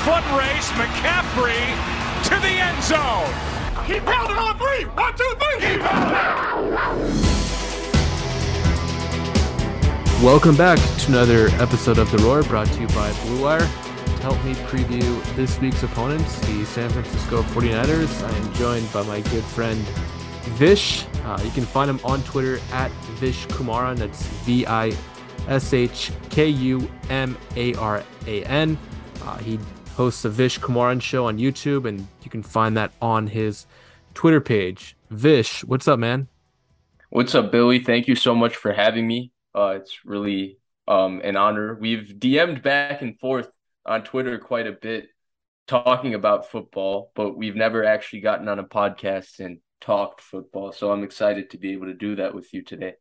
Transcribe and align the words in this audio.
Foot 0.00 0.24
race, 0.32 0.70
McCaffrey 0.80 1.60
to 2.24 2.30
the 2.40 2.48
end 2.48 2.82
zone. 2.82 3.28
He 3.84 4.00
pounded 4.00 4.38
on 4.38 4.56
three. 4.56 4.84
One, 4.84 5.14
two, 5.14 5.34
three. 5.38 5.76
Welcome 10.24 10.56
back 10.56 10.78
to 10.78 11.08
another 11.08 11.48
episode 11.62 11.98
of 11.98 12.10
The 12.10 12.16
Roar 12.18 12.42
brought 12.44 12.68
to 12.68 12.80
you 12.80 12.86
by 12.88 13.12
Blue 13.24 13.42
Wire. 13.42 13.60
To 13.60 14.22
help 14.22 14.42
me 14.42 14.54
preview 14.54 15.36
this 15.36 15.60
week's 15.60 15.82
opponents, 15.82 16.38
the 16.46 16.64
San 16.64 16.88
Francisco 16.88 17.42
49ers, 17.42 18.22
I 18.26 18.36
am 18.38 18.54
joined 18.54 18.90
by 18.94 19.02
my 19.02 19.20
good 19.20 19.44
friend 19.44 19.78
Vish. 20.56 21.04
Uh, 21.24 21.38
you 21.44 21.50
can 21.50 21.64
find 21.64 21.90
him 21.90 22.00
on 22.04 22.22
Twitter 22.22 22.58
at 22.72 22.90
Vish 23.20 23.46
Kumaran. 23.48 23.98
That's 23.98 24.26
V 24.44 24.66
I 24.66 24.96
S 25.46 25.74
H 25.74 26.10
K 26.30 26.48
U 26.48 26.90
M 27.10 27.36
A 27.56 27.74
R 27.74 28.02
A 28.26 28.44
N. 28.44 28.78
Uh, 29.22 29.36
he 29.38 29.58
hosts 29.96 30.24
a 30.24 30.28
Vish 30.28 30.58
Kumaran 30.58 31.00
show 31.00 31.26
on 31.26 31.38
YouTube, 31.38 31.86
and 31.86 32.06
you 32.22 32.30
can 32.30 32.42
find 32.42 32.76
that 32.76 32.92
on 33.00 33.26
his 33.26 33.66
Twitter 34.14 34.40
page. 34.40 34.96
Vish, 35.10 35.64
what's 35.64 35.88
up, 35.88 35.98
man? 35.98 36.28
What's 37.10 37.34
up, 37.34 37.50
Billy? 37.50 37.80
Thank 37.80 38.08
you 38.08 38.14
so 38.14 38.34
much 38.34 38.56
for 38.56 38.72
having 38.72 39.06
me. 39.06 39.32
Uh, 39.54 39.74
it's 39.76 40.04
really 40.04 40.58
um, 40.86 41.20
an 41.24 41.36
honor. 41.36 41.74
We've 41.74 42.14
DM'd 42.18 42.62
back 42.62 43.02
and 43.02 43.18
forth 43.18 43.50
on 43.84 44.04
Twitter 44.04 44.38
quite 44.38 44.66
a 44.66 44.72
bit 44.72 45.08
talking 45.66 46.14
about 46.14 46.50
football, 46.50 47.12
but 47.14 47.36
we've 47.36 47.56
never 47.56 47.84
actually 47.84 48.20
gotten 48.20 48.48
on 48.48 48.58
a 48.58 48.64
podcast 48.64 49.38
and 49.40 49.58
talked 49.80 50.20
football. 50.20 50.72
So 50.72 50.90
I'm 50.90 51.04
excited 51.04 51.50
to 51.50 51.58
be 51.58 51.72
able 51.72 51.86
to 51.86 51.94
do 51.94 52.16
that 52.16 52.34
with 52.34 52.52
you 52.52 52.62
today. 52.62 52.94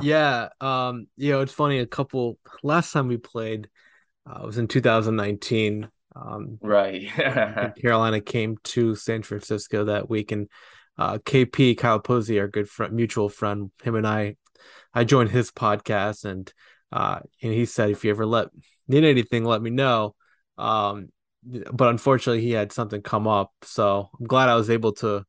Yeah, 0.00 0.48
um, 0.60 1.06
you 1.16 1.32
know, 1.32 1.40
it's 1.40 1.52
funny. 1.52 1.78
A 1.78 1.86
couple 1.86 2.38
last 2.62 2.92
time 2.92 3.08
we 3.08 3.16
played 3.16 3.68
uh, 4.26 4.40
it 4.42 4.46
was 4.46 4.58
in 4.58 4.68
2019. 4.68 5.88
Um, 6.14 6.58
Right. 6.60 7.08
Carolina 7.80 8.20
came 8.20 8.58
to 8.64 8.94
San 8.94 9.22
Francisco 9.22 9.86
that 9.86 10.08
week, 10.10 10.32
and 10.32 10.48
uh, 10.98 11.18
KP 11.18 11.76
Kyle 11.76 12.00
Posey, 12.00 12.38
our 12.38 12.48
good 12.48 12.68
friend, 12.68 12.92
mutual 12.92 13.28
friend, 13.28 13.70
him 13.82 13.94
and 13.94 14.06
I, 14.06 14.36
I 14.94 15.04
joined 15.04 15.30
his 15.30 15.50
podcast, 15.50 16.24
and 16.24 16.52
uh, 16.92 17.20
and 17.42 17.52
he 17.52 17.64
said 17.64 17.90
if 17.90 18.04
you 18.04 18.10
ever 18.10 18.26
let 18.26 18.48
need 18.88 19.04
anything, 19.04 19.44
let 19.44 19.62
me 19.62 19.70
know. 19.70 20.14
Um, 20.58 21.08
but 21.42 21.88
unfortunately, 21.88 22.42
he 22.42 22.52
had 22.52 22.72
something 22.72 23.02
come 23.02 23.26
up, 23.26 23.52
so 23.62 24.10
I'm 24.18 24.26
glad 24.26 24.48
I 24.48 24.56
was 24.56 24.70
able 24.70 24.92
to. 24.94 25.24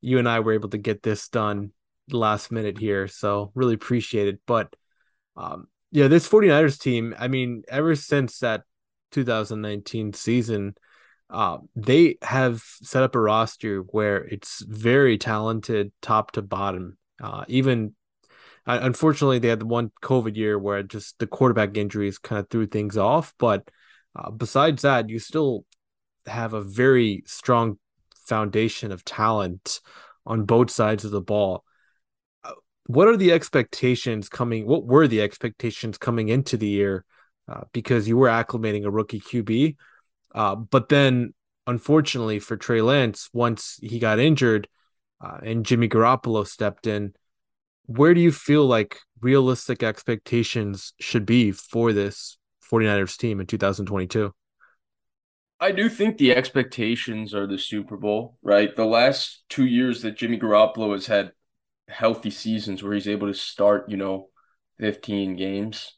You 0.00 0.18
and 0.18 0.28
I 0.28 0.40
were 0.40 0.52
able 0.52 0.68
to 0.68 0.78
get 0.78 1.02
this 1.02 1.28
done 1.28 1.72
last 2.10 2.52
minute 2.52 2.78
here, 2.78 3.08
so 3.08 3.50
really 3.54 3.74
appreciate 3.74 4.28
it. 4.28 4.40
But 4.46 4.72
um, 5.36 5.66
yeah, 5.90 6.08
this 6.08 6.28
49ers 6.28 6.78
team, 6.78 7.14
I 7.18 7.28
mean, 7.28 7.62
ever 7.68 7.94
since 7.94 8.38
that 8.40 8.62
2019 9.12 10.12
season, 10.12 10.74
uh, 11.30 11.58
they 11.76 12.16
have 12.22 12.62
set 12.62 13.02
up 13.02 13.14
a 13.14 13.20
roster 13.20 13.80
where 13.80 14.24
it's 14.24 14.64
very 14.66 15.18
talented 15.18 15.92
top 16.00 16.32
to 16.32 16.42
bottom. 16.42 16.96
Uh, 17.22 17.44
even 17.48 17.94
uh, 18.66 18.78
unfortunately, 18.82 19.38
they 19.38 19.48
had 19.48 19.60
the 19.60 19.66
one 19.66 19.90
COVID 20.02 20.36
year 20.36 20.58
where 20.58 20.82
just 20.82 21.18
the 21.18 21.26
quarterback 21.26 21.76
injuries 21.76 22.18
kind 22.18 22.38
of 22.38 22.50
threw 22.50 22.66
things 22.66 22.98
off. 22.98 23.34
But 23.38 23.68
uh, 24.14 24.30
besides 24.30 24.82
that, 24.82 25.08
you 25.08 25.18
still 25.18 25.64
have 26.26 26.52
a 26.52 26.60
very 26.60 27.22
strong 27.26 27.78
foundation 28.26 28.92
of 28.92 29.04
talent 29.04 29.80
on 30.26 30.44
both 30.44 30.70
sides 30.70 31.06
of 31.06 31.10
the 31.10 31.22
ball. 31.22 31.64
What 32.88 33.06
are 33.06 33.16
the 33.16 33.32
expectations 33.32 34.28
coming? 34.28 34.66
What 34.66 34.84
were 34.84 35.06
the 35.06 35.20
expectations 35.20 35.98
coming 35.98 36.28
into 36.28 36.56
the 36.56 36.66
year? 36.66 37.04
Uh, 37.46 37.62
because 37.72 38.08
you 38.08 38.16
were 38.16 38.28
acclimating 38.28 38.84
a 38.84 38.90
rookie 38.90 39.20
QB, 39.20 39.76
uh, 40.34 40.54
but 40.54 40.90
then 40.90 41.32
unfortunately 41.66 42.38
for 42.40 42.56
Trey 42.56 42.82
Lance, 42.82 43.30
once 43.32 43.78
he 43.80 43.98
got 43.98 44.18
injured 44.18 44.68
uh, 45.22 45.38
and 45.42 45.64
Jimmy 45.64 45.88
Garoppolo 45.88 46.46
stepped 46.46 46.86
in, 46.86 47.14
where 47.86 48.12
do 48.12 48.20
you 48.20 48.32
feel 48.32 48.66
like 48.66 48.98
realistic 49.20 49.82
expectations 49.82 50.92
should 51.00 51.24
be 51.24 51.52
for 51.52 51.94
this 51.94 52.36
49ers 52.70 53.16
team 53.16 53.40
in 53.40 53.46
2022? 53.46 54.32
I 55.60 55.72
do 55.72 55.88
think 55.88 56.18
the 56.18 56.36
expectations 56.36 57.34
are 57.34 57.46
the 57.46 57.58
Super 57.58 57.96
Bowl, 57.96 58.36
right? 58.42 58.74
The 58.74 58.84
last 58.84 59.44
two 59.48 59.66
years 59.66 60.02
that 60.02 60.16
Jimmy 60.16 60.38
Garoppolo 60.38 60.92
has 60.92 61.06
had 61.06 61.32
healthy 61.88 62.30
seasons 62.30 62.82
where 62.82 62.94
he's 62.94 63.08
able 63.08 63.28
to 63.28 63.34
start, 63.34 63.88
you 63.88 63.96
know, 63.96 64.28
15 64.78 65.36
games 65.36 65.94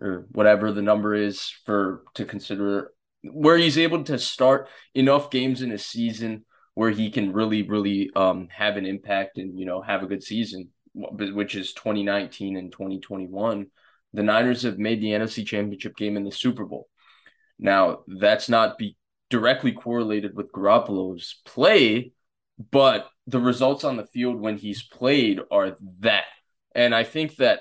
or 0.00 0.26
whatever 0.32 0.72
the 0.72 0.82
number 0.82 1.14
is 1.14 1.52
for 1.64 2.02
to 2.14 2.24
consider 2.24 2.90
where 3.22 3.56
he's 3.56 3.78
able 3.78 4.04
to 4.04 4.18
start 4.18 4.68
enough 4.94 5.30
games 5.30 5.62
in 5.62 5.72
a 5.72 5.78
season 5.78 6.44
where 6.74 6.90
he 6.90 7.10
can 7.10 7.32
really, 7.32 7.62
really 7.62 8.10
um 8.16 8.48
have 8.50 8.76
an 8.76 8.86
impact 8.86 9.38
and, 9.38 9.58
you 9.58 9.66
know, 9.66 9.80
have 9.80 10.02
a 10.02 10.06
good 10.06 10.22
season, 10.22 10.68
which 10.94 11.54
is 11.54 11.72
2019 11.72 12.56
and 12.56 12.72
2021. 12.72 13.66
The 14.12 14.22
Niners 14.22 14.62
have 14.62 14.78
made 14.78 15.00
the 15.00 15.08
NFC 15.08 15.46
Championship 15.46 15.96
game 15.96 16.16
in 16.16 16.24
the 16.24 16.32
Super 16.32 16.64
Bowl. 16.64 16.88
Now, 17.58 18.00
that's 18.06 18.48
not 18.48 18.78
be 18.78 18.96
directly 19.30 19.72
correlated 19.72 20.36
with 20.36 20.52
Garoppolo's 20.52 21.40
play, 21.44 22.12
but 22.58 23.08
the 23.26 23.40
results 23.40 23.84
on 23.84 23.96
the 23.96 24.06
field 24.06 24.40
when 24.40 24.56
he's 24.56 24.82
played 24.82 25.40
are 25.50 25.76
that. 26.00 26.24
And 26.74 26.94
I 26.94 27.04
think 27.04 27.36
that 27.36 27.60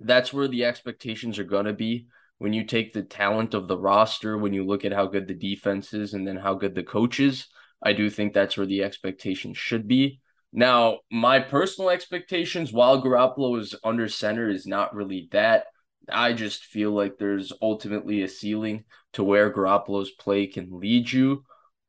that's 0.00 0.32
where 0.32 0.48
the 0.48 0.64
expectations 0.64 1.38
are 1.38 1.44
going 1.44 1.66
to 1.66 1.72
be 1.72 2.08
when 2.38 2.52
you 2.52 2.64
take 2.64 2.92
the 2.92 3.02
talent 3.02 3.54
of 3.54 3.66
the 3.66 3.78
roster, 3.78 4.36
when 4.36 4.52
you 4.52 4.64
look 4.64 4.84
at 4.84 4.92
how 4.92 5.06
good 5.06 5.26
the 5.26 5.34
defense 5.34 5.94
is 5.94 6.12
and 6.12 6.26
then 6.26 6.36
how 6.36 6.54
good 6.54 6.74
the 6.74 6.82
coach 6.82 7.18
is. 7.18 7.46
I 7.82 7.92
do 7.92 8.10
think 8.10 8.32
that's 8.32 8.56
where 8.56 8.66
the 8.66 8.82
expectations 8.82 9.56
should 9.56 9.88
be. 9.88 10.20
Now, 10.52 11.00
my 11.10 11.40
personal 11.40 11.90
expectations, 11.90 12.72
while 12.72 13.02
Garoppolo 13.02 13.60
is 13.60 13.74
under 13.84 14.08
center, 14.08 14.48
is 14.48 14.66
not 14.66 14.94
really 14.94 15.28
that. 15.32 15.64
I 16.08 16.32
just 16.32 16.64
feel 16.64 16.92
like 16.92 17.18
there's 17.18 17.52
ultimately 17.60 18.22
a 18.22 18.28
ceiling 18.28 18.84
to 19.14 19.24
where 19.24 19.52
Garoppolo's 19.52 20.10
play 20.10 20.46
can 20.46 20.78
lead 20.78 21.10
you. 21.10 21.44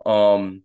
Um, 0.05 0.63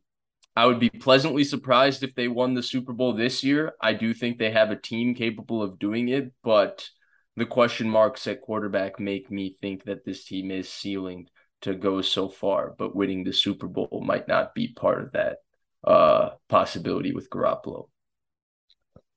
I 0.55 0.67
would 0.67 0.81
be 0.81 0.91
pleasantly 0.91 1.45
surprised 1.45 2.03
if 2.03 2.15
they 2.15 2.29
won 2.29 2.55
the 2.55 2.63
Super 2.63 2.93
Bowl 2.93 3.15
this 3.15 3.43
year. 3.43 3.73
I 3.81 3.95
do 3.95 4.13
think 4.13 4.39
they 4.39 4.51
have 4.51 4.71
a 4.71 4.77
team 4.77 5.15
capable 5.15 5.63
of 5.63 5.79
doing 5.79 6.09
it, 6.09 6.33
but 6.43 6.89
the 7.37 7.47
question 7.47 7.89
marks 7.89 8.27
at 8.27 8.43
quarterback 8.43 9.01
make 9.01 9.31
me 9.31 9.57
think 9.63 9.85
that 9.85 10.05
this 10.05 10.25
team 10.25 10.51
is 10.51 10.69
ceiling 10.69 11.29
to 11.63 11.75
go 11.75 12.03
so 12.03 12.29
far, 12.29 12.75
but 12.77 12.95
winning 12.95 13.25
the 13.25 13.33
Super 13.33 13.67
Bowl 13.67 14.03
might 14.05 14.29
not 14.29 14.55
be 14.55 14.69
part 14.69 15.03
of 15.03 15.13
that 15.13 15.39
uh, 15.85 16.31
possibility 16.49 17.13
with 17.13 17.31
Garoppolo. 17.31 17.89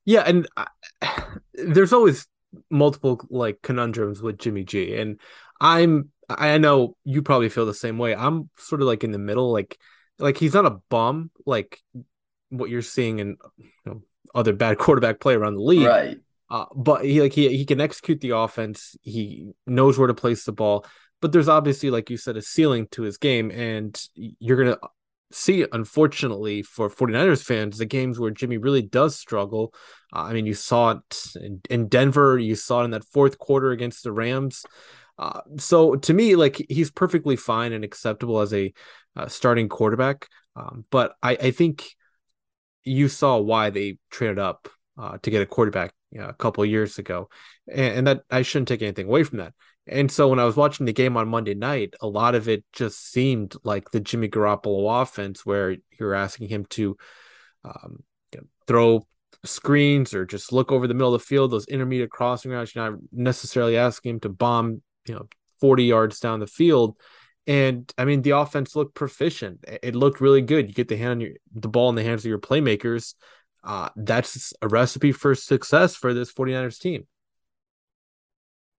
Yeah, 0.06 0.22
and 0.24 0.48
I, 0.56 0.68
there's 1.54 1.92
always 1.92 2.26
multiple 2.70 3.20
like 3.28 3.60
conundrums 3.62 4.22
with 4.22 4.38
Jimmy 4.38 4.64
G, 4.64 4.96
and 4.96 5.20
I'm 5.60 6.10
I 6.28 6.58
know 6.58 6.96
you 7.04 7.22
probably 7.22 7.48
feel 7.48 7.66
the 7.66 7.74
same 7.74 7.98
way. 7.98 8.14
I'm 8.14 8.48
sort 8.56 8.80
of 8.80 8.88
like 8.88 9.04
in 9.04 9.12
the 9.12 9.18
middle, 9.18 9.52
like 9.52 9.78
like 10.18 10.38
he's 10.38 10.54
not 10.54 10.66
a 10.66 10.78
bum 10.88 11.30
like 11.44 11.80
what 12.50 12.70
you're 12.70 12.82
seeing 12.82 13.18
in 13.18 13.36
you 13.58 13.66
know, 13.84 14.02
other 14.34 14.52
bad 14.52 14.78
quarterback 14.78 15.20
play 15.20 15.34
around 15.34 15.54
the 15.54 15.62
league, 15.62 15.86
right? 15.86 16.18
Uh, 16.48 16.66
but 16.74 17.04
he 17.04 17.20
like 17.20 17.32
he 17.32 17.56
he 17.56 17.64
can 17.64 17.80
execute 17.80 18.20
the 18.20 18.30
offense. 18.30 18.96
He 19.02 19.50
knows 19.66 19.98
where 19.98 20.08
to 20.08 20.14
place 20.14 20.44
the 20.44 20.52
ball. 20.52 20.86
But 21.20 21.32
there's 21.32 21.48
obviously, 21.48 21.90
like 21.90 22.10
you 22.10 22.16
said, 22.16 22.36
a 22.36 22.42
ceiling 22.42 22.86
to 22.92 23.02
his 23.02 23.16
game, 23.16 23.50
and 23.50 23.98
you're 24.14 24.62
gonna 24.62 24.78
see, 25.32 25.66
unfortunately, 25.72 26.62
for 26.62 26.88
49ers 26.88 27.42
fans, 27.42 27.78
the 27.78 27.86
games 27.86 28.18
where 28.18 28.30
Jimmy 28.30 28.58
really 28.58 28.82
does 28.82 29.16
struggle. 29.16 29.74
Uh, 30.14 30.22
I 30.22 30.32
mean, 30.34 30.46
you 30.46 30.54
saw 30.54 30.92
it 30.92 31.22
in, 31.36 31.60
in, 31.68 31.88
Denver, 31.88 32.38
you 32.38 32.54
saw 32.54 32.82
it 32.82 32.84
in 32.84 32.90
that 32.92 33.04
fourth 33.04 33.38
quarter 33.38 33.72
against 33.72 34.04
the 34.04 34.12
Rams. 34.12 34.64
Uh, 35.18 35.40
so 35.58 35.96
to 35.96 36.14
me, 36.14 36.36
like 36.36 36.64
he's 36.68 36.90
perfectly 36.90 37.36
fine 37.36 37.72
and 37.72 37.84
acceptable 37.84 38.40
as 38.40 38.52
a 38.52 38.72
uh, 39.16 39.28
starting 39.28 39.68
quarterback. 39.68 40.28
Um, 40.54 40.84
but 40.90 41.14
I, 41.22 41.32
I, 41.32 41.50
think 41.50 41.90
you 42.82 43.08
saw 43.08 43.38
why 43.38 43.70
they 43.70 43.98
traded 44.10 44.38
up 44.38 44.68
uh, 44.98 45.18
to 45.22 45.30
get 45.30 45.42
a 45.42 45.46
quarterback 45.46 45.92
you 46.10 46.20
know, 46.20 46.28
a 46.28 46.32
couple 46.32 46.64
years 46.64 46.98
ago, 46.98 47.28
and, 47.70 47.98
and 47.98 48.06
that 48.06 48.22
I 48.30 48.42
shouldn't 48.42 48.68
take 48.68 48.82
anything 48.82 49.06
away 49.06 49.24
from 49.24 49.38
that. 49.38 49.52
And 49.86 50.10
so 50.10 50.28
when 50.28 50.38
I 50.38 50.44
was 50.44 50.56
watching 50.56 50.86
the 50.86 50.92
game 50.92 51.16
on 51.16 51.28
Monday 51.28 51.54
night, 51.54 51.94
a 52.00 52.08
lot 52.08 52.34
of 52.34 52.48
it 52.48 52.64
just 52.72 53.12
seemed 53.12 53.54
like 53.62 53.90
the 53.90 54.00
Jimmy 54.00 54.28
Garoppolo 54.28 55.02
offense, 55.02 55.46
where 55.46 55.76
you're 55.98 56.14
asking 56.14 56.48
him 56.48 56.64
to 56.70 56.96
um, 57.64 58.02
you 58.32 58.40
know, 58.40 58.46
throw 58.66 59.06
screens 59.44 60.14
or 60.14 60.24
just 60.24 60.52
look 60.52 60.72
over 60.72 60.86
the 60.86 60.94
middle 60.94 61.14
of 61.14 61.20
the 61.20 61.26
field, 61.26 61.50
those 61.50 61.66
intermediate 61.66 62.10
crossing 62.10 62.50
routes. 62.50 62.74
You're 62.74 62.90
not 62.90 63.00
necessarily 63.12 63.76
asking 63.76 64.14
him 64.14 64.20
to 64.20 64.28
bomb, 64.28 64.82
you 65.06 65.14
know, 65.14 65.28
40 65.60 65.84
yards 65.84 66.20
down 66.20 66.40
the 66.40 66.46
field. 66.46 66.96
And 67.46 67.92
I 67.96 68.04
mean, 68.04 68.22
the 68.22 68.30
offense 68.30 68.74
looked 68.74 68.94
proficient. 68.94 69.64
It 69.82 69.94
looked 69.94 70.20
really 70.20 70.42
good. 70.42 70.68
You 70.68 70.74
get 70.74 70.88
the 70.88 70.96
hand 70.96 71.10
on 71.10 71.20
your 71.20 71.32
the 71.54 71.68
ball 71.68 71.88
in 71.88 71.94
the 71.94 72.02
hands 72.02 72.24
of 72.24 72.28
your 72.28 72.38
playmakers. 72.38 73.14
Uh, 73.62 73.88
that's 73.96 74.52
a 74.62 74.68
recipe 74.68 75.12
for 75.12 75.34
success 75.34 75.96
for 75.96 76.14
this 76.14 76.32
49ers 76.32 76.78
team. 76.78 77.06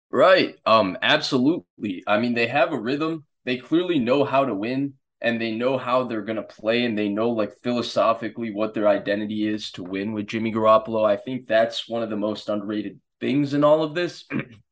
Right. 0.10 0.56
Um, 0.66 0.98
absolutely. 1.02 2.04
I 2.08 2.20
mean, 2.20 2.34
they 2.34 2.48
have 2.48 2.72
a 2.72 2.80
rhythm. 2.80 3.26
They 3.44 3.58
clearly 3.58 4.00
know 4.00 4.24
how 4.24 4.46
to 4.46 4.54
win 4.54 4.94
and 5.22 5.42
they 5.42 5.52
know 5.52 5.78
how 5.78 6.04
they're 6.04 6.22
going 6.22 6.38
to 6.38 6.44
play 6.44 6.86
and 6.86 6.98
they 6.98 7.10
know 7.10 7.30
like 7.30 7.54
philosophically 7.64 8.52
what 8.52 8.74
their 8.74 8.88
identity 8.88 9.48
is 9.48 9.72
to 9.72 9.84
win 9.84 10.14
with 10.14 10.28
Jimmy 10.28 10.54
Garoppolo. 10.54 11.06
I 11.06 11.18
think 11.18 11.48
that's 11.48 11.90
one 11.90 12.04
of 12.04 12.10
the 12.10 12.16
most 12.16 12.50
underrated 12.50 13.00
things 13.20 13.54
in 13.54 13.64
all 13.64 13.84
of 13.84 13.96
this. 13.96 14.26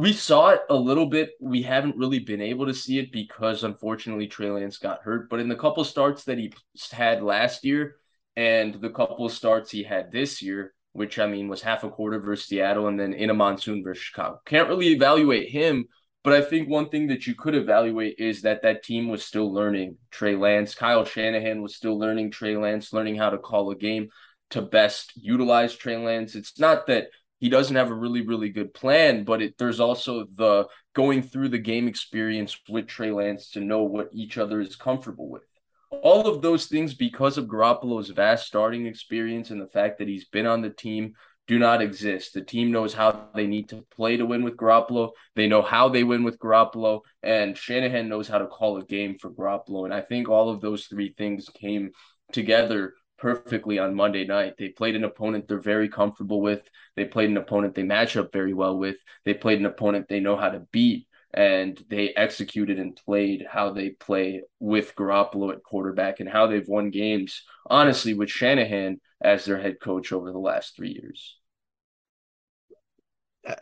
we 0.00 0.14
saw 0.14 0.48
it 0.48 0.62
a 0.70 0.74
little 0.74 1.04
bit. 1.04 1.32
We 1.40 1.60
haven't 1.60 1.96
really 1.96 2.20
been 2.20 2.40
able 2.40 2.64
to 2.66 2.72
see 2.72 2.98
it 2.98 3.12
because 3.12 3.64
unfortunately 3.64 4.28
Trey 4.28 4.50
Lance 4.50 4.78
got 4.78 5.02
hurt. 5.02 5.28
But 5.28 5.40
in 5.40 5.48
the 5.48 5.56
couple 5.56 5.84
starts 5.84 6.24
that 6.24 6.38
he 6.38 6.54
had 6.90 7.22
last 7.22 7.66
year 7.66 7.96
and 8.34 8.80
the 8.80 8.88
couple 8.88 9.28
starts 9.28 9.70
he 9.70 9.82
had 9.82 10.10
this 10.10 10.40
year, 10.40 10.72
which 10.92 11.18
I 11.18 11.26
mean 11.26 11.48
was 11.48 11.60
half 11.60 11.84
a 11.84 11.90
quarter 11.90 12.18
versus 12.18 12.46
Seattle 12.46 12.88
and 12.88 12.98
then 12.98 13.12
in 13.12 13.28
a 13.28 13.34
monsoon 13.34 13.84
versus 13.84 14.02
Chicago. 14.02 14.40
Can't 14.46 14.70
really 14.70 14.88
evaluate 14.88 15.50
him, 15.50 15.84
but 16.24 16.32
I 16.32 16.40
think 16.40 16.70
one 16.70 16.88
thing 16.88 17.08
that 17.08 17.26
you 17.26 17.34
could 17.34 17.54
evaluate 17.54 18.14
is 18.18 18.40
that 18.40 18.62
that 18.62 18.82
team 18.82 19.08
was 19.08 19.22
still 19.22 19.52
learning 19.52 19.98
Trey 20.10 20.34
Lance. 20.34 20.74
Kyle 20.74 21.04
Shanahan 21.04 21.60
was 21.60 21.76
still 21.76 21.98
learning 21.98 22.30
Trey 22.30 22.56
Lance, 22.56 22.94
learning 22.94 23.16
how 23.16 23.28
to 23.28 23.38
call 23.38 23.70
a 23.70 23.76
game 23.76 24.08
to 24.50 24.62
best 24.62 25.12
utilize 25.14 25.76
Trey 25.76 25.98
Lance. 25.98 26.34
It's 26.34 26.58
not 26.58 26.86
that 26.86 27.08
he 27.40 27.48
doesn't 27.48 27.76
have 27.76 27.90
a 27.90 27.94
really 27.94 28.24
really 28.26 28.50
good 28.50 28.72
plan, 28.72 29.24
but 29.24 29.42
it, 29.42 29.58
there's 29.58 29.80
also 29.80 30.26
the 30.34 30.66
going 30.94 31.22
through 31.22 31.48
the 31.48 31.58
game 31.58 31.88
experience 31.88 32.56
with 32.68 32.86
Trey 32.86 33.10
Lance 33.10 33.50
to 33.50 33.60
know 33.60 33.82
what 33.82 34.10
each 34.12 34.38
other 34.38 34.60
is 34.60 34.76
comfortable 34.76 35.28
with 35.28 35.42
all 35.90 36.28
of 36.28 36.40
those 36.40 36.66
things 36.66 36.94
because 36.94 37.36
of 37.36 37.46
Garoppolo's 37.46 38.10
vast 38.10 38.46
starting 38.46 38.86
experience 38.86 39.50
and 39.50 39.60
the 39.60 39.66
fact 39.66 39.98
that 39.98 40.08
he's 40.08 40.24
been 40.24 40.46
on 40.46 40.62
the 40.62 40.70
team 40.70 41.14
do 41.46 41.58
not 41.58 41.82
exist. 41.82 42.32
The 42.32 42.42
team 42.42 42.70
knows 42.70 42.94
how 42.94 43.28
they 43.34 43.48
need 43.48 43.68
to 43.70 43.84
play 43.96 44.16
to 44.16 44.24
win 44.24 44.44
with 44.44 44.56
Garoppolo. 44.56 45.10
They 45.34 45.48
know 45.48 45.62
how 45.62 45.88
they 45.88 46.04
win 46.04 46.22
with 46.22 46.38
Garoppolo, 46.38 47.00
and 47.24 47.58
Shanahan 47.58 48.08
knows 48.08 48.28
how 48.28 48.38
to 48.38 48.46
call 48.46 48.76
a 48.76 48.84
game 48.84 49.18
for 49.18 49.30
Garoppolo. 49.30 49.84
And 49.84 49.92
I 49.92 50.00
think 50.00 50.28
all 50.28 50.48
of 50.48 50.60
those 50.60 50.86
three 50.86 51.12
things 51.18 51.48
came 51.48 51.90
together 52.30 52.94
perfectly 53.20 53.78
on 53.78 53.94
Monday 53.94 54.24
night. 54.24 54.54
They 54.58 54.68
played 54.68 54.96
an 54.96 55.04
opponent 55.04 55.46
they're 55.46 55.60
very 55.60 55.88
comfortable 55.88 56.40
with. 56.40 56.68
They 56.96 57.04
played 57.04 57.30
an 57.30 57.36
opponent 57.36 57.74
they 57.74 57.82
match 57.82 58.16
up 58.16 58.32
very 58.32 58.54
well 58.54 58.76
with. 58.78 58.96
They 59.24 59.34
played 59.34 59.60
an 59.60 59.66
opponent 59.66 60.08
they 60.08 60.20
know 60.20 60.36
how 60.36 60.50
to 60.50 60.60
beat 60.72 61.06
and 61.32 61.82
they 61.88 62.08
executed 62.10 62.78
and 62.78 62.96
played 62.96 63.46
how 63.48 63.72
they 63.72 63.90
play 63.90 64.42
with 64.58 64.96
Garoppolo 64.96 65.52
at 65.52 65.62
quarterback 65.62 66.20
and 66.20 66.28
how 66.28 66.46
they've 66.46 66.66
won 66.66 66.90
games, 66.90 67.44
honestly, 67.66 68.14
with 68.14 68.30
Shanahan 68.30 69.00
as 69.20 69.44
their 69.44 69.60
head 69.60 69.76
coach 69.80 70.12
over 70.12 70.32
the 70.32 70.38
last 70.38 70.74
three 70.74 70.90
years. 70.90 71.36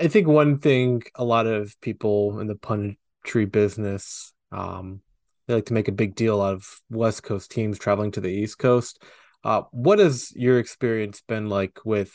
I 0.00 0.08
think 0.08 0.26
one 0.26 0.58
thing 0.58 1.02
a 1.14 1.24
lot 1.24 1.46
of 1.46 1.78
people 1.80 2.40
in 2.40 2.46
the 2.46 2.54
punditry 2.54 3.50
business, 3.50 4.32
um, 4.50 5.02
they 5.46 5.54
like 5.54 5.66
to 5.66 5.74
make 5.74 5.88
a 5.88 5.92
big 5.92 6.14
deal 6.14 6.40
out 6.40 6.54
of 6.54 6.80
West 6.90 7.22
Coast 7.22 7.50
teams 7.50 7.78
traveling 7.78 8.12
to 8.12 8.20
the 8.20 8.28
East 8.28 8.58
Coast. 8.58 9.02
Uh, 9.44 9.62
what 9.70 9.98
has 9.98 10.32
your 10.34 10.58
experience 10.58 11.22
been 11.26 11.48
like 11.48 11.78
with 11.84 12.12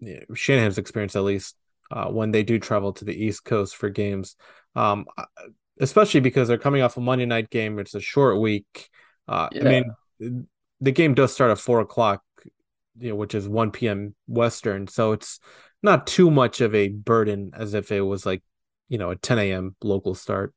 you 0.00 0.14
know, 0.14 0.34
Shanahan's 0.34 0.78
experience, 0.78 1.16
at 1.16 1.22
least, 1.22 1.56
uh, 1.90 2.06
when 2.06 2.30
they 2.30 2.42
do 2.42 2.58
travel 2.58 2.92
to 2.94 3.04
the 3.04 3.14
East 3.14 3.44
Coast 3.44 3.76
for 3.76 3.88
games? 3.88 4.36
um, 4.74 5.06
especially 5.80 6.20
because 6.20 6.48
they're 6.48 6.58
coming 6.58 6.82
off 6.82 6.96
a 6.96 7.00
Monday 7.00 7.26
night 7.26 7.50
game. 7.50 7.78
It's 7.78 7.94
a 7.94 8.00
short 8.00 8.38
week. 8.40 8.88
Uh, 9.26 9.48
yeah. 9.52 9.62
I 9.64 9.82
mean, 10.18 10.46
the 10.80 10.92
game 10.92 11.14
does 11.14 11.32
start 11.32 11.50
at 11.50 11.58
four 11.58 11.80
o'clock, 11.80 12.22
you 12.98 13.10
know, 13.10 13.16
which 13.16 13.34
is 13.34 13.48
one 13.48 13.70
p.m. 13.70 14.14
Western, 14.26 14.86
so 14.86 15.12
it's 15.12 15.40
not 15.82 16.06
too 16.06 16.30
much 16.30 16.60
of 16.60 16.74
a 16.74 16.88
burden 16.88 17.52
as 17.54 17.74
if 17.74 17.90
it 17.90 18.02
was 18.02 18.26
like, 18.26 18.42
you 18.88 18.98
know, 18.98 19.10
a 19.10 19.16
ten 19.16 19.38
a.m. 19.38 19.76
local 19.82 20.14
start. 20.14 20.54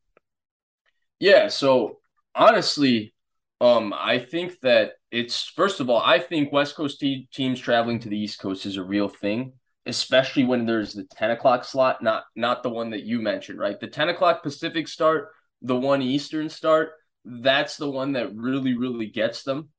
Yeah. 1.19 1.47
So 1.47 2.00
honestly, 2.35 3.13
um, 3.62 3.93
I 3.97 4.19
think 4.19 4.59
that 4.62 4.93
it's 5.13 5.46
first 5.46 5.79
of 5.79 5.89
all, 5.89 6.01
I 6.03 6.20
think 6.20 6.51
West 6.51 6.75
Coast 6.75 7.00
te- 7.00 7.29
teams 7.34 7.60
traveling 7.60 8.00
to 8.00 8.10
the 8.10 8.20
East 8.20 8.39
Coast 8.39 8.65
is 8.65 8.77
a 8.77 8.84
real 8.84 9.08
thing 9.08 9.53
especially 9.86 10.46
when 10.46 10.65
there's 10.65 10.93
the 10.93 11.03
10 11.03 11.32
o'clock 11.32 11.65
slot, 11.65 12.01
not 12.01 12.24
not 12.36 12.63
the 12.63 12.70
one 12.70 12.91
that 12.91 13.03
you 13.03 13.20
mentioned, 13.20 13.60
right? 13.60 13.79
The 13.79 13.88
10 13.88 14.10
o'clock 14.10 14.43
Pacific 14.43 14.88
start, 14.88 15.29
the 15.62 15.75
one 15.75 16.01
Eastern 16.01 16.50
start, 16.50 16.91
that's 17.25 17.77
the 17.77 17.89
one 17.89 18.13
that 18.13 18.36
really, 18.36 18.77
really 18.77 19.08
gets 19.08 19.43
them. 19.43 19.70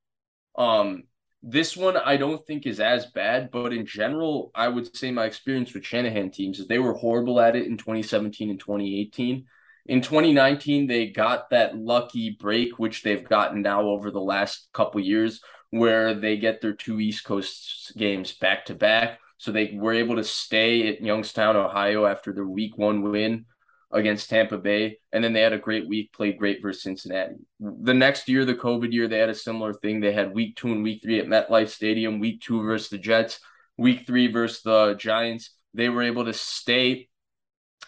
Um, 0.56 1.04
this 1.42 1.76
one 1.76 1.96
I 1.96 2.16
don't 2.16 2.44
think 2.46 2.66
is 2.66 2.80
as 2.80 3.06
bad, 3.06 3.50
but 3.50 3.72
in 3.72 3.84
general, 3.84 4.50
I 4.54 4.68
would 4.68 4.94
say 4.96 5.10
my 5.10 5.26
experience 5.26 5.74
with 5.74 5.84
Shanahan 5.84 6.30
teams 6.30 6.58
is 6.58 6.66
they 6.66 6.78
were 6.78 6.94
horrible 6.94 7.40
at 7.40 7.56
it 7.56 7.66
in 7.66 7.76
2017 7.76 8.50
and 8.50 8.60
2018. 8.60 9.44
In 9.86 10.00
2019, 10.00 10.86
they 10.86 11.08
got 11.08 11.50
that 11.50 11.76
lucky 11.76 12.36
break, 12.40 12.78
which 12.78 13.02
they've 13.02 13.28
gotten 13.28 13.62
now 13.62 13.82
over 13.82 14.10
the 14.10 14.20
last 14.20 14.68
couple 14.72 15.00
years, 15.00 15.40
where 15.70 16.14
they 16.14 16.36
get 16.36 16.60
their 16.60 16.72
two 16.72 17.00
East 17.00 17.24
Coast 17.24 17.92
games 17.96 18.32
back 18.32 18.66
to 18.66 18.74
back 18.74 19.18
so 19.38 19.52
they 19.52 19.72
were 19.74 19.92
able 19.92 20.16
to 20.16 20.24
stay 20.24 20.88
at 20.88 21.02
Youngstown, 21.02 21.54
Ohio 21.54 22.06
after 22.06 22.32
their 22.32 22.46
week 22.46 22.78
one 22.78 23.02
win 23.02 23.44
against 23.92 24.30
Tampa 24.30 24.56
Bay. 24.56 24.98
And 25.12 25.22
then 25.22 25.34
they 25.34 25.42
had 25.42 25.52
a 25.52 25.58
great 25.58 25.86
week, 25.86 26.14
played 26.14 26.38
great 26.38 26.62
versus 26.62 26.82
Cincinnati. 26.82 27.34
The 27.60 27.92
next 27.92 28.26
year, 28.28 28.46
the 28.46 28.54
COVID 28.54 28.92
year, 28.92 29.06
they 29.06 29.18
had 29.18 29.28
a 29.28 29.34
similar 29.34 29.74
thing. 29.74 30.00
They 30.00 30.12
had 30.12 30.34
week 30.34 30.56
two 30.56 30.68
and 30.68 30.82
week 30.82 31.02
three 31.02 31.20
at 31.20 31.26
MetLife 31.26 31.68
Stadium, 31.68 32.20
week 32.20 32.40
two 32.40 32.62
versus 32.62 32.88
the 32.88 32.96
Jets, 32.96 33.38
week 33.76 34.06
three 34.06 34.28
versus 34.28 34.62
the 34.62 34.94
Giants. 34.94 35.50
They 35.74 35.90
were 35.90 36.02
able 36.02 36.24
to 36.24 36.32
stay. 36.32 37.08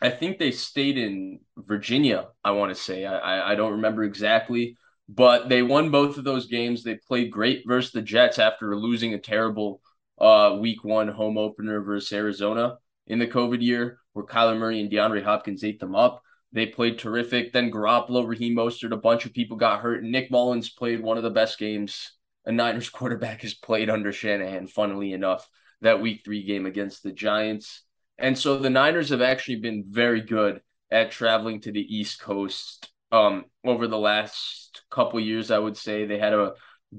I 0.00 0.11
think 0.11 0.38
they 0.38 0.50
stayed 0.50 0.99
in 0.99 1.41
Virginia, 1.57 2.29
I 2.45 2.50
want 2.53 2.75
to 2.75 2.81
say. 2.81 3.05
I, 3.07 3.53
I 3.53 3.55
don't 3.55 3.73
remember 3.73 4.05
exactly, 4.05 4.76
but 5.09 5.49
they 5.49 5.62
won 5.62 5.91
both 5.91 6.19
of 6.19 6.25
those 6.25 6.47
games. 6.47 6.83
They 6.83 6.97
played 6.97 7.31
great 7.31 7.65
versus 7.67 7.93
the 7.93 8.03
Jets 8.03 8.38
after 8.38 8.76
losing 8.76 9.15
a 9.15 9.19
terrible 9.19 9.81
uh, 10.19 10.59
week 10.61 10.85
one 10.85 11.09
home 11.09 11.38
opener 11.38 11.81
versus 11.81 12.12
Arizona. 12.12 12.76
in 13.07 13.19
the 13.19 13.26
COVID 13.26 13.62
year, 13.62 13.99
where 14.12 14.26
Kyler 14.26 14.59
Murray 14.59 14.81
and 14.81 14.91
DeAndre 14.91 15.23
Hopkins 15.23 15.65
ate 15.65 15.81
them 15.81 15.95
up. 15.95 16.23
They 16.53 16.67
played 16.67 16.99
terrific. 16.99 17.53
Then 17.53 17.71
Garoppolo, 17.71 18.26
Raheem 18.26 18.57
Mostert, 18.57 18.93
a 18.93 18.97
bunch 18.97 19.25
of 19.26 19.33
people 19.33 19.57
got 19.57 19.81
hurt. 19.81 20.03
Nick 20.03 20.31
Mullens 20.31 20.69
played 20.69 21.03
one 21.03 21.17
of 21.17 21.23
the 21.23 21.31
best 21.31 21.59
games 21.59 22.12
a 22.47 22.53
Niners 22.53 22.88
quarterback 22.91 23.43
has 23.43 23.55
played 23.55 23.91
under 23.91 24.12
Shanahan, 24.12 24.69
funnily 24.69 25.12
enough, 25.12 25.49
that 25.83 26.00
week 26.00 26.23
three 26.25 26.45
game 26.45 26.65
against 26.65 27.03
the 27.03 27.12
Giants. 27.12 27.83
And 28.18 28.37
so 28.38 28.58
the 28.58 28.70
Niners 28.70 29.11
have 29.11 29.20
actually 29.20 29.56
been 29.56 29.85
very 29.88 30.20
good 30.20 30.61
at 30.90 31.11
traveling 31.11 31.61
to 31.62 31.73
the 31.73 31.96
East 31.96 32.20
Coast 32.20 32.90
um, 33.12 33.44
over 33.64 33.87
the 33.87 33.99
last 33.99 34.82
couple 34.90 35.20
years, 35.20 35.50
I 35.50 35.58
would 35.58 35.76
say. 35.76 36.06
They 36.06 36.18
had 36.18 36.32
a 36.32 36.54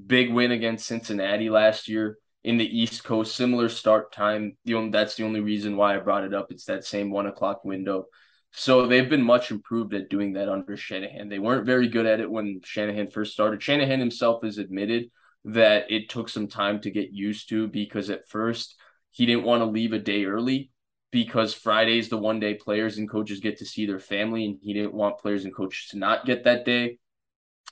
big 0.06 0.32
win 0.32 0.52
against 0.52 0.86
Cincinnati 0.86 1.50
last 1.50 1.88
year 1.88 2.18
in 2.44 2.56
the 2.56 2.80
East 2.80 3.04
Coast, 3.04 3.34
similar 3.34 3.68
start 3.68 4.12
time. 4.12 4.56
The 4.64 4.74
only, 4.74 4.90
that's 4.90 5.16
the 5.16 5.24
only 5.24 5.40
reason 5.40 5.76
why 5.76 5.96
I 5.96 5.98
brought 5.98 6.24
it 6.24 6.34
up. 6.34 6.50
It's 6.50 6.66
that 6.66 6.84
same 6.84 7.10
one 7.10 7.26
o'clock 7.26 7.64
window. 7.64 8.06
So 8.52 8.86
they've 8.86 9.08
been 9.08 9.22
much 9.22 9.50
improved 9.50 9.92
at 9.94 10.08
doing 10.08 10.34
that 10.34 10.48
under 10.48 10.76
Shanahan. 10.76 11.28
They 11.28 11.38
weren't 11.38 11.66
very 11.66 11.88
good 11.88 12.06
at 12.06 12.20
it 12.20 12.30
when 12.30 12.60
Shanahan 12.64 13.10
first 13.10 13.32
started. 13.32 13.62
Shanahan 13.62 14.00
himself 14.00 14.42
has 14.44 14.58
admitted 14.58 15.10
that 15.44 15.90
it 15.90 16.08
took 16.08 16.28
some 16.28 16.48
time 16.48 16.80
to 16.80 16.90
get 16.90 17.12
used 17.12 17.48
to 17.50 17.68
because 17.68 18.08
at 18.08 18.28
first 18.28 18.76
he 19.10 19.26
didn't 19.26 19.44
want 19.44 19.60
to 19.60 19.66
leave 19.66 19.92
a 19.92 19.98
day 19.98 20.24
early 20.24 20.70
because 21.10 21.54
Friday's 21.54 22.08
the 22.08 22.18
one 22.18 22.40
day 22.40 22.54
players 22.54 22.98
and 22.98 23.08
coaches 23.08 23.40
get 23.40 23.58
to 23.58 23.66
see 23.66 23.86
their 23.86 24.00
family 24.00 24.44
and 24.44 24.58
he 24.62 24.74
didn't 24.74 24.94
want 24.94 25.18
players 25.18 25.44
and 25.44 25.54
coaches 25.54 25.88
to 25.90 25.98
not 25.98 26.26
get 26.26 26.44
that 26.44 26.64
day. 26.64 26.98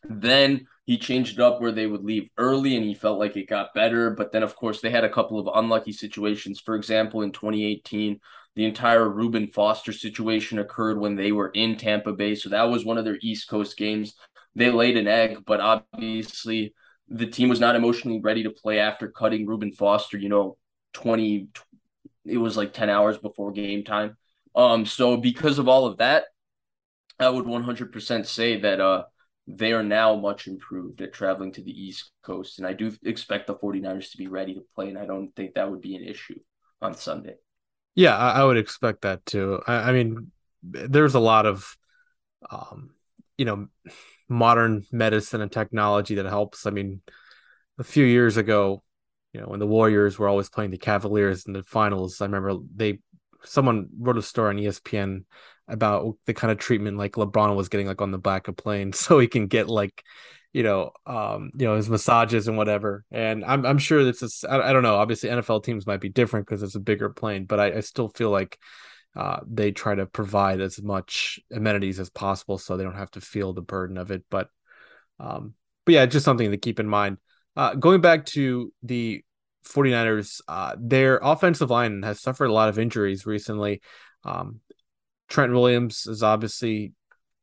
Then 0.05 0.67
he 0.85 0.99
changed 0.99 1.39
it 1.39 1.43
up 1.43 1.61
where 1.61 1.73
they 1.73 1.87
would 1.87 2.05
leave 2.05 2.31
early 2.39 2.77
and 2.77 2.85
he 2.85 2.95
felt 2.95 3.19
like 3.19 3.37
it 3.37 3.49
got 3.49 3.75
better. 3.75 4.11
But 4.11 4.33
then, 4.33 4.43
of 4.43 4.55
course, 4.55 4.81
they 4.81 4.91
had 4.91 5.05
a 5.05 5.13
couple 5.13 5.39
of 5.39 5.49
unlucky 5.53 5.93
situations. 5.93 6.61
For 6.61 6.77
example, 6.77 7.23
in 7.23 7.33
2018, 7.33 8.21
the 8.55 8.65
entire 8.65 9.09
Reuben 9.09 9.49
Foster 9.49 9.93
situation 9.93 10.59
occurred 10.59 10.99
when 10.99 11.17
they 11.17 11.33
were 11.33 11.49
in 11.49 11.77
Tampa 11.77 12.13
Bay. 12.13 12.35
So 12.35 12.49
that 12.51 12.71
was 12.71 12.85
one 12.85 12.99
of 12.99 13.05
their 13.05 13.19
East 13.21 13.49
Coast 13.49 13.77
games. 13.77 14.15
They 14.55 14.71
laid 14.71 14.97
an 14.97 15.09
egg, 15.09 15.39
but 15.45 15.61
obviously 15.61 16.73
the 17.09 17.27
team 17.27 17.49
was 17.49 17.61
not 17.61 17.77
emotionally 17.77 18.21
ready 18.21 18.43
to 18.45 18.51
play 18.51 18.79
after 18.79 19.09
cutting 19.09 19.47
Reuben 19.47 19.73
Foster, 19.73 20.17
you 20.17 20.29
know, 20.29 20.57
20, 20.95 21.49
it 22.29 22.39
was 22.39 22.57
like 22.57 22.73
10 22.73 22.91
hours 22.91 23.19
before 23.19 23.53
game 23.53 23.85
time. 23.85 24.17
Um, 24.55 24.87
so 24.87 25.17
because 25.17 25.59
of 25.59 25.69
all 25.69 25.87
of 25.87 25.99
that, 25.99 26.25
I 27.19 27.29
would 27.29 27.47
100% 27.47 28.27
say 28.27 28.61
that 28.61 28.81
uh 28.81 29.05
they 29.47 29.73
are 29.73 29.83
now 29.83 30.17
much 30.17 30.49
improved 30.49 31.01
at 31.01 31.13
traveling 31.13 31.53
to 31.53 31.63
the 31.63 31.71
East 31.71 32.11
Coast. 32.23 32.59
And 32.59 32.67
I 32.67 32.73
do 32.73 32.93
expect 33.05 33.47
the 33.47 33.55
49ers 33.55 34.11
to 34.11 34.19
be 34.19 34.27
ready 34.27 34.55
to 34.55 34.65
play. 34.75 34.89
And 34.89 34.99
I 34.99 35.07
don't 35.07 35.35
think 35.37 35.55
that 35.55 35.71
would 35.71 35.81
be 35.81 35.95
an 35.95 36.03
issue 36.03 36.39
on 36.83 36.95
Sunday. 36.95 37.35
Yeah, 37.95 38.17
I, 38.17 38.41
I 38.41 38.45
would 38.45 38.57
expect 38.57 39.03
that 39.03 39.25
too. 39.25 39.61
I, 39.67 39.91
I, 39.91 39.93
mean, 39.93 40.33
there's 40.63 41.15
a 41.15 41.21
lot 41.21 41.47
of, 41.47 41.77
um, 42.51 42.91
you 43.39 43.45
know, 43.45 43.69
modern 44.29 44.85
medicine 44.91 45.41
and 45.41 45.53
technology 45.53 46.17
that 46.17 46.27
helps. 46.27 46.67
I 46.67 46.71
mean, 46.71 47.01
a 47.79 47.85
few 47.85 48.05
years 48.05 48.37
ago, 48.37 48.83
you 49.37 49.43
know, 49.43 49.49
when 49.49 49.61
the 49.61 49.67
Warriors 49.67 50.19
were 50.19 50.29
always 50.29 50.49
playing 50.49 50.71
the 50.71 50.79
Cavaliers 50.79 51.45
in 51.45 51.53
the 51.53 51.63
finals, 51.63 52.23
I 52.23 52.25
remember 52.25 52.57
they 52.75 53.01
someone 53.45 53.89
wrote 53.99 54.17
a 54.17 54.23
story 54.23 54.49
on 54.49 54.57
ESPN 54.57 55.25
about 55.69 56.17
the 56.25 56.33
kind 56.33 56.51
of 56.51 56.57
treatment 56.57 56.97
like 56.97 57.13
LeBron 57.13 57.55
was 57.55 57.69
getting 57.69 57.87
like 57.87 58.01
on 58.01 58.13
the 58.13 58.19
back 58.19 58.49
of 58.49 58.57
plane 58.57 58.93
so 58.95 59.19
he 59.19 59.27
can 59.27 59.47
get 59.47 59.69
like 59.69 60.03
you 60.55 60.63
know 60.63 60.91
um 61.05 61.51
you 61.55 61.67
know 61.67 61.77
his 61.77 61.91
massages 61.91 62.49
and 62.49 62.57
whatever. 62.57 63.05
And 63.11 63.45
i'm 63.45 63.67
i'm 63.67 63.77
sure 63.77 64.05
this 64.05 64.23
is 64.23 64.43
i, 64.49 64.59
I 64.59 64.73
don't 64.73 64.83
know 64.83 64.97
obviously 64.97 65.29
NFL 65.29 65.65
teams 65.65 65.87
might 65.87 66.01
be 66.01 66.09
different 66.09 66.47
because 66.47 66.63
it's 66.63 66.77
a 66.77 66.81
bigger 66.81 67.11
plane 67.11 67.45
but 67.45 67.61
I, 67.61 67.77
I 67.77 67.81
still 67.81 68.09
feel 68.09 68.31
like 68.31 68.59
uh, 69.15 69.41
they 69.47 69.73
try 69.73 69.95
to 69.95 70.07
provide 70.07 70.61
as 70.61 70.83
much 70.83 71.41
amenities 71.53 72.01
as 72.01 72.09
possible 72.09 72.57
so 72.57 72.77
they 72.77 72.85
don't 72.85 72.97
have 72.97 73.11
to 73.13 73.21
feel 73.21 73.53
the 73.53 73.61
burden 73.61 73.99
of 73.99 74.11
it 74.11 74.25
but 74.31 74.49
um 75.21 75.53
but 75.85 75.93
yeah 75.93 76.07
just 76.07 76.25
something 76.25 76.51
to 76.51 76.57
keep 76.57 76.81
in 76.81 76.89
mind 76.89 77.19
uh 77.57 77.75
going 77.75 78.01
back 78.01 78.27
to 78.27 78.73
the 78.83 79.23
49ers 79.67 80.41
uh 80.49 80.77
their 80.79 81.19
offensive 81.23 81.71
line 81.71 82.03
has 82.03 82.21
suffered 82.21 82.47
a 82.47 82.53
lot 82.53 82.69
of 82.69 82.79
injuries 82.79 83.27
recently 83.27 83.81
um 84.25 84.61
Trent 85.29 85.53
Williams 85.53 86.07
is 86.07 86.23
obviously 86.23 86.93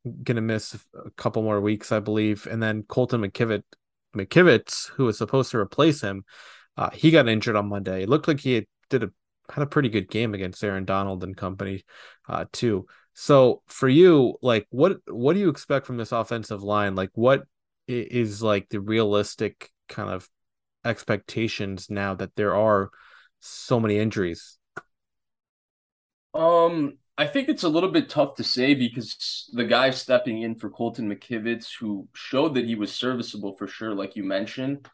going 0.04 0.36
to 0.36 0.42
miss 0.42 0.74
a 0.94 1.10
couple 1.12 1.42
more 1.42 1.60
weeks, 1.60 1.92
I 1.92 2.00
believe, 2.00 2.46
and 2.46 2.62
then 2.62 2.82
Colton 2.82 3.22
McKivitz, 3.22 3.62
McKivitz, 4.14 4.90
who 4.90 5.04
was 5.04 5.18
supposed 5.18 5.50
to 5.52 5.58
replace 5.58 6.00
him, 6.00 6.24
uh, 6.76 6.90
he 6.90 7.10
got 7.10 7.28
injured 7.28 7.56
on 7.56 7.68
Monday. 7.68 8.02
It 8.02 8.08
looked 8.08 8.28
like 8.28 8.40
he 8.40 8.66
did 8.90 9.04
a 9.04 9.10
had 9.52 9.62
a 9.62 9.66
pretty 9.66 9.90
good 9.90 10.08
game 10.10 10.32
against 10.32 10.64
Aaron 10.64 10.86
Donald 10.86 11.22
and 11.22 11.36
company, 11.36 11.84
uh, 12.28 12.46
too. 12.50 12.86
So 13.12 13.62
for 13.66 13.88
you, 13.88 14.36
like, 14.40 14.66
what 14.70 14.96
what 15.06 15.34
do 15.34 15.40
you 15.40 15.50
expect 15.50 15.86
from 15.86 15.98
this 15.98 16.12
offensive 16.12 16.62
line? 16.62 16.94
Like, 16.94 17.10
what 17.14 17.44
is 17.86 18.42
like 18.42 18.70
the 18.70 18.80
realistic 18.80 19.70
kind 19.88 20.10
of 20.10 20.28
expectations 20.84 21.88
now 21.90 22.14
that 22.14 22.34
there 22.36 22.54
are 22.54 22.90
so 23.40 23.80
many 23.80 23.98
injuries? 23.98 24.58
Um, 26.32 26.98
I 27.16 27.26
think 27.26 27.48
it's 27.48 27.62
a 27.62 27.68
little 27.68 27.90
bit 27.90 28.08
tough 28.08 28.34
to 28.36 28.44
say 28.44 28.74
because 28.74 29.48
the 29.52 29.64
guy 29.64 29.90
stepping 29.90 30.42
in 30.42 30.56
for 30.56 30.68
Colton 30.68 31.08
McKivitz, 31.08 31.68
who 31.78 32.08
showed 32.14 32.54
that 32.54 32.64
he 32.66 32.74
was 32.74 32.92
serviceable 32.92 33.56
for 33.56 33.68
sure, 33.68 33.94
like 33.94 34.16
you 34.16 34.24
mentioned, 34.24 34.88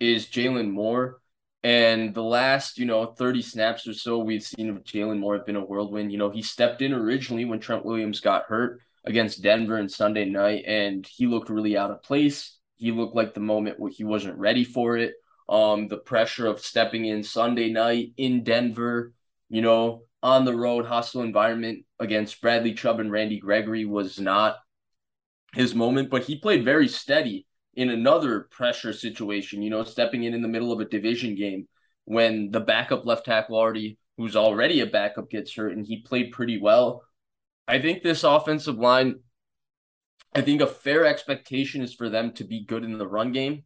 is 0.00 0.26
Jaylon 0.26 0.70
Moore. 0.70 1.20
And 1.62 2.14
the 2.14 2.22
last, 2.22 2.78
you 2.78 2.86
know, 2.86 3.06
30 3.06 3.42
snaps 3.42 3.86
or 3.86 3.92
so 3.94 4.18
we've 4.18 4.42
seen 4.42 4.70
of 4.70 4.82
Jaylon 4.82 5.18
Moore 5.18 5.36
have 5.36 5.46
been 5.46 5.56
a 5.56 5.64
whirlwind. 5.64 6.10
You 6.10 6.18
know, 6.18 6.30
he 6.30 6.42
stepped 6.42 6.82
in 6.82 6.92
originally 6.92 7.44
when 7.44 7.60
Trent 7.60 7.84
Williams 7.84 8.20
got 8.20 8.44
hurt 8.46 8.80
against 9.04 9.42
Denver 9.42 9.76
and 9.76 9.90
Sunday 9.90 10.24
night, 10.24 10.64
and 10.66 11.06
he 11.06 11.26
looked 11.26 11.50
really 11.50 11.76
out 11.76 11.90
of 11.90 12.02
place. 12.02 12.58
He 12.80 12.92
looked 12.92 13.14
like 13.14 13.34
the 13.34 13.40
moment 13.40 13.78
where 13.78 13.92
he 13.92 14.04
wasn't 14.04 14.38
ready 14.38 14.64
for 14.64 14.96
it. 14.96 15.12
Um, 15.50 15.88
the 15.88 15.98
pressure 15.98 16.46
of 16.46 16.60
stepping 16.60 17.04
in 17.04 17.22
Sunday 17.22 17.70
night 17.70 18.12
in 18.16 18.42
Denver, 18.42 19.12
you 19.50 19.60
know, 19.60 20.04
on 20.22 20.46
the 20.46 20.56
road, 20.56 20.86
hostile 20.86 21.20
environment 21.22 21.84
against 21.98 22.40
Bradley 22.40 22.72
Chubb 22.72 23.00
and 23.00 23.12
Randy 23.12 23.38
Gregory 23.38 23.84
was 23.84 24.18
not 24.18 24.56
his 25.52 25.74
moment, 25.74 26.08
but 26.08 26.22
he 26.22 26.38
played 26.38 26.64
very 26.64 26.88
steady 26.88 27.46
in 27.74 27.90
another 27.90 28.48
pressure 28.50 28.94
situation, 28.94 29.62
you 29.62 29.68
know, 29.68 29.84
stepping 29.84 30.24
in 30.24 30.32
in 30.32 30.40
the 30.40 30.48
middle 30.48 30.72
of 30.72 30.80
a 30.80 30.84
division 30.86 31.34
game 31.34 31.68
when 32.04 32.50
the 32.50 32.60
backup 32.60 33.04
left 33.04 33.26
tackle 33.26 33.56
already, 33.56 33.98
who's 34.16 34.36
already 34.36 34.80
a 34.80 34.86
backup, 34.86 35.28
gets 35.28 35.54
hurt, 35.54 35.76
and 35.76 35.86
he 35.86 36.00
played 36.00 36.32
pretty 36.32 36.58
well. 36.58 37.02
I 37.68 37.78
think 37.78 38.02
this 38.02 38.24
offensive 38.24 38.78
line, 38.78 39.20
I 40.34 40.42
think 40.42 40.60
a 40.60 40.66
fair 40.66 41.06
expectation 41.06 41.82
is 41.82 41.94
for 41.94 42.08
them 42.08 42.32
to 42.34 42.44
be 42.44 42.64
good 42.64 42.84
in 42.84 42.98
the 42.98 43.08
run 43.08 43.32
game. 43.32 43.64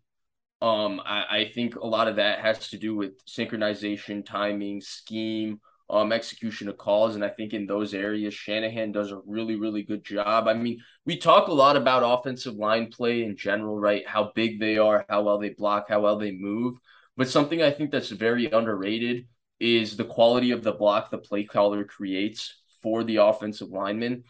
Um, 0.62 1.00
I, 1.04 1.24
I 1.30 1.50
think 1.54 1.76
a 1.76 1.86
lot 1.86 2.08
of 2.08 2.16
that 2.16 2.40
has 2.40 2.70
to 2.70 2.78
do 2.78 2.96
with 2.96 3.24
synchronization, 3.26 4.24
timing, 4.24 4.80
scheme, 4.80 5.60
um, 5.90 6.12
execution 6.12 6.68
of 6.68 6.78
calls. 6.78 7.14
And 7.14 7.24
I 7.24 7.28
think 7.28 7.52
in 7.52 7.66
those 7.66 7.92
areas, 7.92 8.32
Shanahan 8.32 8.92
does 8.92 9.10
a 9.10 9.20
really, 9.26 9.56
really 9.56 9.82
good 9.82 10.04
job. 10.04 10.48
I 10.48 10.54
mean, 10.54 10.80
we 11.04 11.18
talk 11.18 11.48
a 11.48 11.52
lot 11.52 11.76
about 11.76 12.18
offensive 12.18 12.54
line 12.54 12.90
play 12.90 13.22
in 13.22 13.36
general, 13.36 13.78
right? 13.78 14.06
How 14.06 14.32
big 14.34 14.58
they 14.58 14.78
are, 14.78 15.04
how 15.08 15.22
well 15.22 15.38
they 15.38 15.50
block, 15.50 15.86
how 15.88 16.00
well 16.00 16.16
they 16.16 16.32
move. 16.32 16.76
But 17.16 17.28
something 17.28 17.62
I 17.62 17.70
think 17.70 17.90
that's 17.90 18.08
very 18.08 18.50
underrated 18.50 19.26
is 19.60 19.96
the 19.96 20.04
quality 20.04 20.50
of 20.50 20.62
the 20.62 20.72
block 20.72 21.10
the 21.10 21.18
play 21.18 21.44
caller 21.44 21.84
creates 21.84 22.62
for 22.82 23.04
the 23.04 23.16
offensive 23.16 23.68
lineman. 23.68 24.24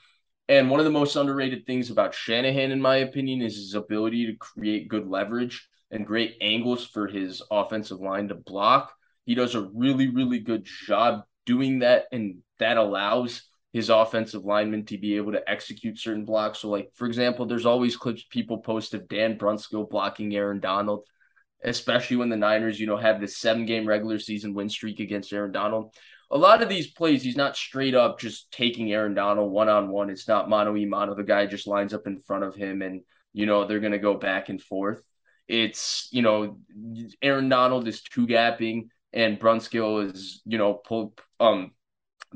And 0.49 0.71
one 0.71 0.81
of 0.81 0.85
the 0.85 0.91
most 0.93 1.17
underrated 1.17 1.65
things 1.67 1.91
about 1.91 2.15
Shanahan, 2.15 2.71
in 2.71 2.81
my 2.81 2.97
opinion, 2.97 3.41
is 3.41 3.57
his 3.57 3.75
ability 3.75 4.27
to 4.27 4.37
create 4.37 4.89
good 4.89 5.07
leverage 5.09 5.69
and 5.91 6.07
great 6.07 6.37
angles 6.41 6.87
for 6.87 7.07
his 7.07 7.43
offensive 7.51 8.01
line 8.01 8.29
to 8.29 8.35
block. 8.35 8.93
He 9.25 9.35
does 9.35 9.55
a 9.55 9.69
really, 9.73 10.09
really 10.09 10.41
good 10.41 10.65
job 10.65 11.23
doing 11.47 11.81
that 11.81 12.07
and 12.13 12.39
that 12.59 12.77
allows 12.77 13.43
his 13.73 13.91
offensive 13.91 14.45
linemen 14.45 14.85
to 14.87 14.99
be 14.99 15.17
able 15.17 15.33
to 15.33 15.51
execute 15.51 15.99
certain 15.99 16.25
blocks. 16.25 16.61
So, 16.61 16.69
like 16.69 16.91
for 16.95 17.07
example, 17.07 17.45
there's 17.45 17.67
always 17.67 17.97
clips 17.97 18.25
people 18.31 18.59
post 18.59 18.95
of 18.95 19.09
Dan 19.09 19.37
Brunskill 19.37 19.91
blocking 19.91 20.35
Aaron 20.37 20.61
Donald, 20.61 21.05
especially 21.65 22.17
when 22.17 22.29
the 22.29 22.37
Niners, 22.37 22.79
you 22.79 22.87
know, 22.87 22.97
have 22.97 23.21
this 23.21 23.37
seven 23.37 23.67
game 23.67 23.87
regular 23.87 24.19
season 24.19 24.55
win 24.55 24.69
streak 24.69 25.01
against 25.01 25.33
Aaron 25.33 25.53
Donald. 25.53 25.95
A 26.31 26.39
lot 26.39 26.63
of 26.63 26.69
these 26.69 26.91
plays, 26.91 27.23
he's 27.23 27.37
not 27.37 27.57
straight 27.57 27.95
up 27.95 28.19
just 28.19 28.51
taking 28.51 28.93
Aaron 28.93 29.15
Donald 29.15 29.53
one 29.53 29.69
on 29.69 29.89
one. 29.89 30.11
It's 30.11 30.29
not 30.29 30.49
mano 30.49 30.73
y 30.73 30.85
mano. 30.85 31.15
The 31.15 31.23
guy 31.23 31.47
just 31.47 31.67
lines 31.67 31.95
up 31.95 32.07
in 32.07 32.19
front 32.19 32.45
of 32.45 32.55
him, 32.55 32.83
and 32.83 33.03
you 33.33 33.47
know 33.47 33.67
they're 33.67 33.81
gonna 33.81 33.99
go 33.99 34.15
back 34.15 34.49
and 34.49 34.61
forth. 34.61 35.03
It's 35.47 36.09
you 36.11 36.23
know 36.23 36.59
Aaron 37.23 37.49
Donald 37.49 37.87
is 37.87 38.03
two 38.03 38.27
gapping 38.27 38.89
and 39.15 39.39
Brunskill 39.39 40.13
is, 40.13 40.43
you 40.45 40.59
know, 40.59 40.75
pull, 40.75 41.15
um, 41.41 41.71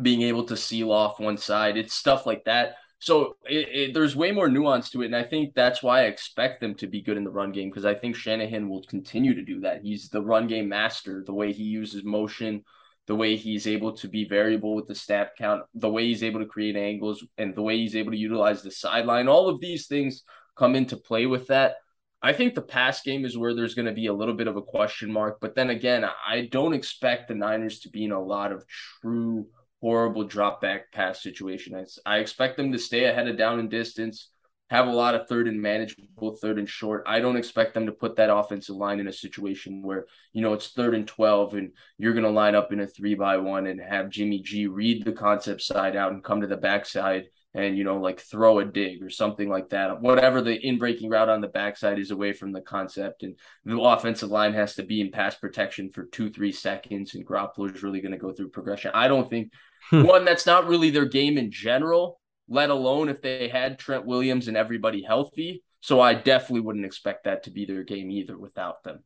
being 0.01 0.23
able 0.23 0.45
to 0.45 0.57
seal 0.57 0.93
off 0.93 1.19
one 1.19 1.37
side. 1.37 1.77
It's 1.77 1.93
stuff 1.93 2.25
like 2.25 2.45
that. 2.45 2.77
So 3.01 3.37
it, 3.45 3.69
it, 3.69 3.95
there's 3.95 4.17
way 4.17 4.31
more 4.31 4.49
nuance 4.49 4.91
to 4.91 5.03
it, 5.03 5.07
and 5.07 5.17
I 5.17 5.25
think 5.25 5.55
that's 5.55 5.83
why 5.83 6.01
I 6.01 6.05
expect 6.05 6.61
them 6.61 6.75
to 6.77 6.87
be 6.87 7.03
good 7.03 7.17
in 7.17 7.25
the 7.25 7.31
run 7.31 7.53
game 7.53 7.69
because 7.69 7.85
I 7.85 7.95
think 7.95 8.17
Shanahan 8.17 8.69
will 8.69 8.83
continue 8.85 9.35
to 9.35 9.43
do 9.43 9.61
that. 9.61 9.83
He's 9.83 10.09
the 10.09 10.23
run 10.23 10.47
game 10.47 10.69
master. 10.69 11.23
The 11.27 11.35
way 11.35 11.53
he 11.53 11.65
uses 11.65 12.05
motion, 12.05 12.65
the 13.09 13.17
way 13.17 13.37
he's 13.37 13.67
able 13.67 13.93
to 13.93 14.07
be 14.07 14.25
variable 14.25 14.75
with 14.77 14.87
the 14.87 14.95
snap 14.95 15.31
count, 15.37 15.63
the 15.75 15.89
way 15.89 16.05
he's 16.05 16.23
able 16.23 16.41
to 16.41 16.47
create 16.47 16.77
angles, 16.77 17.27
and 17.39 17.55
the 17.55 17.63
way 17.63 17.77
he's 17.79 17.97
able 17.97 18.13
to 18.13 18.19
utilize 18.19 18.63
the 18.63 18.71
sideline. 18.71 19.29
All 19.29 19.49
of 19.49 19.61
these 19.61 19.87
things 19.87 20.23
come 20.57 20.77
into 20.77 20.97
play 20.97 21.25
with 21.25 21.47
that. 21.47 21.77
I 22.21 22.35
think 22.35 22.55
the 22.55 22.63
pass 22.63 23.03
game 23.03 23.25
is 23.25 23.39
where 23.39 23.55
there's 23.55 23.75
going 23.75 23.87
to 23.87 23.93
be 23.93 24.07
a 24.07 24.13
little 24.13 24.35
bit 24.35 24.47
of 24.47 24.57
a 24.57 24.63
question 24.63 25.11
mark. 25.11 25.39
But 25.41 25.55
then 25.55 25.71
again, 25.71 26.05
I 26.05 26.49
don't 26.53 26.75
expect 26.75 27.29
the 27.29 27.35
Niners 27.35 27.81
to 27.81 27.89
be 27.89 28.05
in 28.05 28.13
a 28.13 28.23
lot 28.23 28.53
of 28.53 28.67
true 29.01 29.47
horrible 29.81 30.25
drop 30.25 30.61
back 30.61 30.93
pass 30.93 31.23
situations. 31.23 31.99
I 32.05 32.19
expect 32.19 32.59
them 32.59 32.73
to 32.73 32.79
stay 32.79 33.07
ahead 33.07 33.29
of 33.29 33.39
down 33.39 33.59
and 33.59 33.71
distance, 33.71 34.29
have 34.71 34.87
a 34.87 34.93
lot 34.93 35.15
of 35.15 35.27
third 35.27 35.49
and 35.49 35.61
manageable 35.61 36.37
third 36.37 36.59
and 36.59 36.69
short. 36.69 37.03
I 37.07 37.21
don't 37.21 37.37
expect 37.37 37.75
them 37.75 37.87
to 37.87 37.93
put 37.93 38.17
that 38.17 38.35
offensive 38.35 38.77
line 38.77 39.01
in 39.01 39.09
a 39.09 39.13
situation 39.13 39.83
where, 39.83 40.07
you 40.33 40.43
know, 40.43 40.53
it's 40.53 40.69
third 40.69 40.95
and 40.95 41.07
12 41.07 41.55
and 41.55 41.73
you're 41.97 42.13
going 42.13 42.25
to 42.25 42.31
line 42.31 42.55
up 42.55 42.73
in 42.73 42.81
a 42.81 42.87
three 42.87 43.15
by 43.15 43.39
one 43.39 43.67
and 43.67 43.81
have 43.81 44.11
Jimmy 44.11 44.41
G 44.41 44.67
read 44.67 45.05
the 45.05 45.13
concept 45.13 45.63
side 45.63 45.97
out 45.97 46.13
and 46.13 46.23
come 46.23 46.43
to 46.43 46.47
the 46.47 46.57
backside 46.57 47.29
and 47.55 47.79
you 47.79 47.85
know 47.85 47.97
like 47.97 48.21
throw 48.21 48.59
a 48.59 48.65
dig 48.65 49.03
or 49.03 49.09
something 49.09 49.49
like 49.49 49.71
that 49.71 50.01
whatever 50.01 50.43
the 50.43 50.55
in 50.55 50.79
breaking 50.79 51.09
route 51.09 51.31
on 51.31 51.41
the 51.41 51.49
backside 51.49 51.99
is 51.99 52.11
away 52.11 52.33
from 52.33 52.53
the 52.53 52.61
concept 52.61 53.23
and 53.23 53.37
the 53.65 53.81
offensive 53.81 54.31
line 54.31 54.53
has 54.53 54.75
to 54.75 54.83
be 54.83 55.01
in 55.01 55.11
pass 55.11 55.35
protection 55.35 55.91
for 55.91 56.05
two 56.05 56.31
three 56.31 56.53
seconds 56.53 57.15
and 57.15 57.27
Garoppolo 57.27 57.75
is 57.75 57.83
really 57.83 58.01
going 58.01 58.13
to 58.13 58.19
go 58.19 58.33
through 58.33 58.51
progression 58.51 58.91
I 58.93 59.09
don't 59.09 59.31
think 59.31 59.53
hmm. 59.89 60.03
one 60.03 60.25
that's 60.25 60.47
not 60.47 60.69
really 60.69 60.91
their 60.91 61.07
game 61.07 61.39
in 61.39 61.51
general 61.51 62.21
let 62.49 62.71
alone 62.71 63.09
if 63.09 63.21
they 63.23 63.49
had 63.49 63.79
Trent 63.79 64.07
Williams 64.07 64.49
and 64.49 64.57
everybody 64.57 65.03
healthy. 65.03 65.63
So 65.81 66.01
I 66.01 66.15
definitely 66.15 66.61
wouldn't 66.61 66.87
expect 66.87 67.25
that 67.25 67.45
to 67.45 67.51
be 67.51 67.65
their 67.65 67.85
game 67.85 68.11
either 68.11 68.37
without 68.37 68.83
them. 68.83 69.05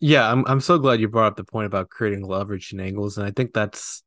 Yeah 0.00 0.30
I'm 0.30 0.44
I'm 0.46 0.60
so 0.60 0.78
glad 0.78 1.00
you 1.00 1.08
brought 1.08 1.28
up 1.28 1.36
the 1.36 1.44
point 1.44 1.66
about 1.66 1.88
creating 1.88 2.26
leverage 2.26 2.72
and 2.72 2.80
angles. 2.80 3.16
And 3.16 3.26
I 3.26 3.30
think 3.30 3.52
that's 3.52 4.02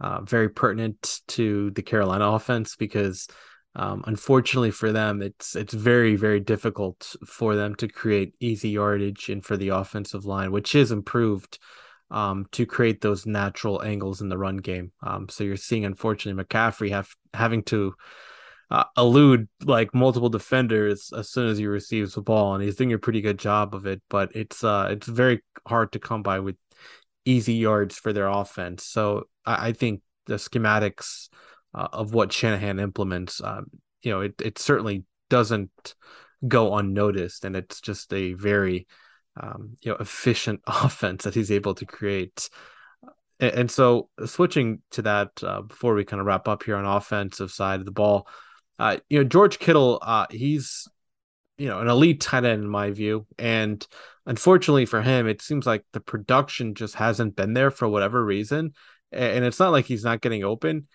uh, 0.00 0.20
very 0.22 0.48
pertinent 0.48 1.20
to 1.28 1.70
the 1.70 1.82
Carolina 1.82 2.26
offense 2.26 2.76
because 2.76 3.26
um, 3.74 4.02
unfortunately 4.06 4.70
for 4.70 4.92
them, 4.92 5.22
it's 5.22 5.54
it's 5.54 5.74
very 5.74 6.16
very 6.16 6.40
difficult 6.40 7.14
for 7.26 7.54
them 7.54 7.74
to 7.76 7.88
create 7.88 8.34
easy 8.40 8.70
yardage 8.70 9.28
and 9.28 9.44
for 9.44 9.56
the 9.56 9.68
offensive 9.68 10.24
line, 10.24 10.50
which 10.50 10.74
is 10.74 10.90
improved 10.90 11.58
um, 12.10 12.46
to 12.52 12.66
create 12.66 13.00
those 13.00 13.26
natural 13.26 13.82
angles 13.82 14.20
in 14.20 14.28
the 14.28 14.38
run 14.38 14.56
game. 14.56 14.92
Um, 15.02 15.28
so 15.28 15.44
you're 15.44 15.56
seeing 15.56 15.84
unfortunately 15.84 16.42
McCaffrey 16.42 16.90
have 16.90 17.08
having 17.34 17.62
to 17.64 17.94
uh, 18.70 18.84
elude 18.96 19.48
like 19.64 19.94
multiple 19.94 20.28
defenders 20.28 21.12
as 21.16 21.30
soon 21.30 21.48
as 21.48 21.58
he 21.58 21.66
receives 21.66 22.14
the 22.14 22.22
ball, 22.22 22.54
and 22.54 22.62
he's 22.62 22.76
doing 22.76 22.92
a 22.92 22.98
pretty 22.98 23.20
good 23.20 23.38
job 23.38 23.74
of 23.74 23.86
it. 23.86 24.02
But 24.08 24.34
it's 24.34 24.62
uh 24.64 24.88
it's 24.90 25.06
very 25.06 25.42
hard 25.66 25.92
to 25.92 25.98
come 25.98 26.22
by 26.22 26.40
with 26.40 26.56
easy 27.24 27.54
yards 27.54 27.96
for 27.96 28.12
their 28.12 28.28
offense. 28.28 28.84
So 28.84 29.28
I, 29.44 29.68
I 29.68 29.72
think 29.72 30.02
the 30.26 30.34
schematics 30.34 31.28
uh, 31.74 31.88
of 31.92 32.14
what 32.14 32.32
Shanahan 32.32 32.78
implements, 32.78 33.42
um, 33.42 33.66
you 34.02 34.10
know, 34.10 34.20
it, 34.20 34.34
it 34.42 34.58
certainly 34.58 35.04
doesn't 35.28 35.94
go 36.46 36.76
unnoticed, 36.76 37.44
and 37.44 37.56
it's 37.56 37.80
just 37.80 38.12
a 38.12 38.32
very 38.34 38.86
um, 39.38 39.76
you 39.82 39.90
know 39.90 39.96
efficient 39.98 40.60
offense 40.66 41.24
that 41.24 41.34
he's 41.34 41.50
able 41.50 41.74
to 41.74 41.86
create. 41.86 42.48
And, 43.40 43.52
and 43.52 43.70
so, 43.70 44.08
switching 44.26 44.82
to 44.92 45.02
that 45.02 45.30
uh, 45.42 45.62
before 45.62 45.94
we 45.94 46.04
kind 46.04 46.20
of 46.20 46.26
wrap 46.26 46.48
up 46.48 46.62
here 46.62 46.76
on 46.76 46.84
offensive 46.84 47.50
side 47.50 47.80
of 47.80 47.86
the 47.86 47.92
ball, 47.92 48.28
uh, 48.78 48.98
you 49.08 49.18
know, 49.18 49.24
George 49.24 49.58
Kittle, 49.58 49.98
uh, 50.02 50.26
he's 50.30 50.88
you 51.56 51.68
know 51.68 51.80
an 51.80 51.88
elite 51.88 52.20
tight 52.20 52.44
end 52.44 52.62
in 52.62 52.68
my 52.68 52.90
view, 52.90 53.26
and 53.38 53.86
unfortunately 54.26 54.86
for 54.86 55.02
him, 55.02 55.26
it 55.26 55.42
seems 55.42 55.66
like 55.66 55.84
the 55.92 56.00
production 56.00 56.74
just 56.74 56.94
hasn't 56.94 57.34
been 57.34 57.54
there 57.54 57.70
for 57.70 57.88
whatever 57.88 58.24
reason. 58.24 58.72
And 59.10 59.42
it's 59.42 59.58
not 59.58 59.72
like 59.72 59.86
he's 59.86 60.04
not 60.04 60.20
getting 60.20 60.44
open. 60.44 60.86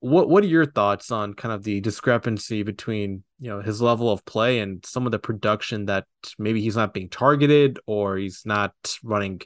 What 0.00 0.28
what 0.28 0.44
are 0.44 0.48
your 0.48 0.66
thoughts 0.66 1.10
on 1.10 1.34
kind 1.34 1.52
of 1.52 1.64
the 1.64 1.80
discrepancy 1.80 2.62
between 2.62 3.24
you 3.40 3.50
know 3.50 3.60
his 3.60 3.82
level 3.82 4.10
of 4.10 4.24
play 4.24 4.60
and 4.60 4.84
some 4.86 5.06
of 5.06 5.12
the 5.12 5.18
production 5.18 5.86
that 5.86 6.04
maybe 6.38 6.60
he's 6.60 6.76
not 6.76 6.94
being 6.94 7.08
targeted 7.08 7.80
or 7.86 8.16
he's 8.16 8.42
not 8.44 8.72
running 9.02 9.40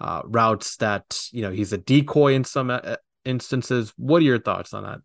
uh, 0.00 0.22
routes 0.24 0.76
that 0.76 1.28
you 1.30 1.42
know 1.42 1.50
he's 1.50 1.72
a 1.72 1.78
decoy 1.78 2.34
in 2.34 2.44
some 2.44 2.70
uh, 2.70 2.96
instances. 3.24 3.92
What 3.96 4.22
are 4.22 4.24
your 4.24 4.40
thoughts 4.40 4.72
on 4.72 4.84
that? 4.84 5.00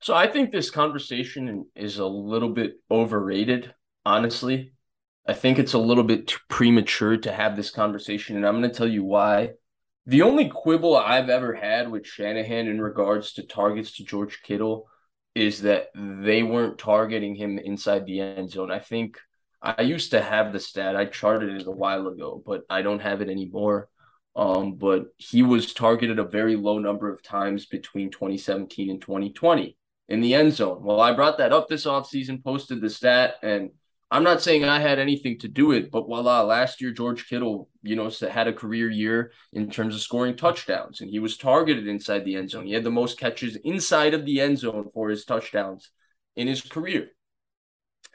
So 0.00 0.14
I 0.14 0.28
think 0.28 0.52
this 0.52 0.70
conversation 0.70 1.66
is 1.74 1.98
a 1.98 2.06
little 2.06 2.50
bit 2.50 2.74
overrated, 2.90 3.74
honestly. 4.04 4.72
I 5.26 5.34
think 5.34 5.58
it's 5.58 5.74
a 5.74 5.78
little 5.78 6.04
bit 6.04 6.34
premature 6.48 7.16
to 7.18 7.32
have 7.32 7.56
this 7.56 7.70
conversation, 7.70 8.36
and 8.36 8.46
I'm 8.46 8.60
going 8.60 8.70
to 8.70 8.76
tell 8.76 8.88
you 8.88 9.04
why. 9.04 9.50
The 10.08 10.22
only 10.22 10.48
quibble 10.48 10.96
I've 10.96 11.28
ever 11.28 11.52
had 11.52 11.90
with 11.90 12.06
Shanahan 12.06 12.66
in 12.66 12.80
regards 12.80 13.34
to 13.34 13.42
targets 13.42 13.92
to 13.96 14.04
George 14.04 14.40
Kittle 14.42 14.88
is 15.34 15.60
that 15.62 15.88
they 15.94 16.42
weren't 16.42 16.78
targeting 16.78 17.34
him 17.34 17.58
inside 17.58 18.06
the 18.06 18.20
end 18.20 18.50
zone. 18.50 18.70
I 18.70 18.78
think 18.78 19.18
I 19.60 19.82
used 19.82 20.12
to 20.12 20.22
have 20.22 20.54
the 20.54 20.60
stat. 20.60 20.96
I 20.96 21.04
charted 21.04 21.60
it 21.60 21.66
a 21.66 21.70
while 21.70 22.06
ago, 22.06 22.42
but 22.46 22.62
I 22.70 22.80
don't 22.80 23.02
have 23.02 23.20
it 23.20 23.28
anymore. 23.28 23.90
Um, 24.34 24.76
but 24.76 25.08
he 25.18 25.42
was 25.42 25.74
targeted 25.74 26.18
a 26.18 26.24
very 26.24 26.56
low 26.56 26.78
number 26.78 27.12
of 27.12 27.22
times 27.22 27.66
between 27.66 28.10
2017 28.10 28.88
and 28.88 29.02
2020 29.02 29.76
in 30.08 30.22
the 30.22 30.32
end 30.32 30.54
zone. 30.54 30.82
Well, 30.82 31.02
I 31.02 31.12
brought 31.12 31.36
that 31.36 31.52
up 31.52 31.68
this 31.68 31.84
offseason, 31.84 32.42
posted 32.42 32.80
the 32.80 32.88
stat, 32.88 33.34
and 33.42 33.72
I'm 34.10 34.24
not 34.24 34.40
saying 34.40 34.64
I 34.64 34.80
had 34.80 34.98
anything 34.98 35.38
to 35.40 35.48
do 35.48 35.66
with 35.66 35.84
it, 35.84 35.90
but 35.90 36.06
voila, 36.06 36.42
last 36.42 36.80
year 36.80 36.92
George 36.92 37.28
Kittle, 37.28 37.68
you 37.82 37.94
know, 37.94 38.10
had 38.30 38.48
a 38.48 38.54
career 38.54 38.88
year 38.88 39.32
in 39.52 39.70
terms 39.70 39.94
of 39.94 40.00
scoring 40.00 40.34
touchdowns, 40.34 41.02
and 41.02 41.10
he 41.10 41.18
was 41.18 41.36
targeted 41.36 41.86
inside 41.86 42.24
the 42.24 42.36
end 42.36 42.50
zone. 42.50 42.66
He 42.66 42.72
had 42.72 42.84
the 42.84 42.90
most 42.90 43.18
catches 43.18 43.56
inside 43.56 44.14
of 44.14 44.24
the 44.24 44.40
end 44.40 44.58
zone 44.58 44.88
for 44.94 45.10
his 45.10 45.26
touchdowns 45.26 45.90
in 46.36 46.48
his 46.48 46.62
career. 46.62 47.08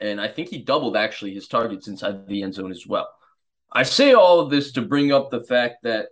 And 0.00 0.20
I 0.20 0.26
think 0.26 0.48
he 0.48 0.64
doubled 0.64 0.96
actually 0.96 1.32
his 1.32 1.46
targets 1.46 1.86
inside 1.86 2.26
the 2.26 2.42
end 2.42 2.54
zone 2.54 2.72
as 2.72 2.84
well. 2.88 3.08
I 3.72 3.84
say 3.84 4.14
all 4.14 4.40
of 4.40 4.50
this 4.50 4.72
to 4.72 4.82
bring 4.82 5.12
up 5.12 5.30
the 5.30 5.44
fact 5.44 5.84
that 5.84 6.06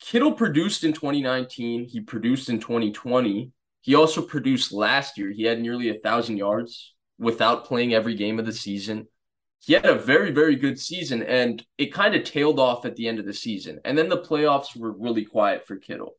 Kittle 0.00 0.32
produced 0.32 0.82
in 0.82 0.92
2019, 0.92 1.84
he 1.88 2.00
produced 2.00 2.48
in 2.48 2.58
2020. 2.58 3.52
He 3.80 3.94
also 3.94 4.22
produced 4.22 4.72
last 4.72 5.18
year. 5.18 5.30
He 5.30 5.44
had 5.44 5.60
nearly 5.60 5.88
a 5.90 6.00
thousand 6.00 6.36
yards 6.36 6.94
without 7.18 7.64
playing 7.64 7.94
every 7.94 8.14
game 8.14 8.38
of 8.38 8.46
the 8.46 8.52
season. 8.52 9.06
He 9.60 9.72
had 9.72 9.84
a 9.84 9.98
very, 9.98 10.30
very 10.30 10.54
good 10.54 10.78
season, 10.78 11.22
and 11.22 11.64
it 11.76 11.92
kind 11.92 12.14
of 12.14 12.24
tailed 12.24 12.60
off 12.60 12.84
at 12.84 12.94
the 12.94 13.08
end 13.08 13.18
of 13.18 13.26
the 13.26 13.34
season. 13.34 13.80
And 13.84 13.98
then 13.98 14.08
the 14.08 14.22
playoffs 14.22 14.76
were 14.76 14.92
really 14.92 15.24
quiet 15.24 15.66
for 15.66 15.76
Kittle. 15.76 16.14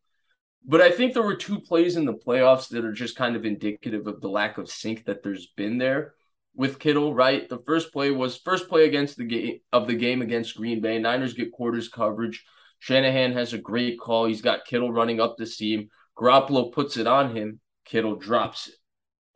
But 0.65 0.81
I 0.81 0.91
think 0.91 1.13
there 1.13 1.23
were 1.23 1.35
two 1.35 1.59
plays 1.59 1.95
in 1.95 2.05
the 2.05 2.13
playoffs 2.13 2.67
that 2.69 2.83
are 2.83 2.91
just 2.91 3.15
kind 3.15 3.35
of 3.35 3.45
indicative 3.45 4.07
of 4.07 4.19
the 4.19 4.27
lack 4.27 4.57
of 4.57 4.69
sync 4.69 5.05
that 5.05 5.23
there's 5.23 5.47
been 5.55 5.77
there 5.77 6.15
with 6.53 6.79
Kittle, 6.79 7.13
right? 7.13 7.47
The 7.47 7.59
first 7.65 7.93
play 7.93 8.11
was 8.11 8.37
first 8.37 8.67
play 8.67 8.85
against 8.85 9.17
the 9.17 9.23
game 9.23 9.59
of 9.71 9.87
the 9.87 9.95
game 9.95 10.21
against 10.21 10.57
Green 10.57 10.81
Bay. 10.81 10.99
Niners 10.99 11.33
get 11.33 11.53
quarters 11.53 11.87
coverage. 11.87 12.43
Shanahan 12.79 13.33
has 13.33 13.53
a 13.53 13.57
great 13.57 13.99
call. 13.99 14.25
He's 14.25 14.41
got 14.41 14.65
Kittle 14.65 14.91
running 14.91 15.21
up 15.21 15.37
the 15.37 15.45
seam. 15.45 15.89
Garoppolo 16.17 16.71
puts 16.71 16.97
it 16.97 17.07
on 17.07 17.35
him. 17.35 17.61
Kittle 17.85 18.15
drops 18.15 18.67
it, 18.67 18.75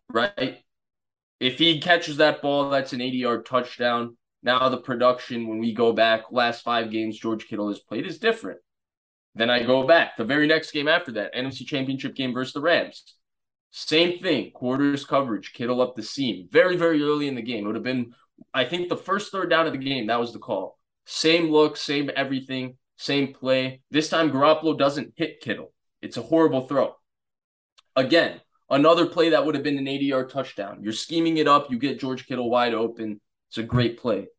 right? 0.10 0.58
If 1.43 1.58
he 1.58 1.82
catches 1.82 2.15
that 2.17 2.41
ball, 2.41 2.69
that's 2.69 2.93
an 2.93 3.01
80 3.01 3.17
yard 3.17 3.45
touchdown. 3.45 4.15
Now, 4.43 4.69
the 4.69 4.77
production, 4.77 5.49
when 5.49 5.60
we 5.60 5.73
go 5.73 5.91
back, 5.91 6.32
last 6.32 6.63
five 6.63 6.89
games 6.89 7.19
George 7.19 7.47
Kittle 7.47 7.67
has 7.67 7.79
played 7.79 8.06
is 8.06 8.17
different. 8.17 8.62
Then 9.36 9.49
I 9.49 9.62
go 9.62 9.86
back. 9.86 10.15
The 10.15 10.23
very 10.23 10.47
next 10.47 10.71
game 10.71 10.88
after 10.88 11.12
that, 11.12 11.36
NFC 11.36 11.65
Championship 11.65 12.15
game 12.15 12.34
versus 12.34 12.53
the 12.53 12.62
Rams. 12.62 13.03
Same 13.71 14.19
thing, 14.19 14.51
quarters 14.51 15.03
coverage, 15.03 15.51
Kittle 15.51 15.82
up 15.82 15.97
the 15.97 16.01
seam. 16.01 16.47
Very, 16.49 16.77
very 16.77 17.03
early 17.03 17.27
in 17.27 17.36
the 17.36 17.41
game. 17.41 17.65
It 17.65 17.67
would 17.67 17.75
have 17.75 17.84
been, 17.84 18.13
I 18.53 18.63
think, 18.63 18.88
the 18.88 18.95
first 18.95 19.29
third 19.29 19.49
down 19.49 19.67
of 19.67 19.73
the 19.73 19.79
game. 19.79 20.08
That 20.08 20.21
was 20.21 20.32
the 20.32 20.39
call. 20.39 20.79
Same 21.06 21.51
look, 21.51 21.75
same 21.75 22.10
everything, 22.15 22.77
same 22.97 23.34
play. 23.34 23.82
This 23.91 24.08
time, 24.08 24.32
Garoppolo 24.32 24.77
doesn't 24.77 25.12
hit 25.17 25.41
Kittle. 25.41 25.73
It's 26.01 26.15
a 26.15 26.21
horrible 26.21 26.67
throw. 26.67 26.95
Again, 27.97 28.39
Another 28.74 29.06
play 29.06 29.30
that 29.30 29.46
would 29.46 29.54
have 29.54 29.64
been 29.64 29.78
an 29.78 29.88
80 29.88 30.06
yard 30.06 30.30
touchdown. 30.32 30.80
You're 30.82 30.94
scheming 30.94 31.38
it 31.38 31.48
up, 31.48 31.70
you 31.70 31.78
get 31.78 32.00
George 32.00 32.26
Kittle 32.26 32.50
wide 32.50 32.74
open. 32.74 33.22
It's 33.50 33.60
a 33.60 33.64
great 33.64 34.00
play. 34.00 34.30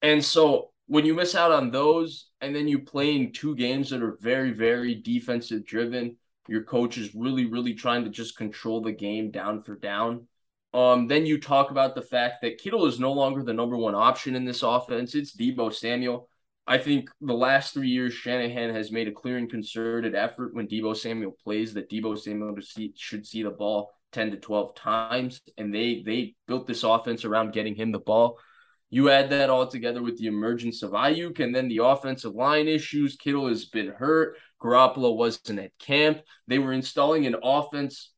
And 0.00 0.24
so 0.24 0.70
when 0.86 1.04
you 1.04 1.12
miss 1.12 1.34
out 1.34 1.52
on 1.52 1.70
those, 1.70 2.30
and 2.40 2.56
then 2.56 2.68
you 2.68 2.78
play 2.78 3.14
in 3.14 3.32
two 3.32 3.54
games 3.54 3.90
that 3.90 4.02
are 4.02 4.16
very, 4.18 4.52
very 4.52 4.94
defensive 4.94 5.66
driven, 5.66 6.16
your 6.48 6.62
coach 6.62 6.96
is 6.96 7.14
really, 7.14 7.44
really 7.44 7.74
trying 7.74 8.04
to 8.04 8.10
just 8.10 8.34
control 8.34 8.80
the 8.80 8.92
game 8.92 9.30
down 9.30 9.60
for 9.60 9.76
down. 9.76 10.26
Um, 10.72 11.06
then 11.06 11.26
you 11.26 11.38
talk 11.38 11.70
about 11.70 11.94
the 11.94 12.00
fact 12.00 12.40
that 12.40 12.56
Kittle 12.56 12.86
is 12.86 12.98
no 12.98 13.12
longer 13.12 13.42
the 13.42 13.52
number 13.52 13.76
one 13.76 13.94
option 13.94 14.36
in 14.36 14.46
this 14.46 14.62
offense. 14.62 15.14
It's 15.14 15.36
Deebo 15.36 15.70
Samuel. 15.74 16.30
I 16.66 16.78
think 16.78 17.10
the 17.20 17.34
last 17.34 17.74
three 17.74 17.90
years, 17.90 18.14
Shanahan 18.14 18.74
has 18.74 18.90
made 18.90 19.06
a 19.06 19.12
clear 19.12 19.36
and 19.36 19.50
concerted 19.50 20.14
effort 20.14 20.54
when 20.54 20.66
Deebo 20.66 20.96
Samuel 20.96 21.36
plays 21.44 21.74
that 21.74 21.90
Deebo 21.90 22.18
Samuel 22.18 22.56
should 22.96 23.26
see 23.26 23.42
the 23.42 23.50
ball 23.50 23.92
10 24.12 24.30
to 24.30 24.36
12 24.38 24.74
times. 24.74 25.42
And 25.58 25.74
they 25.74 26.02
they 26.04 26.34
built 26.46 26.66
this 26.66 26.82
offense 26.82 27.24
around 27.24 27.52
getting 27.52 27.74
him 27.74 27.92
the 27.92 27.98
ball. 27.98 28.38
You 28.88 29.10
add 29.10 29.30
that 29.30 29.50
all 29.50 29.66
together 29.66 30.02
with 30.02 30.16
the 30.18 30.28
emergence 30.28 30.82
of 30.82 30.92
Aiyuk 30.92 31.40
and 31.40 31.54
then 31.54 31.68
the 31.68 31.84
offensive 31.84 32.34
line 32.34 32.68
issues. 32.68 33.16
Kittle 33.16 33.48
has 33.48 33.66
been 33.66 33.88
hurt. 33.88 34.36
Garoppolo 34.62 35.16
wasn't 35.16 35.58
at 35.58 35.76
camp. 35.78 36.20
They 36.46 36.58
were 36.58 36.72
installing 36.72 37.26
an 37.26 37.36
offense 37.42 38.13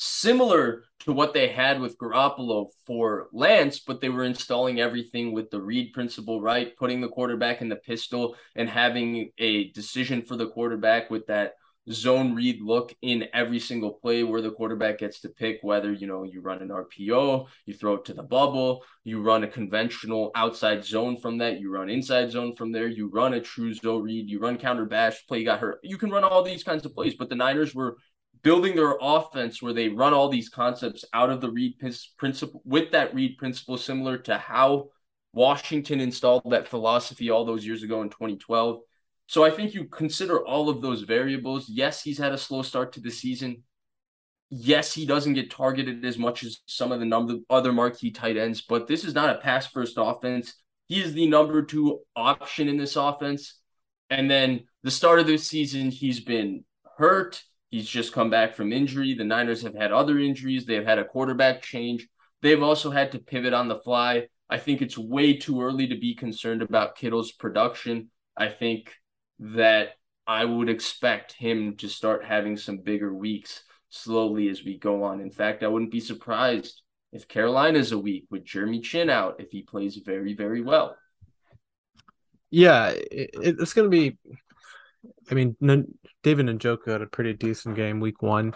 similar 0.00 0.84
to 1.00 1.12
what 1.12 1.34
they 1.34 1.48
had 1.48 1.78
with 1.78 1.98
Garoppolo 1.98 2.68
for 2.86 3.28
Lance, 3.32 3.80
but 3.80 4.00
they 4.00 4.08
were 4.08 4.24
installing 4.24 4.80
everything 4.80 5.32
with 5.32 5.50
the 5.50 5.60
read 5.60 5.92
principle, 5.92 6.40
right? 6.40 6.74
Putting 6.78 7.02
the 7.02 7.08
quarterback 7.08 7.60
in 7.60 7.68
the 7.68 7.76
pistol 7.76 8.34
and 8.56 8.68
having 8.68 9.30
a 9.38 9.70
decision 9.72 10.22
for 10.22 10.36
the 10.36 10.48
quarterback 10.48 11.10
with 11.10 11.26
that 11.26 11.52
zone 11.90 12.34
read 12.34 12.60
look 12.60 12.94
in 13.02 13.26
every 13.32 13.58
single 13.58 13.92
play 13.92 14.22
where 14.22 14.42
the 14.42 14.50
quarterback 14.50 14.98
gets 14.98 15.20
to 15.20 15.28
pick 15.28 15.58
whether 15.62 15.92
you 15.92 16.06
know 16.06 16.24
you 16.24 16.40
run 16.40 16.62
an 16.62 16.68
RPO, 16.68 17.46
you 17.66 17.74
throw 17.74 17.94
it 17.94 18.04
to 18.06 18.14
the 18.14 18.22
bubble, 18.22 18.84
you 19.04 19.20
run 19.20 19.44
a 19.44 19.48
conventional 19.48 20.30
outside 20.34 20.84
zone 20.84 21.18
from 21.18 21.38
that, 21.38 21.58
you 21.58 21.70
run 21.70 21.88
inside 21.90 22.30
zone 22.30 22.54
from 22.54 22.72
there, 22.72 22.86
you 22.86 23.08
run 23.08 23.34
a 23.34 23.40
true 23.40 23.74
zone 23.74 24.02
read, 24.02 24.28
you 24.30 24.38
run 24.38 24.58
counter 24.58 24.84
bash, 24.84 25.26
play 25.26 25.44
got 25.44 25.60
hurt. 25.60 25.78
You 25.82 25.98
can 25.98 26.10
run 26.10 26.24
all 26.24 26.42
these 26.42 26.64
kinds 26.64 26.84
of 26.84 26.94
plays, 26.94 27.14
but 27.14 27.28
the 27.28 27.34
Niners 27.34 27.74
were 27.74 27.96
building 28.42 28.76
their 28.76 28.96
offense 29.00 29.62
where 29.62 29.72
they 29.72 29.88
run 29.88 30.12
all 30.12 30.28
these 30.28 30.48
concepts 30.48 31.04
out 31.12 31.30
of 31.30 31.40
the 31.40 31.50
read 31.50 31.76
principle 32.18 32.62
with 32.64 32.92
that 32.92 33.14
read 33.14 33.38
principle 33.38 33.76
similar 33.76 34.18
to 34.18 34.38
how 34.38 34.88
Washington 35.32 36.00
installed 36.00 36.42
that 36.50 36.68
philosophy 36.68 37.30
all 37.30 37.44
those 37.44 37.64
years 37.64 37.82
ago 37.82 38.02
in 38.02 38.10
2012 38.10 38.80
so 39.30 39.44
I 39.44 39.50
think 39.52 39.74
you 39.74 39.84
consider 39.84 40.44
all 40.44 40.68
of 40.68 40.82
those 40.82 41.02
variables. 41.02 41.68
Yes, 41.68 42.02
he's 42.02 42.18
had 42.18 42.32
a 42.32 42.36
slow 42.36 42.62
start 42.62 42.94
to 42.94 43.00
the 43.00 43.12
season. 43.12 43.62
Yes, 44.50 44.92
he 44.92 45.06
doesn't 45.06 45.34
get 45.34 45.52
targeted 45.52 46.04
as 46.04 46.18
much 46.18 46.42
as 46.42 46.58
some 46.66 46.90
of 46.90 46.98
the 46.98 47.06
number 47.06 47.34
other 47.48 47.72
marquee 47.72 48.10
tight 48.10 48.36
ends, 48.36 48.60
but 48.60 48.88
this 48.88 49.04
is 49.04 49.14
not 49.14 49.30
a 49.30 49.38
pass 49.38 49.68
first 49.68 49.94
offense. 49.98 50.54
He 50.88 51.00
is 51.00 51.14
the 51.14 51.28
number 51.28 51.62
two 51.62 52.00
option 52.16 52.66
in 52.66 52.76
this 52.76 52.96
offense. 52.96 53.56
And 54.10 54.28
then 54.28 54.64
the 54.82 54.90
start 54.90 55.20
of 55.20 55.28
the 55.28 55.38
season, 55.38 55.92
he's 55.92 56.18
been 56.18 56.64
hurt. 56.98 57.40
He's 57.70 57.88
just 57.88 58.12
come 58.12 58.30
back 58.30 58.54
from 58.54 58.72
injury. 58.72 59.14
The 59.14 59.24
Niners 59.24 59.62
have 59.62 59.74
had 59.74 59.92
other 59.92 60.18
injuries. 60.18 60.66
They've 60.66 60.84
had 60.84 60.98
a 60.98 61.04
quarterback 61.04 61.62
change. 61.62 62.08
They've 62.42 62.62
also 62.62 62.90
had 62.90 63.12
to 63.12 63.18
pivot 63.18 63.54
on 63.54 63.68
the 63.68 63.78
fly. 63.78 64.26
I 64.48 64.58
think 64.58 64.82
it's 64.82 64.98
way 64.98 65.36
too 65.36 65.62
early 65.62 65.86
to 65.86 65.96
be 65.96 66.14
concerned 66.14 66.62
about 66.62 66.96
Kittle's 66.96 67.30
production. 67.30 68.10
I 68.36 68.48
think 68.48 68.92
that 69.38 69.90
I 70.26 70.44
would 70.44 70.68
expect 70.68 71.32
him 71.32 71.76
to 71.76 71.88
start 71.88 72.24
having 72.24 72.56
some 72.56 72.78
bigger 72.78 73.14
weeks 73.14 73.62
slowly 73.88 74.48
as 74.48 74.64
we 74.64 74.78
go 74.78 75.04
on. 75.04 75.20
In 75.20 75.30
fact, 75.30 75.62
I 75.62 75.68
wouldn't 75.68 75.92
be 75.92 76.00
surprised 76.00 76.82
if 77.12 77.28
Carolina's 77.28 77.92
a 77.92 77.98
week 77.98 78.26
with 78.30 78.44
Jeremy 78.44 78.80
Chinn 78.80 79.10
out 79.10 79.36
if 79.40 79.50
he 79.50 79.62
plays 79.62 79.96
very, 79.96 80.34
very 80.34 80.60
well. 80.60 80.96
Yeah, 82.50 82.88
it, 82.88 83.30
it's 83.34 83.74
going 83.74 83.90
to 83.90 83.96
be. 83.96 84.18
I 85.30 85.34
mean, 85.34 85.56
David 86.22 86.46
Njoku 86.46 86.88
had 86.88 87.02
a 87.02 87.06
pretty 87.06 87.32
decent 87.34 87.76
game 87.76 88.00
week 88.00 88.20
one, 88.20 88.52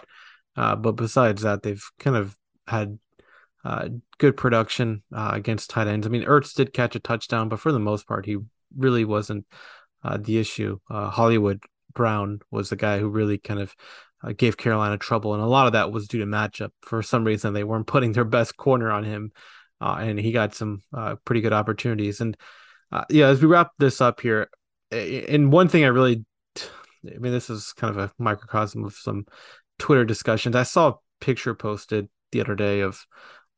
uh, 0.55 0.75
but 0.75 0.93
besides 0.93 1.43
that, 1.43 1.63
they've 1.63 1.83
kind 1.99 2.15
of 2.15 2.37
had 2.67 2.99
uh, 3.63 3.89
good 4.19 4.37
production 4.37 5.01
uh, 5.13 5.31
against 5.33 5.69
tight 5.69 5.87
ends. 5.87 6.05
I 6.05 6.09
mean, 6.09 6.25
Ertz 6.25 6.53
did 6.53 6.73
catch 6.73 6.95
a 6.95 6.99
touchdown, 6.99 7.49
but 7.49 7.59
for 7.59 7.71
the 7.71 7.79
most 7.79 8.07
part, 8.07 8.25
he 8.25 8.37
really 8.77 9.05
wasn't 9.05 9.45
uh, 10.03 10.17
the 10.17 10.37
issue. 10.37 10.77
Uh, 10.89 11.09
Hollywood 11.09 11.63
Brown 11.93 12.39
was 12.51 12.69
the 12.69 12.75
guy 12.75 12.99
who 12.99 13.09
really 13.09 13.37
kind 13.37 13.59
of 13.59 13.73
uh, 14.23 14.33
gave 14.33 14.57
Carolina 14.57 14.97
trouble, 14.97 15.33
and 15.33 15.41
a 15.41 15.47
lot 15.47 15.67
of 15.67 15.73
that 15.73 15.91
was 15.91 16.07
due 16.07 16.19
to 16.19 16.25
matchup. 16.25 16.69
For 16.81 17.01
some 17.01 17.23
reason, 17.23 17.53
they 17.53 17.63
weren't 17.63 17.87
putting 17.87 18.11
their 18.11 18.25
best 18.25 18.55
corner 18.57 18.91
on 18.91 19.03
him, 19.03 19.31
and 19.81 20.19
he 20.19 20.31
got 20.31 20.53
some 20.53 20.81
pretty 21.25 21.41
good 21.41 21.53
opportunities. 21.53 22.21
And 22.21 22.37
yeah, 23.09 23.27
as 23.27 23.41
we 23.41 23.47
wrap 23.47 23.71
this 23.79 23.99
up 23.99 24.21
here, 24.21 24.49
and 24.91 25.51
one 25.51 25.69
thing 25.69 25.83
I 25.83 25.87
really, 25.87 26.23
I 27.13 27.17
mean, 27.17 27.31
this 27.31 27.49
is 27.49 27.73
kind 27.73 27.95
of 27.95 28.03
a 28.03 28.11
microcosm 28.17 28.83
of 28.83 28.93
some 28.93 29.25
Twitter 29.79 30.05
discussions. 30.05 30.55
I 30.55 30.63
saw 30.63 30.89
a 30.89 30.95
picture 31.19 31.53
posted 31.53 32.09
the 32.31 32.41
other 32.41 32.55
day 32.55 32.81
of 32.81 33.05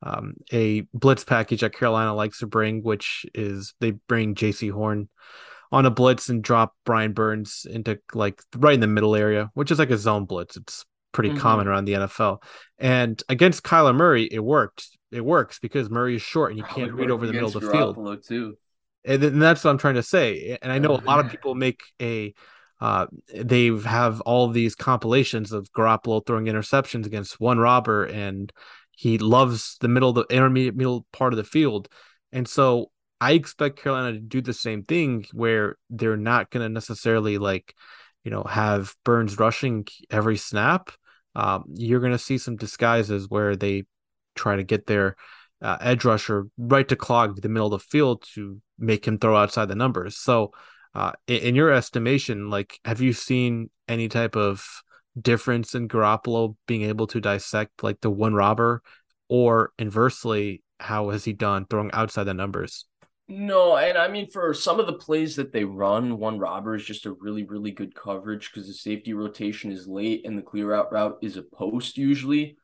um, 0.02 0.34
a 0.52 0.82
blitz 0.94 1.24
package 1.24 1.60
that 1.60 1.74
Carolina 1.74 2.14
likes 2.14 2.38
to 2.40 2.46
bring, 2.46 2.82
which 2.82 3.26
is 3.34 3.74
they 3.80 3.92
bring 3.92 4.34
Jaycee 4.34 4.70
Horn 4.70 5.08
on 5.70 5.86
a 5.86 5.90
blitz 5.90 6.28
and 6.28 6.42
drop 6.42 6.74
Brian 6.84 7.12
Burns 7.12 7.66
into 7.68 7.98
like 8.14 8.42
right 8.56 8.74
in 8.74 8.80
the 8.80 8.86
middle 8.86 9.16
area, 9.16 9.50
which 9.54 9.70
is 9.70 9.78
like 9.78 9.90
a 9.90 9.98
zone 9.98 10.24
blitz. 10.24 10.56
It's 10.56 10.84
pretty 11.12 11.30
mm-hmm. 11.30 11.38
common 11.38 11.68
around 11.68 11.84
the 11.84 11.94
NFL. 11.94 12.42
And 12.78 13.20
against 13.28 13.64
Kyler 13.64 13.94
Murray, 13.94 14.28
it 14.30 14.40
worked. 14.40 14.88
It 15.10 15.24
works 15.24 15.58
because 15.58 15.90
Murray 15.90 16.16
is 16.16 16.22
short 16.22 16.50
and 16.50 16.58
you 16.58 16.64
can't 16.64 16.92
read 16.92 17.10
over 17.10 17.26
the 17.26 17.32
middle 17.32 17.48
of 17.48 17.54
the 17.54 17.70
field. 17.70 18.22
Too. 18.26 18.56
And, 19.04 19.22
and 19.24 19.42
that's 19.42 19.64
what 19.64 19.70
I'm 19.70 19.78
trying 19.78 19.94
to 19.94 20.02
say. 20.02 20.58
And 20.60 20.70
I 20.70 20.78
know 20.78 20.90
a 20.90 21.00
lot 21.00 21.24
of 21.24 21.30
people 21.30 21.54
make 21.54 21.80
a 22.00 22.34
uh, 22.80 23.06
they 23.34 23.66
have 23.66 24.20
all 24.22 24.48
these 24.48 24.74
compilations 24.74 25.52
of 25.52 25.70
Garoppolo 25.72 26.24
throwing 26.24 26.46
interceptions 26.46 27.06
against 27.06 27.40
one 27.40 27.58
robber, 27.58 28.04
and 28.04 28.52
he 28.92 29.18
loves 29.18 29.76
the 29.80 29.88
middle, 29.88 30.12
the 30.12 30.26
intermediate 30.30 30.76
middle 30.76 31.06
part 31.12 31.32
of 31.32 31.36
the 31.36 31.44
field. 31.44 31.88
And 32.32 32.46
so 32.46 32.90
I 33.20 33.32
expect 33.32 33.80
Carolina 33.80 34.12
to 34.12 34.20
do 34.20 34.40
the 34.40 34.52
same 34.52 34.84
thing 34.84 35.26
where 35.32 35.76
they're 35.90 36.16
not 36.16 36.50
going 36.50 36.64
to 36.64 36.68
necessarily 36.68 37.38
like, 37.38 37.74
you 38.24 38.30
know, 38.30 38.44
have 38.44 38.94
Burns 39.04 39.38
rushing 39.38 39.86
every 40.10 40.36
snap. 40.36 40.90
Um, 41.34 41.64
you're 41.74 42.00
going 42.00 42.12
to 42.12 42.18
see 42.18 42.38
some 42.38 42.56
disguises 42.56 43.28
where 43.28 43.56
they 43.56 43.84
try 44.34 44.56
to 44.56 44.62
get 44.62 44.86
their 44.86 45.16
uh, 45.60 45.76
edge 45.80 46.04
rusher 46.04 46.46
right 46.56 46.88
to 46.88 46.96
clog 46.96 47.40
the 47.40 47.48
middle 47.48 47.72
of 47.72 47.80
the 47.80 47.86
field 47.88 48.24
to 48.34 48.60
make 48.78 49.06
him 49.06 49.18
throw 49.18 49.36
outside 49.36 49.66
the 49.66 49.74
numbers. 49.74 50.16
So, 50.16 50.52
uh, 50.94 51.12
in, 51.26 51.54
your 51.54 51.72
estimation, 51.72 52.50
like, 52.50 52.80
have 52.84 53.00
you 53.00 53.12
seen 53.12 53.70
any 53.88 54.08
type 54.08 54.36
of 54.36 54.82
difference 55.20 55.74
in 55.74 55.88
Garoppolo 55.88 56.56
being 56.66 56.82
able 56.82 57.06
to 57.08 57.20
dissect 57.20 57.82
like 57.82 58.00
the 58.00 58.10
one 58.10 58.34
robber, 58.34 58.82
or 59.28 59.72
inversely, 59.78 60.62
how 60.80 61.10
has 61.10 61.24
he 61.24 61.32
done 61.32 61.66
throwing 61.66 61.90
outside 61.92 62.24
the 62.24 62.34
numbers? 62.34 62.86
No, 63.30 63.76
and 63.76 63.98
I 63.98 64.08
mean 64.08 64.30
for 64.30 64.54
some 64.54 64.80
of 64.80 64.86
the 64.86 64.94
plays 64.94 65.36
that 65.36 65.52
they 65.52 65.64
run, 65.64 66.18
one 66.18 66.38
robber 66.38 66.74
is 66.74 66.84
just 66.84 67.04
a 67.04 67.12
really, 67.12 67.44
really 67.44 67.70
good 67.70 67.94
coverage 67.94 68.50
because 68.50 68.66
the 68.66 68.74
safety 68.74 69.12
rotation 69.12 69.70
is 69.70 69.86
late 69.86 70.24
and 70.24 70.38
the 70.38 70.42
clear 70.42 70.72
out 70.72 70.90
route 70.90 71.18
is 71.20 71.36
a 71.36 71.42
post 71.42 71.98
usually. 71.98 72.56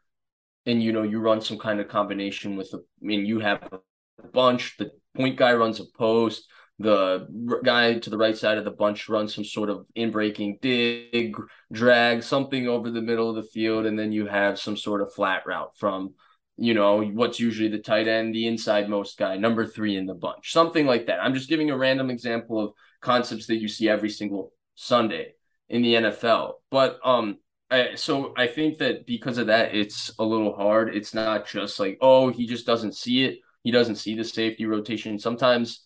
And 0.64 0.82
you 0.82 0.92
know, 0.92 1.02
you 1.02 1.20
run 1.20 1.42
some 1.42 1.58
kind 1.58 1.80
of 1.80 1.88
combination 1.88 2.56
with 2.56 2.72
a 2.72 2.78
I 2.78 2.80
mean, 3.02 3.26
you 3.26 3.40
have 3.40 3.68
a 3.72 4.26
bunch, 4.28 4.78
the 4.78 4.90
point 5.14 5.37
guy 5.37 5.52
runs 5.52 5.80
a 5.80 5.84
post, 5.98 6.48
the 6.78 7.26
guy 7.62 7.98
to 7.98 8.10
the 8.10 8.18
right 8.18 8.37
side 8.37 8.58
of 8.58 8.64
the 8.64 8.70
bunch 8.70 9.08
runs 9.08 9.34
some 9.34 9.44
sort 9.44 9.70
of 9.70 9.87
in 9.94 10.10
breaking 10.10 10.58
dig, 10.60 11.37
drag, 11.72 12.22
something 12.22 12.68
over 12.68 12.90
the 12.90 13.02
middle 13.02 13.30
of 13.30 13.37
the 13.37 13.48
field, 13.50 13.87
and 13.87 13.98
then 13.98 14.12
you 14.12 14.26
have 14.26 14.58
some 14.58 14.76
sort 14.76 15.00
of 15.00 15.12
flat 15.12 15.46
route 15.46 15.76
from 15.76 16.14
you 16.56 16.74
know, 16.74 17.02
what's 17.02 17.40
usually 17.40 17.68
the 17.68 17.78
tight 17.78 18.06
end, 18.06 18.34
the 18.34 18.46
inside 18.46 18.88
most 18.88 19.18
guy, 19.18 19.37
number 19.37 19.66
three 19.66 19.96
in 19.96 20.06
the 20.06 20.14
bunch, 20.14 20.52
something 20.52 20.87
like 20.87 21.06
that. 21.06 21.20
I'm 21.20 21.34
just 21.34 21.48
giving 21.48 21.70
a 21.70 21.76
random 21.76 22.10
example 22.10 22.60
of 22.60 22.72
concepts 23.00 23.46
that 23.46 23.56
you 23.56 23.68
see 23.68 23.88
every 23.88 24.10
single 24.10 24.52
Sunday 24.74 25.34
in 25.68 25.82
the 25.82 25.94
NFL. 25.94 26.54
But 26.70 26.98
um, 27.04 27.38
I, 27.70 27.96
so 27.96 28.34
I 28.37 28.46
think 28.46 28.78
that 28.78 29.06
because 29.06 29.38
of 29.38 29.48
that, 29.48 29.74
it's 29.74 30.12
a 30.18 30.24
little 30.24 30.54
hard. 30.54 30.94
It's 30.94 31.12
not 31.12 31.46
just 31.46 31.80
like, 31.80 31.98
oh, 32.00 32.30
he 32.30 32.46
just 32.46 32.66
doesn't 32.66 32.94
see 32.94 33.24
it. 33.24 33.38
He 33.64 33.70
doesn't 33.70 33.96
see 33.96 34.14
the 34.14 34.24
safety 34.24 34.66
rotation. 34.66 35.18
Sometimes, 35.18 35.83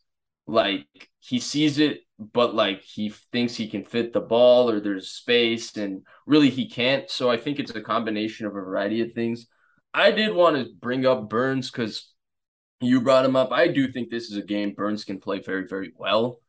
like 0.49 0.87
he 1.21 1.39
sees 1.39 1.79
it, 1.79 2.01
but 2.19 2.55
like 2.55 2.83
he 2.83 3.11
thinks 3.33 3.55
he 3.55 3.69
can 3.69 3.85
fit 3.85 4.13
the 4.13 4.21
ball 4.21 4.71
or 4.71 4.81
there's 4.81 5.11
space, 5.11 5.77
and 5.77 6.03
really 6.27 6.51
he 6.51 6.69
can't. 6.69 7.09
So 7.11 7.31
I 7.31 7.37
think 7.37 7.61
it's 7.61 7.75
a 7.75 7.83
combination 7.83 8.47
of 8.47 8.53
a 8.53 8.61
variety 8.61 9.03
of 9.03 9.13
things. 9.13 9.47
I 9.95 10.11
did 10.11 10.35
want 10.35 10.57
to 10.57 10.73
bring 10.81 11.07
up 11.07 11.29
Burns 11.29 11.71
because 11.71 12.13
you 12.81 13.01
brought 13.01 13.25
him 13.25 13.37
up. 13.37 13.53
I 13.53 13.69
do 13.69 13.93
think 13.93 14.11
this 14.11 14.31
is 14.31 14.37
a 14.37 14.43
game 14.43 14.73
Burns 14.73 15.05
can 15.05 15.21
play 15.21 15.41
very, 15.41 15.67
very 15.69 15.93
well. 15.97 16.41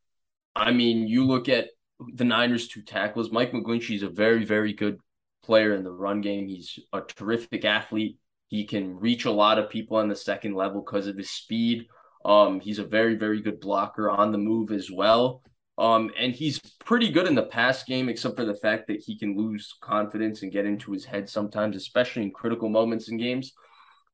I 0.55 0.71
mean, 0.71 1.07
you 1.07 1.25
look 1.25 1.49
at 1.49 1.67
the 1.99 2.25
Niners' 2.25 2.67
two 2.67 2.81
tackles. 2.81 3.31
Mike 3.31 3.51
McGlinchey 3.51 3.95
is 3.95 4.03
a 4.03 4.09
very, 4.09 4.45
very 4.45 4.73
good 4.73 4.99
player 5.43 5.73
in 5.73 5.83
the 5.83 5.91
run 5.91 6.21
game. 6.21 6.47
He's 6.47 6.79
a 6.93 7.01
terrific 7.01 7.65
athlete. 7.65 8.17
He 8.47 8.65
can 8.65 8.97
reach 8.97 9.25
a 9.25 9.31
lot 9.31 9.59
of 9.59 9.69
people 9.69 9.97
on 9.97 10.07
the 10.07 10.15
second 10.15 10.55
level 10.55 10.81
because 10.81 11.07
of 11.07 11.17
his 11.17 11.29
speed. 11.29 11.87
Um, 12.25 12.59
he's 12.59 12.79
a 12.79 12.83
very, 12.83 13.15
very 13.15 13.41
good 13.41 13.59
blocker 13.59 14.09
on 14.09 14.31
the 14.31 14.37
move 14.37 14.71
as 14.71 14.91
well. 14.91 15.41
Um, 15.77 16.11
and 16.17 16.33
he's 16.33 16.59
pretty 16.83 17.09
good 17.09 17.25
in 17.25 17.35
the 17.35 17.43
pass 17.43 17.83
game, 17.83 18.09
except 18.09 18.35
for 18.35 18.43
the 18.45 18.53
fact 18.55 18.87
that 18.87 18.99
he 18.99 19.17
can 19.17 19.37
lose 19.37 19.73
confidence 19.79 20.43
and 20.43 20.51
get 20.51 20.65
into 20.65 20.91
his 20.91 21.05
head 21.05 21.29
sometimes, 21.29 21.77
especially 21.77 22.23
in 22.23 22.31
critical 22.31 22.67
moments 22.67 23.07
in 23.07 23.17
games. 23.17 23.53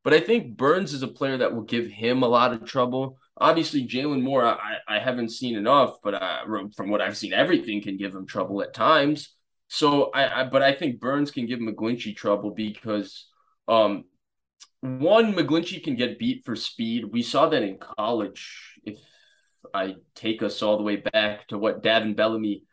But 0.04 0.14
I 0.14 0.20
think 0.20 0.56
Burns 0.56 0.94
is 0.94 1.02
a 1.02 1.08
player 1.08 1.38
that 1.38 1.56
will 1.56 1.64
give 1.64 1.88
him 1.88 2.22
a 2.22 2.28
lot 2.28 2.54
of 2.54 2.64
trouble. 2.66 3.18
Obviously, 3.38 3.88
Jaylon 3.88 4.22
Moore, 4.22 4.46
I, 4.46 4.76
I 4.88 5.00
haven't 5.00 5.32
seen 5.32 5.58
enough, 5.58 5.98
but 6.04 6.14
uh, 6.14 6.42
from 6.76 6.92
what 6.92 7.02
I've 7.02 7.18
seen, 7.18 7.34
everything 7.34 7.82
can 7.82 7.98
give 7.98 8.14
him 8.14 8.28
trouble 8.28 8.62
at 8.62 8.76
times. 8.76 9.34
So 9.68 10.12
I, 10.12 10.42
I 10.42 10.44
but 10.44 10.62
I 10.62 10.74
think 10.74 11.00
Burns 11.00 11.32
can 11.32 11.48
give 11.48 11.60
McGlinchey 11.60 12.16
trouble 12.16 12.52
because 12.52 13.28
um 13.68 14.06
one, 14.86 15.34
McGlinchey 15.34 15.84
can 15.84 15.96
get 15.96 16.20
beat 16.20 16.46
for 16.46 16.56
speed. 16.56 17.06
We 17.12 17.22
saw 17.22 17.50
that 17.50 17.64
in 17.64 17.78
college. 17.78 18.80
If 18.84 19.00
I 19.74 19.96
take 20.16 20.42
us 20.42 20.62
all 20.62 20.78
the 20.78 20.84
way 20.84 20.98
back 20.98 21.48
to 21.50 21.58
what 21.58 21.84
Davin 21.84 22.16
Bellamy 22.16 22.64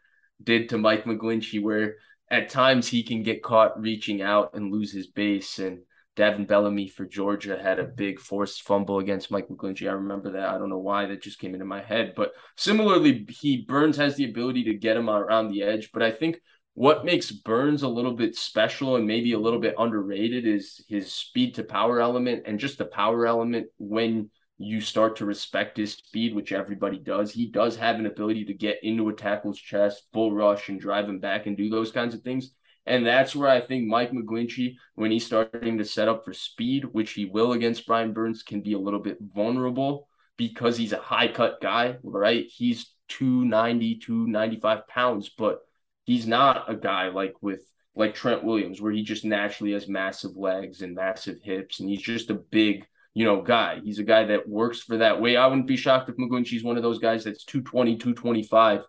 did 0.43 0.69
to 0.69 0.79
Mike 0.79 1.05
McGlinchey, 1.05 1.63
where 1.63 1.97
at 2.31 2.49
times 2.49 2.89
he 2.89 3.03
can 3.03 3.23
get 3.23 3.43
caught 3.43 3.81
reaching 3.81 4.23
out 4.23 4.55
and 4.55 4.73
lose 4.73 4.93
his 4.93 5.07
base. 5.07 5.59
And 5.59 5.81
Davin 6.17 6.47
Bellamy 6.47 6.89
for 6.89 7.05
Georgia 7.05 7.59
had 7.61 7.79
a 7.79 7.85
big 7.85 8.21
forced 8.21 8.63
fumble 8.63 8.99
against 8.99 9.31
Mike 9.31 9.49
McGlinchey. 9.49 9.89
I 9.89 9.93
remember 9.93 10.33
that. 10.33 10.49
I 10.49 10.59
don't 10.59 10.71
know 10.71 10.79
why 10.79 11.07
that 11.07 11.23
just 11.23 11.39
came 11.39 11.55
into 11.55 11.67
my 11.67 11.83
head. 11.83 12.15
But 12.17 12.33
similarly, 12.57 13.27
he 13.29 13.65
Burns 13.67 13.97
has 13.97 14.17
the 14.17 14.29
ability 14.29 14.65
to 14.65 14.75
get 14.75 14.97
him 14.97 15.11
around 15.11 15.51
the 15.51 15.63
edge. 15.63 15.91
But 15.93 16.03
I 16.03 16.11
think 16.11 16.41
what 16.75 17.05
makes 17.05 17.31
Burns 17.31 17.83
a 17.83 17.89
little 17.89 18.15
bit 18.15 18.35
special 18.35 18.97
and 18.97 19.07
maybe 19.07 19.33
a 19.33 19.39
little 19.39 19.61
bit 19.61 19.75
underrated 19.79 20.47
is 20.47 20.83
his 20.89 21.13
speed 21.13 21.55
to 21.57 21.65
power 21.65 22.01
element 22.01 22.45
and 22.47 22.59
just 22.59 22.79
the 22.79 22.87
power 22.87 23.27
element 23.27 23.67
when 23.79 24.31
you 24.59 24.81
start 24.81 25.17
to 25.17 25.27
respect 25.27 25.77
his 25.77 25.93
speed, 25.93 26.35
which 26.35 26.53
everybody 26.53 26.99
does. 26.99 27.33
He 27.33 27.51
does 27.51 27.77
have 27.77 27.97
an 27.97 28.07
ability 28.07 28.47
to 28.47 28.55
get 28.55 28.79
into 28.83 29.09
a 29.09 29.15
tackle's 29.15 29.59
chest, 29.59 30.07
bull 30.13 30.33
rush, 30.33 30.69
and 30.69 30.81
drive 30.81 31.09
him 31.09 31.19
back 31.19 31.47
and 31.47 31.57
do 31.57 31.69
those 31.69 31.91
kinds 31.91 32.15
of 32.15 32.23
things. 32.23 32.53
And 32.87 33.07
that's 33.07 33.37
where 33.37 33.49
I 33.49 33.61
think 33.61 33.87
Mike 33.87 34.13
McGlinchey, 34.13 34.77
when 34.95 35.11
he's 35.11 35.27
starting 35.27 35.79
to 35.79 35.85
set 35.85 36.09
up 36.09 36.25
for 36.25 36.33
speed, 36.33 36.85
which 36.85 37.13
he 37.13 37.27
will 37.27 37.53
against 37.53 37.87
Brian 37.87 38.13
Burns, 38.13 38.43
can 38.43 38.61
be 38.61 38.73
a 38.73 38.79
little 38.79 39.01
bit 39.01 39.19
vulnerable 39.21 40.09
because 40.37 40.77
he's 40.77 40.93
a 40.93 40.99
high 40.99 41.29
cut 41.29 41.61
guy, 41.61 41.97
right? 42.03 42.47
He's 42.49 42.93
290, 43.09 43.99
295 43.99 44.89
pounds, 44.89 45.29
but 45.29 45.61
he's 46.05 46.27
not 46.27 46.71
a 46.71 46.77
guy 46.77 47.09
like 47.09 47.35
with 47.41 47.61
like 47.95 48.15
Trent 48.15 48.43
Williams, 48.43 48.81
where 48.81 48.93
he 48.93 49.03
just 49.03 49.25
naturally 49.25 49.73
has 49.73 49.89
massive 49.89 50.37
legs 50.37 50.83
and 50.83 50.95
massive 50.95 51.43
hips, 51.43 51.81
and 51.81 51.89
he's 51.89 52.03
just 52.03 52.31
a 52.31 52.35
big, 52.35 52.87
you 53.13 53.25
know, 53.25 53.43
guy. 53.43 53.81
He's 53.85 53.99
a 53.99 54.05
guy 54.05 54.25
that 54.25 54.49
works 54.49 54.81
for 54.81 54.99
that 54.99 55.21
way. 55.21 55.37
I 55.37 55.47
wouldn't 55.47 55.67
be 55.67 55.77
shocked 55.77 56.09
if 56.09 56.17
McGlinchey's 56.17 56.65
one 56.65 56.77
of 56.77 56.83
those 56.83 56.99
guys 56.99 57.25
that's 57.25 57.45
220, 57.45 57.97
225, 57.97 58.81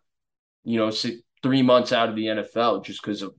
you 0.63 0.77
know, 0.77 0.89
six, 0.89 1.17
three 1.41 1.61
months 1.61 1.91
out 1.91 2.09
of 2.09 2.15
the 2.15 2.27
NFL 2.27 2.85
just 2.85 3.01
because 3.01 3.21
of 3.21 3.33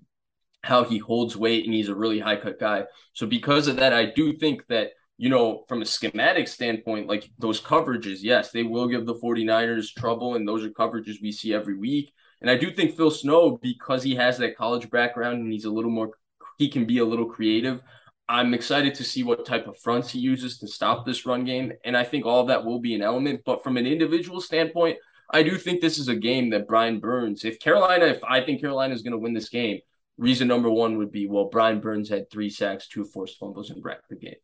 how 0.63 0.85
he 0.85 0.99
holds 0.99 1.37
weight 1.37 1.65
and 1.65 1.75
he's 1.75 1.89
a 1.89 1.95
really 1.95 2.21
high 2.21 2.37
cut 2.37 2.61
guy. 2.61 2.85
So 3.13 3.27
because 3.27 3.67
of 3.67 3.77
that, 3.77 3.93
I 3.93 4.07
do 4.07 4.37
think 4.37 4.67
that, 4.69 4.91
you 5.17 5.29
know, 5.29 5.65
from 5.69 5.83
a 5.83 5.87
schematic 5.87 6.49
standpoint, 6.49 7.07
like 7.07 7.31
those 7.39 7.61
coverages, 7.61 8.19
yes, 8.21 8.51
they 8.51 8.63
will 8.63 8.89
give 8.89 9.07
the 9.07 9.15
49ers 9.15 9.93
trouble. 9.95 10.35
And 10.35 10.47
those 10.47 10.65
are 10.65 10.71
coverages 10.71 11.23
we 11.23 11.33
see 11.33 11.55
every 11.55 11.77
week. 11.77 12.13
And 12.45 12.51
I 12.51 12.59
do 12.59 12.71
think 12.71 12.95
Phil 12.95 13.11
Snow, 13.11 13.59
because 13.63 14.03
he 14.03 14.15
has 14.17 14.37
that 14.37 14.55
college 14.55 14.91
background 14.91 15.39
and 15.39 15.51
he's 15.51 15.65
a 15.65 15.71
little 15.71 15.91
more, 15.91 16.11
he 16.59 16.69
can 16.69 16.85
be 16.85 16.99
a 16.99 17.05
little 17.05 17.25
creative. 17.25 17.81
I'm 18.29 18.53
excited 18.53 18.95
to 18.97 19.03
see 19.03 19.23
what 19.23 19.47
type 19.47 19.67
of 19.67 19.79
fronts 19.79 20.11
he 20.11 20.19
uses 20.19 20.59
to 20.59 20.69
stop 20.69 21.07
this 21.07 21.25
run 21.25 21.47
game. 21.47 21.73
And 21.87 21.97
I 21.97 22.05
think 22.05 22.27
all 22.27 22.45
that 22.45 22.63
will 22.63 22.81
be 22.81 22.95
an 22.95 23.01
element. 23.01 23.41
But 23.47 23.65
from 23.65 23.79
an 23.79 23.87
individual 23.87 24.43
standpoint, 24.43 24.99
I 25.33 25.43
do 25.43 25.57
think 25.57 25.81
this 25.81 25.97
is 25.97 26.09
a 26.09 26.15
game 26.15 26.51
that 26.51 26.69
Brian 26.69 27.01
Burns, 27.01 27.47
if 27.47 27.59
Carolina, 27.61 28.05
if 28.05 28.23
I 28.23 28.43
think 28.43 28.61
Carolina 28.61 28.93
is 28.93 29.01
going 29.01 29.13
to 29.13 29.19
win 29.19 29.33
this 29.33 29.49
game, 29.49 29.79
reason 30.19 30.47
number 30.47 30.69
one 30.69 30.99
would 30.99 31.13
be, 31.13 31.27
well, 31.27 31.47
Brian 31.47 31.81
Burns 31.81 32.11
had 32.11 32.31
three 32.31 32.51
sacks, 32.51 32.89
two 32.89 33.07
forced 33.07 33.39
fumbles, 33.39 33.71
and 33.71 33.83
wrecked 33.83 34.11
the 34.11 34.17
game. 34.17 34.35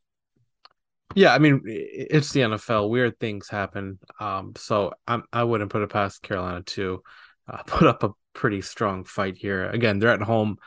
Yeah, 1.13 1.35
I 1.35 1.37
mean 1.37 1.61
it's 1.65 2.31
the 2.31 2.39
NFL. 2.39 2.89
Weird 2.89 3.19
things 3.19 3.47
happen. 3.47 3.99
Um, 4.19 4.53
so 4.57 4.93
I'm 5.07 5.23
I 5.31 5.43
wouldn't 5.43 5.69
put 5.69 5.83
it 5.83 5.89
past 5.91 6.23
Carolina 6.23 6.63
to 6.63 7.03
uh, 7.51 7.63
put 7.63 7.87
up 7.87 8.03
a 8.03 8.11
pretty 8.33 8.61
strong 8.61 9.03
fight 9.03 9.37
here. 9.37 9.69
Again, 9.69 9.99
they're 9.99 10.09
at 10.09 10.21
home. 10.21 10.57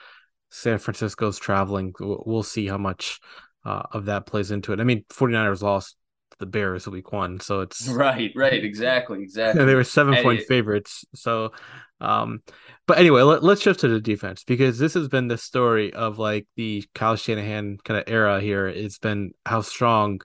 San 0.51 0.79
Francisco's 0.79 1.39
traveling. 1.39 1.93
We'll 1.99 2.43
see 2.43 2.67
how 2.67 2.79
much 2.79 3.21
uh, 3.65 3.83
of 3.91 4.05
that 4.07 4.27
plays 4.27 4.51
into 4.51 4.73
it. 4.73 4.81
I 4.81 4.85
mean, 4.85 5.05
49ers 5.11 5.63
lost 5.63 5.97
the 6.39 6.47
Bears 6.47 6.87
week 6.87 7.13
one, 7.13 7.41
so 7.41 7.61
it's 7.61 7.89
right, 7.89 8.33
right, 8.37 8.65
exactly, 8.65 9.23
exactly. 9.23 9.65
they 9.65 9.75
were 9.75 9.85
seven 9.85 10.23
point 10.23 10.43
favorites. 10.43 11.05
So, 11.15 11.53
um, 12.01 12.43
but 12.87 12.99
anyway, 12.99 13.23
let, 13.23 13.43
us 13.43 13.61
shift 13.61 13.81
to 13.81 13.89
the 13.89 14.01
defense 14.01 14.45
because 14.45 14.79
this 14.79 14.95
has 14.95 15.09
been 15.09 15.29
the 15.29 15.39
story 15.39 15.93
of 15.93 16.19
like 16.19 16.47
the 16.57 16.85
Kyle 16.95 17.17
Shanahan 17.17 17.79
kind 17.85 17.99
of 17.99 18.05
era 18.07 18.41
here. 18.41 18.67
It's 18.67 18.99
been 18.99 19.33
how 19.47 19.63
strong 19.63 20.21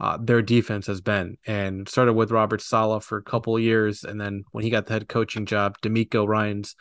uh, 0.00 0.18
their 0.20 0.42
defense 0.42 0.86
has 0.86 1.00
been, 1.00 1.36
and 1.46 1.88
started 1.88 2.14
with 2.14 2.30
Robert 2.30 2.62
Saleh 2.62 3.02
for 3.02 3.18
a 3.18 3.22
couple 3.22 3.58
years, 3.58 4.04
and 4.04 4.20
then 4.20 4.44
when 4.52 4.64
he 4.64 4.70
got 4.70 4.86
the 4.86 4.94
head 4.94 5.08
coaching 5.08 5.46
job, 5.46 5.76
DeMeco 5.82 6.26
Ryans, 6.26 6.74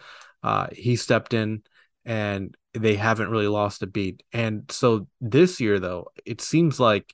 uh, 0.43 0.67
he 0.71 0.95
stepped 0.95 1.33
in, 1.33 1.63
and 2.05 2.55
they 2.73 2.95
haven't 2.95 3.29
really 3.29 3.47
lost 3.47 3.83
a 3.83 3.87
beat. 3.87 4.23
And 4.31 4.63
so 4.71 5.07
this 5.19 5.59
year, 5.59 5.79
though, 5.79 6.07
it 6.25 6.41
seems 6.41 6.79
like 6.79 7.13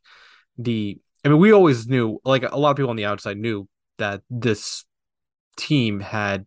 the 0.57 0.99
I 1.25 1.29
mean, 1.29 1.39
we 1.39 1.51
always 1.51 1.87
knew, 1.87 2.19
like 2.23 2.43
a 2.43 2.57
lot 2.57 2.69
of 2.69 2.77
people 2.77 2.91
on 2.91 2.97
the 2.97 3.05
outside 3.05 3.37
knew 3.37 3.67
that 3.97 4.21
this 4.29 4.85
team 5.57 5.99
had 5.99 6.45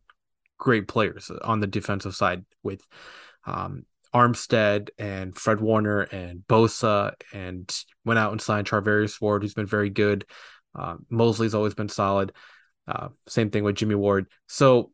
great 0.56 0.86
players 0.86 1.32
on 1.42 1.58
the 1.58 1.66
defensive 1.66 2.14
side 2.14 2.44
with 2.62 2.80
um, 3.44 3.86
Armstead 4.14 4.90
and 4.98 5.36
Fred 5.36 5.60
Warner 5.60 6.02
and 6.02 6.40
Bosa, 6.48 7.12
and 7.32 7.74
went 8.04 8.18
out 8.18 8.32
and 8.32 8.40
signed 8.40 8.66
Charvarius 8.66 9.20
Ward, 9.20 9.42
who's 9.42 9.54
been 9.54 9.66
very 9.66 9.90
good. 9.90 10.24
Uh, 10.74 10.96
Moseley's 11.10 11.54
always 11.54 11.74
been 11.74 11.88
solid. 11.88 12.32
Uh, 12.86 13.08
same 13.26 13.50
thing 13.50 13.64
with 13.64 13.76
Jimmy 13.76 13.94
Ward. 13.94 14.26
So 14.46 14.92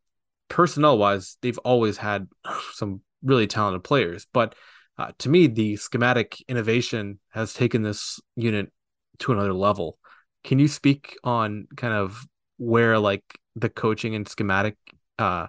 personnel 0.48 0.98
wise, 0.98 1.36
they've 1.42 1.58
always 1.58 1.96
had 1.96 2.28
some 2.72 3.00
really 3.22 3.46
talented 3.46 3.84
players. 3.84 4.26
But 4.32 4.54
uh, 4.98 5.12
to 5.18 5.28
me, 5.28 5.46
the 5.46 5.76
schematic 5.76 6.42
innovation 6.48 7.18
has 7.30 7.52
taken 7.52 7.82
this 7.82 8.20
unit 8.36 8.72
to 9.20 9.32
another 9.32 9.52
level. 9.52 9.98
Can 10.44 10.58
you 10.58 10.68
speak 10.68 11.16
on 11.24 11.66
kind 11.76 11.94
of 11.94 12.24
where 12.58 12.98
like 12.98 13.24
the 13.56 13.68
coaching 13.68 14.14
and 14.14 14.28
schematic 14.28 14.76
uh, 15.18 15.46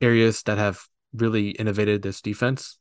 areas 0.00 0.42
that 0.44 0.58
have 0.58 0.82
really 1.12 1.50
innovated 1.50 2.02
this 2.02 2.20
defense? 2.20 2.78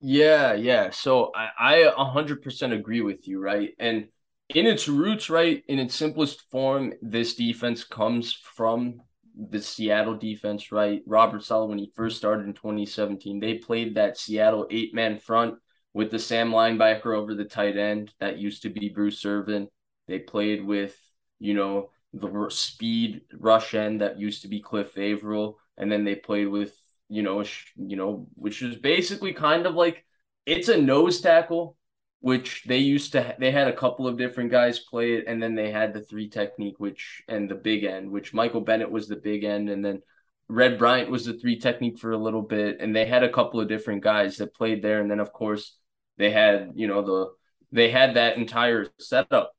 Yeah, 0.00 0.54
yeah. 0.54 0.90
So 0.90 1.30
I, 1.34 1.48
I 1.58 1.92
100% 1.96 2.72
agree 2.72 3.02
with 3.02 3.28
you, 3.28 3.40
right? 3.40 3.70
And 3.78 4.08
in 4.48 4.66
its 4.66 4.88
roots, 4.88 5.30
right, 5.30 5.62
in 5.68 5.78
its 5.78 5.94
simplest 5.94 6.42
form, 6.50 6.94
this 7.02 7.34
defense 7.34 7.84
comes 7.84 8.32
from 8.32 9.02
the 9.36 9.60
Seattle 9.60 10.16
defense, 10.16 10.72
right? 10.72 11.02
Robert 11.06 11.44
Saleh, 11.44 11.68
when 11.68 11.78
he 11.78 11.92
first 11.94 12.16
started 12.16 12.46
in 12.46 12.54
2017, 12.54 13.40
they 13.40 13.54
played 13.54 13.94
that 13.94 14.16
Seattle 14.16 14.66
eight 14.70 14.94
man 14.94 15.18
front 15.18 15.54
with 15.92 16.10
the 16.10 16.18
Sam 16.18 16.50
linebacker 16.50 17.16
over 17.16 17.34
the 17.34 17.44
tight 17.44 17.76
end. 17.76 18.12
That 18.20 18.38
used 18.38 18.62
to 18.62 18.70
be 18.70 18.88
Bruce 18.88 19.24
Irvin. 19.24 19.68
They 20.08 20.18
played 20.18 20.64
with, 20.64 20.96
you 21.38 21.54
know, 21.54 21.90
the 22.12 22.48
speed 22.50 23.22
rush 23.38 23.74
end 23.74 24.00
that 24.00 24.18
used 24.18 24.42
to 24.42 24.48
be 24.48 24.60
Cliff 24.60 24.96
Avril. 24.98 25.58
And 25.76 25.90
then 25.90 26.04
they 26.04 26.16
played 26.16 26.48
with 26.48 26.74
you 27.10 27.22
know, 27.22 27.44
you 27.76 27.96
know, 27.96 28.28
which 28.36 28.62
is 28.62 28.76
basically 28.76 29.34
kind 29.34 29.66
of 29.66 29.74
like 29.74 30.04
it's 30.46 30.68
a 30.68 30.80
nose 30.80 31.20
tackle, 31.20 31.76
which 32.20 32.62
they 32.64 32.78
used 32.78 33.12
to 33.12 33.34
they 33.38 33.50
had 33.50 33.66
a 33.66 33.76
couple 33.76 34.06
of 34.06 34.16
different 34.16 34.52
guys 34.52 34.78
play 34.78 35.14
it, 35.14 35.24
and 35.26 35.42
then 35.42 35.56
they 35.56 35.72
had 35.72 35.92
the 35.92 36.02
three 36.02 36.28
technique, 36.28 36.76
which 36.78 37.22
and 37.28 37.50
the 37.50 37.56
big 37.56 37.82
end, 37.82 38.10
which 38.10 38.32
Michael 38.32 38.60
Bennett 38.60 38.90
was 38.90 39.08
the 39.08 39.16
big 39.16 39.42
end, 39.42 39.68
and 39.68 39.84
then 39.84 40.02
Red 40.48 40.78
Bryant 40.78 41.10
was 41.10 41.24
the 41.24 41.34
three 41.34 41.58
technique 41.58 41.98
for 41.98 42.12
a 42.12 42.18
little 42.18 42.42
bit, 42.42 42.78
and 42.80 42.94
they 42.94 43.06
had 43.06 43.24
a 43.24 43.32
couple 43.32 43.60
of 43.60 43.68
different 43.68 44.04
guys 44.04 44.36
that 44.36 44.54
played 44.54 44.80
there, 44.80 45.00
and 45.00 45.10
then 45.10 45.20
of 45.20 45.32
course 45.32 45.76
they 46.16 46.30
had 46.30 46.70
you 46.76 46.86
know 46.86 47.02
the 47.02 47.30
they 47.72 47.90
had 47.90 48.14
that 48.14 48.36
entire 48.36 48.86
setup, 49.00 49.52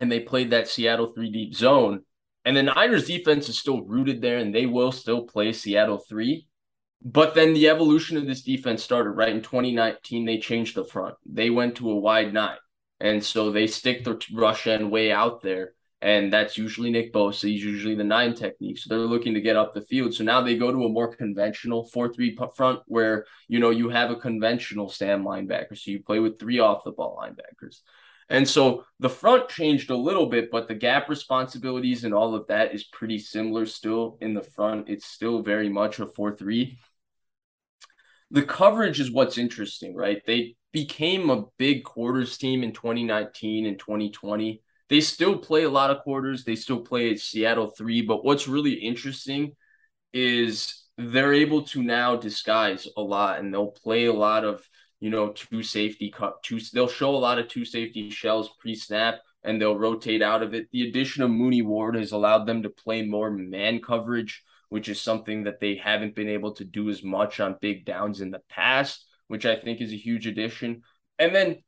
and 0.00 0.12
they 0.12 0.20
played 0.20 0.50
that 0.50 0.68
Seattle 0.68 1.08
three 1.08 1.32
deep 1.32 1.54
zone, 1.54 2.04
and 2.44 2.56
the 2.56 2.62
Niners 2.62 3.08
defense 3.08 3.48
is 3.48 3.58
still 3.58 3.82
rooted 3.82 4.22
there, 4.22 4.38
and 4.38 4.54
they 4.54 4.66
will 4.66 4.92
still 4.92 5.22
play 5.22 5.52
Seattle 5.52 5.98
three 5.98 6.46
but 7.04 7.34
then 7.34 7.52
the 7.52 7.68
evolution 7.68 8.16
of 8.16 8.26
this 8.26 8.42
defense 8.42 8.82
started 8.82 9.10
right 9.10 9.28
in 9.28 9.42
2019. 9.42 10.24
They 10.24 10.38
changed 10.38 10.74
the 10.74 10.84
front. 10.84 11.14
They 11.26 11.50
went 11.50 11.76
to 11.76 11.90
a 11.90 11.96
wide 11.96 12.32
nine, 12.32 12.56
and 12.98 13.22
so 13.22 13.52
they 13.52 13.66
stick 13.66 14.04
the 14.04 14.18
rush 14.32 14.66
end 14.66 14.90
way 14.90 15.12
out 15.12 15.42
there, 15.42 15.74
and 16.00 16.32
that's 16.32 16.56
usually 16.56 16.90
Nick 16.90 17.12
Bosa. 17.12 17.48
He's 17.48 17.62
usually 17.62 17.94
the 17.94 18.04
nine 18.04 18.34
technique. 18.34 18.78
So 18.78 18.88
they're 18.88 19.06
looking 19.06 19.34
to 19.34 19.42
get 19.42 19.56
up 19.56 19.74
the 19.74 19.82
field. 19.82 20.14
So 20.14 20.24
now 20.24 20.40
they 20.40 20.56
go 20.56 20.72
to 20.72 20.84
a 20.84 20.88
more 20.88 21.14
conventional 21.14 21.84
four-three 21.84 22.38
front, 22.56 22.80
where 22.86 23.26
you 23.48 23.60
know 23.60 23.70
you 23.70 23.90
have 23.90 24.10
a 24.10 24.16
conventional 24.16 24.88
Sam 24.88 25.24
linebacker. 25.24 25.76
So 25.76 25.90
you 25.90 26.02
play 26.02 26.20
with 26.20 26.38
three 26.38 26.58
off 26.58 26.84
the 26.84 26.92
ball 26.92 27.20
linebackers. 27.22 27.80
And 28.30 28.48
so 28.48 28.86
the 29.00 29.10
front 29.10 29.50
changed 29.50 29.90
a 29.90 29.96
little 29.96 30.24
bit, 30.24 30.50
but 30.50 30.66
the 30.66 30.74
gap 30.74 31.10
responsibilities 31.10 32.04
and 32.04 32.14
all 32.14 32.34
of 32.34 32.46
that 32.46 32.74
is 32.74 32.84
pretty 32.84 33.18
similar 33.18 33.66
still 33.66 34.16
in 34.22 34.32
the 34.32 34.42
front. 34.42 34.88
It's 34.88 35.04
still 35.04 35.42
very 35.42 35.68
much 35.68 35.98
a 35.98 36.06
4 36.06 36.34
3 36.34 36.78
the 38.34 38.42
coverage 38.42 39.00
is 39.00 39.12
what's 39.12 39.38
interesting, 39.38 39.94
right? 39.94 40.20
They 40.26 40.56
became 40.72 41.30
a 41.30 41.44
big 41.56 41.84
quarters 41.84 42.36
team 42.36 42.62
in 42.62 42.72
2019 42.72 43.64
and 43.64 43.78
2020. 43.78 44.60
They 44.90 45.00
still 45.00 45.38
play 45.38 45.62
a 45.62 45.70
lot 45.70 45.90
of 45.90 46.02
quarters. 46.02 46.44
They 46.44 46.56
still 46.56 46.80
play 46.80 47.10
at 47.10 47.20
Seattle 47.20 47.70
3, 47.70 48.02
but 48.02 48.24
what's 48.24 48.48
really 48.48 48.72
interesting 48.72 49.52
is 50.12 50.82
they're 50.98 51.32
able 51.32 51.62
to 51.62 51.82
now 51.82 52.16
disguise 52.16 52.88
a 52.96 53.00
lot 53.00 53.38
and 53.38 53.54
they'll 53.54 53.70
play 53.70 54.06
a 54.06 54.12
lot 54.12 54.44
of 54.44 54.68
you 55.04 55.10
know, 55.10 55.32
two 55.32 55.62
safety 55.62 56.10
cut 56.10 56.42
two 56.42 56.58
they'll 56.72 56.88
show 56.88 57.14
a 57.14 57.16
lot 57.16 57.38
of 57.38 57.46
two 57.46 57.66
safety 57.66 58.08
shells 58.08 58.48
pre-snap 58.58 59.20
and 59.42 59.60
they'll 59.60 59.78
rotate 59.78 60.22
out 60.22 60.42
of 60.42 60.54
it. 60.54 60.66
The 60.72 60.88
addition 60.88 61.22
of 61.22 61.30
Mooney 61.30 61.60
Ward 61.60 61.94
has 61.94 62.12
allowed 62.12 62.46
them 62.46 62.62
to 62.62 62.70
play 62.70 63.02
more 63.02 63.30
man 63.30 63.82
coverage, 63.82 64.42
which 64.74 64.88
is 64.88 65.00
something 65.00 65.44
that 65.44 65.60
they 65.60 65.76
haven't 65.76 66.16
been 66.16 66.28
able 66.28 66.50
to 66.50 66.64
do 66.64 66.90
as 66.90 67.04
much 67.04 67.38
on 67.38 67.56
big 67.60 67.84
downs 67.84 68.20
in 68.20 68.32
the 68.32 68.42
past, 68.48 69.06
which 69.28 69.46
I 69.46 69.54
think 69.54 69.80
is 69.80 69.92
a 69.92 69.96
huge 69.96 70.26
addition. 70.26 70.82
And 71.16 71.32
then 71.32 71.58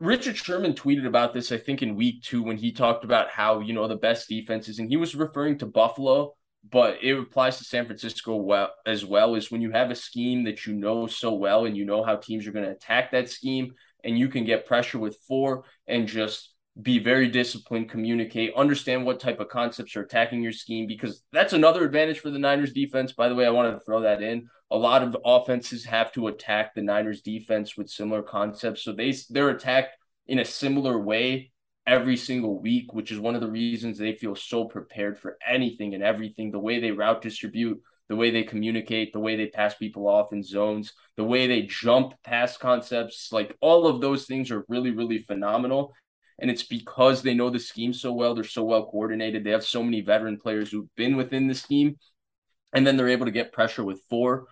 Richard 0.00 0.36
Sherman 0.36 0.72
tweeted 0.72 1.06
about 1.06 1.32
this, 1.32 1.52
I 1.52 1.58
think, 1.58 1.80
in 1.80 1.94
week 1.94 2.24
two 2.24 2.42
when 2.42 2.56
he 2.56 2.72
talked 2.72 3.04
about 3.04 3.30
how, 3.30 3.60
you 3.60 3.72
know, 3.72 3.86
the 3.86 3.94
best 3.94 4.28
defenses, 4.28 4.80
and 4.80 4.88
he 4.88 4.96
was 4.96 5.14
referring 5.14 5.58
to 5.58 5.66
Buffalo, 5.66 6.34
but 6.68 6.98
it 7.00 7.16
applies 7.16 7.58
to 7.58 7.64
San 7.64 7.86
Francisco 7.86 8.34
well 8.34 8.70
as 8.84 9.04
well, 9.04 9.36
is 9.36 9.52
when 9.52 9.62
you 9.62 9.70
have 9.70 9.92
a 9.92 9.94
scheme 9.94 10.42
that 10.42 10.66
you 10.66 10.74
know 10.74 11.06
so 11.06 11.32
well 11.32 11.66
and 11.66 11.76
you 11.76 11.84
know 11.84 12.02
how 12.02 12.16
teams 12.16 12.48
are 12.48 12.52
going 12.52 12.64
to 12.64 12.72
attack 12.72 13.12
that 13.12 13.30
scheme 13.30 13.74
and 14.02 14.18
you 14.18 14.26
can 14.26 14.44
get 14.44 14.66
pressure 14.66 14.98
with 14.98 15.16
four 15.28 15.62
and 15.86 16.08
just 16.08 16.49
be 16.80 16.98
very 16.98 17.28
disciplined, 17.28 17.90
communicate, 17.90 18.54
understand 18.56 19.04
what 19.04 19.20
type 19.20 19.40
of 19.40 19.48
concepts 19.48 19.96
are 19.96 20.02
attacking 20.02 20.42
your 20.42 20.52
scheme 20.52 20.86
because 20.86 21.22
that's 21.32 21.52
another 21.52 21.84
advantage 21.84 22.20
for 22.20 22.30
the 22.30 22.38
Niners 22.38 22.72
defense. 22.72 23.12
By 23.12 23.28
the 23.28 23.34
way, 23.34 23.44
I 23.44 23.50
wanted 23.50 23.72
to 23.72 23.80
throw 23.80 24.02
that 24.02 24.22
in. 24.22 24.48
A 24.70 24.76
lot 24.76 25.02
of 25.02 25.16
offenses 25.24 25.84
have 25.84 26.12
to 26.12 26.28
attack 26.28 26.74
the 26.74 26.82
Niners 26.82 27.22
defense 27.22 27.76
with 27.76 27.90
similar 27.90 28.22
concepts. 28.22 28.82
So 28.82 28.92
they 28.92 29.14
they're 29.28 29.50
attacked 29.50 29.96
in 30.26 30.38
a 30.38 30.44
similar 30.44 30.98
way 30.98 31.50
every 31.86 32.16
single 32.16 32.60
week, 32.60 32.94
which 32.94 33.10
is 33.10 33.18
one 33.18 33.34
of 33.34 33.40
the 33.40 33.50
reasons 33.50 33.98
they 33.98 34.14
feel 34.14 34.36
so 34.36 34.64
prepared 34.64 35.18
for 35.18 35.36
anything 35.46 35.94
and 35.94 36.04
everything. 36.04 36.52
The 36.52 36.58
way 36.60 36.78
they 36.78 36.92
route 36.92 37.20
distribute, 37.20 37.82
the 38.08 38.16
way 38.16 38.30
they 38.30 38.44
communicate, 38.44 39.12
the 39.12 39.20
way 39.20 39.34
they 39.34 39.48
pass 39.48 39.74
people 39.74 40.06
off 40.06 40.32
in 40.32 40.42
zones, 40.42 40.92
the 41.16 41.24
way 41.24 41.46
they 41.46 41.62
jump 41.62 42.14
past 42.22 42.60
concepts, 42.60 43.32
like 43.32 43.56
all 43.60 43.86
of 43.86 44.00
those 44.00 44.26
things 44.26 44.50
are 44.50 44.64
really, 44.68 44.90
really 44.90 45.18
phenomenal. 45.18 45.92
And 46.40 46.50
it's 46.50 46.62
because 46.62 47.22
they 47.22 47.34
know 47.34 47.50
the 47.50 47.58
scheme 47.58 47.92
so 47.92 48.12
well. 48.12 48.34
They're 48.34 48.44
so 48.44 48.64
well 48.64 48.86
coordinated. 48.86 49.44
They 49.44 49.50
have 49.50 49.64
so 49.64 49.82
many 49.82 50.00
veteran 50.00 50.38
players 50.38 50.70
who've 50.70 50.94
been 50.96 51.16
within 51.16 51.46
the 51.46 51.54
scheme. 51.54 51.96
And 52.72 52.86
then 52.86 52.96
they're 52.96 53.08
able 53.08 53.26
to 53.26 53.32
get 53.32 53.52
pressure 53.52 53.84
with 53.84 54.02
four. 54.08 54.46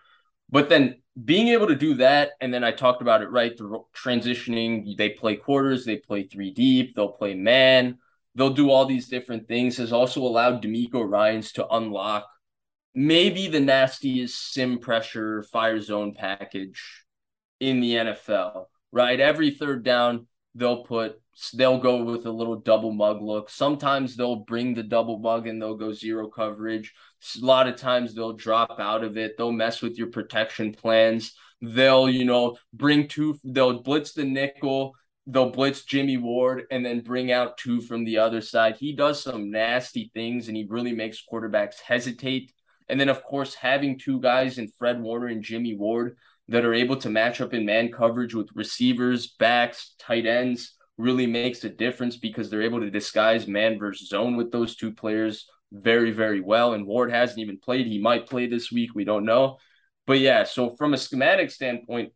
But 0.51 0.69
then 0.69 0.97
being 1.23 1.49
able 1.49 1.69
to 1.69 1.75
do 1.75 1.95
that, 1.95 2.31
and 2.41 2.53
then 2.53 2.65
I 2.65 2.73
talked 2.73 3.03
about 3.03 3.23
it, 3.23 3.31
right? 3.31 3.57
The 3.57 3.83
transitioning, 3.95 4.97
they 4.97 5.11
play 5.11 5.37
quarters, 5.37 5.85
they 5.85 5.97
play 5.97 6.25
three 6.25 6.53
deep, 6.53 6.95
they'll 6.95 7.13
play 7.13 7.35
man, 7.35 7.99
they'll 8.35 8.55
do 8.55 8.71
all 8.71 8.87
these 8.87 9.09
different 9.09 9.47
things, 9.47 9.77
has 9.77 9.93
also 9.93 10.23
allowed 10.23 10.63
DeMeco 10.63 11.09
Ryans 11.09 11.53
to 11.53 11.67
unlock 11.69 12.27
maybe 12.95 13.47
the 13.47 13.61
nastiest 13.61 14.53
sim 14.53 14.79
pressure 14.79 15.43
fire 15.45 15.81
zone 15.81 16.15
package 16.15 17.05
in 17.61 17.81
the 17.81 17.93
NFL, 17.93 18.65
right? 18.91 19.21
Every 19.21 19.53
third 19.53 19.85
down, 19.85 20.27
they'll 20.55 20.85
put 20.85 21.21
they'll 21.55 21.79
go 21.79 22.03
with 22.03 22.27
a 22.27 22.33
little 22.33 22.57
double 22.57 22.93
mug 22.93 23.23
look. 23.23 23.49
Sometimes 23.49 24.17
they'll 24.17 24.37
bring 24.37 24.75
the 24.75 24.83
double 24.83 25.19
mug 25.19 25.47
and 25.47 25.61
they'll 25.61 25.77
go 25.77 25.93
zero 25.93 26.29
coverage. 26.29 26.93
A 27.41 27.45
lot 27.45 27.69
of 27.69 27.77
times 27.77 28.15
they'll 28.15 28.33
drop 28.33 28.79
out 28.81 29.05
of 29.05 29.17
it. 29.17 29.37
They'll 29.37 29.53
mess 29.53 29.81
with 29.81 29.97
your 29.99 30.09
protection 30.09 30.73
plans. 30.73 31.35
They'll, 31.61 32.09
you 32.09 32.25
know, 32.25 32.57
bring 32.73 33.09
two, 33.09 33.39
they'll 33.45 33.83
blitz 33.83 34.13
the 34.13 34.25
nickel, 34.25 34.95
they'll 35.27 35.51
blitz 35.51 35.85
Jimmy 35.85 36.17
Ward 36.17 36.65
and 36.71 36.85
then 36.85 37.01
bring 37.01 37.33
out 37.33 37.59
two 37.59 37.81
from 37.81 38.05
the 38.05 38.19
other 38.19 38.41
side. 38.41 38.77
He 38.77 38.93
does 38.93 39.23
some 39.23 39.51
nasty 39.51 40.11
things 40.15 40.49
and 40.49 40.57
he 40.57 40.67
really 40.69 40.93
makes 40.93 41.25
quarterbacks 41.31 41.81
hesitate. 41.81 42.53
And 42.89 42.99
then, 42.99 43.09
of 43.09 43.23
course, 43.23 43.55
having 43.55 43.99
two 43.99 44.21
guys 44.21 44.59
in 44.59 44.69
Fred 44.79 45.01
Warner 45.01 45.27
and 45.27 45.43
Jimmy 45.43 45.75
Ward 45.75 46.17
that 46.49 46.65
are 46.65 46.75
able 46.75 46.97
to 46.97 47.11
match 47.11 47.41
up 47.41 47.53
in 47.53 47.67
man 47.67 47.93
coverage 47.93 48.35
with 48.35 48.49
receivers, 48.55 49.29
backs, 49.29 49.95
tight 49.99 50.27
ends 50.27 50.78
really 50.99 51.27
makes 51.27 51.65
a 51.65 51.69
difference 51.71 52.17
because 52.17 52.51
they're 52.51 52.63
able 52.63 52.81
to 52.81 52.91
disguise 52.91 53.47
man 53.47 53.79
versus 53.79 54.09
zone 54.09 54.37
with 54.37 54.51
those 54.51 54.77
two 54.77 54.93
players 54.93 55.49
very, 55.73 56.11
very 56.11 56.41
well. 56.41 56.75
And 56.75 56.87
Ward 56.87 57.11
hasn't 57.11 57.39
even 57.39 57.59
played. 57.59 57.87
He 57.87 57.99
might 57.99 58.29
play 58.29 58.47
this 58.47 58.73
week. 58.73 58.91
We 58.95 59.05
don't 59.05 59.25
know. 59.25 59.59
But 60.07 60.19
yeah, 60.19 60.45
so 60.45 60.75
from 60.77 60.95
a 60.95 60.99
schematic 60.99 61.51
standpoint, 61.51 62.13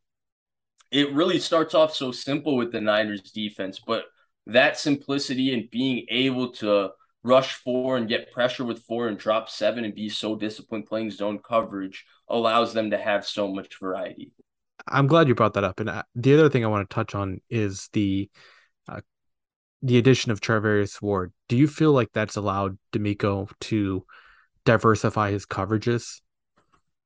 it 0.90 1.12
really 1.12 1.38
starts 1.38 1.74
off 1.74 1.94
so 1.94 2.10
simple 2.12 2.56
with 2.56 2.72
the 2.72 2.80
Niners 2.80 3.22
defense, 3.22 3.80
but 3.86 4.04
that 4.46 4.78
simplicity 4.78 5.54
and 5.54 5.70
being 5.70 6.06
able 6.10 6.52
to 6.52 6.90
rush 7.22 7.54
four 7.54 7.96
and 7.96 8.08
get 8.08 8.32
pressure 8.32 8.64
with 8.64 8.82
four 8.82 9.08
and 9.08 9.16
drop 9.16 9.48
seven 9.48 9.84
and 9.84 9.94
be 9.94 10.08
so 10.08 10.34
disciplined 10.34 10.86
playing 10.86 11.10
zone 11.10 11.38
coverage 11.38 12.04
allows 12.28 12.74
them 12.74 12.90
to 12.90 12.98
have 12.98 13.24
so 13.24 13.48
much 13.48 13.78
variety. 13.78 14.32
I'm 14.86 15.06
glad 15.06 15.28
you 15.28 15.34
brought 15.34 15.54
that 15.54 15.64
up. 15.64 15.78
And 15.78 15.88
uh, 15.88 16.02
the 16.14 16.34
other 16.34 16.48
thing 16.48 16.64
I 16.64 16.68
want 16.68 16.88
to 16.88 16.94
touch 16.94 17.14
on 17.14 17.40
is 17.48 17.88
the 17.92 18.28
uh, 18.88 19.00
the 19.82 19.98
addition 19.98 20.30
of 20.32 20.40
Charvarius 20.40 21.02
Ward. 21.02 21.32
Do 21.48 21.56
you 21.56 21.66
feel 21.66 21.92
like 21.92 22.10
that's 22.12 22.36
allowed 22.36 22.78
DeMeco 22.92 23.50
to 23.62 24.04
diversify 24.64 25.32
his 25.32 25.46
coverages? 25.46 26.20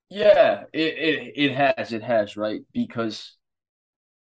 Yeah, 0.08 0.64
it, 0.72 0.94
it 0.98 1.32
it 1.36 1.52
has, 1.52 1.92
it 1.92 2.02
has, 2.02 2.36
right? 2.36 2.60
Because 2.72 3.36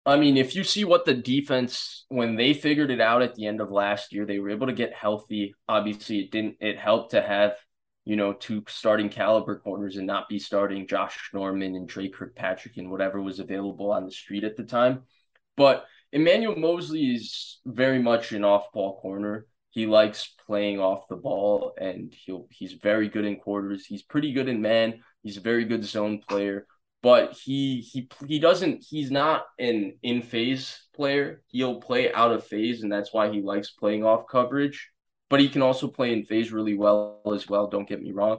I 0.07 0.17
mean, 0.17 0.37
if 0.37 0.55
you 0.55 0.65
see 0.65 0.85
what 0.85 1.05
the 1.05 1.15
defense 1.15 2.05
when 2.09 2.37
they 2.37 2.53
figured 2.53 2.91
it 2.91 3.01
out 3.01 3.23
at 3.23 3.35
the 3.35 3.47
end 3.47 3.61
of 3.61 3.71
last 3.71 4.13
year, 4.13 4.27
they 4.27 4.39
were 4.39 4.51
able 4.51 4.67
to 4.67 4.73
get 4.73 4.93
healthy. 4.93 5.55
Obviously, 5.69 6.21
it 6.21 6.31
didn't 6.31 6.57
it 6.61 6.79
helped 6.79 7.13
to 7.13 7.23
have, 7.23 7.57
you 8.05 8.15
know, 8.17 8.35
two 8.35 8.63
starting 8.69 9.09
caliber 9.09 9.59
corners 9.59 9.97
and 9.97 10.07
not 10.07 10.29
be 10.29 10.39
starting 10.39 10.87
Josh 10.87 11.31
Norman 11.33 11.75
and 11.75 11.89
Dre 11.89 12.09
Kirkpatrick 12.09 12.77
and 12.77 12.91
whatever 12.91 13.21
was 13.21 13.41
available 13.41 13.91
on 13.91 14.05
the 14.05 14.13
street 14.13 14.45
at 14.45 14.57
the 14.57 14.65
time. 14.65 15.05
But 15.57 15.87
Emmanuel 16.15 16.55
Moseley 16.55 17.17
is 17.17 17.59
very 17.67 17.99
much 17.99 18.31
an 18.31 18.45
off-ball 18.45 19.01
corner. 19.01 19.47
He 19.71 19.87
likes 19.87 20.33
playing 20.47 20.79
off 20.79 21.09
the 21.09 21.17
ball, 21.17 21.75
and 21.77 22.15
he'll 22.25 22.47
he's 22.51 22.75
very 22.75 23.09
good 23.09 23.25
in 23.25 23.35
quarters. 23.35 23.85
He's 23.85 24.05
pretty 24.05 24.33
good 24.33 24.49
in 24.49 24.63
man. 24.63 25.03
He's 25.25 25.39
a 25.39 25.41
very 25.41 25.65
good 25.65 25.85
zone 25.85 26.21
player, 26.29 26.69
but 27.03 27.33
he 27.33 27.81
he 27.81 28.09
he 28.29 28.39
doesn't. 28.39 28.85
He's 28.89 29.11
not 29.11 29.43
an 29.59 29.99
in 30.05 30.23
phase 30.23 30.87
player. 30.95 31.43
He'll 31.49 31.81
play 31.81 32.13
out 32.13 32.31
of 32.31 32.47
phase, 32.47 32.85
and 32.85 32.93
that's 32.93 33.13
why 33.13 33.33
he 33.33 33.43
likes 33.43 33.73
playing 33.73 34.05
off 34.05 34.29
coverage. 34.31 34.91
But 35.29 35.41
he 35.41 35.49
can 35.49 35.63
also 35.63 35.89
play 35.89 36.13
in 36.13 36.25
phase 36.25 36.53
really 36.53 36.75
well 36.75 37.23
as 37.35 37.49
well. 37.49 37.67
Don't 37.67 37.89
get 37.89 38.01
me 38.01 38.13
wrong. 38.13 38.39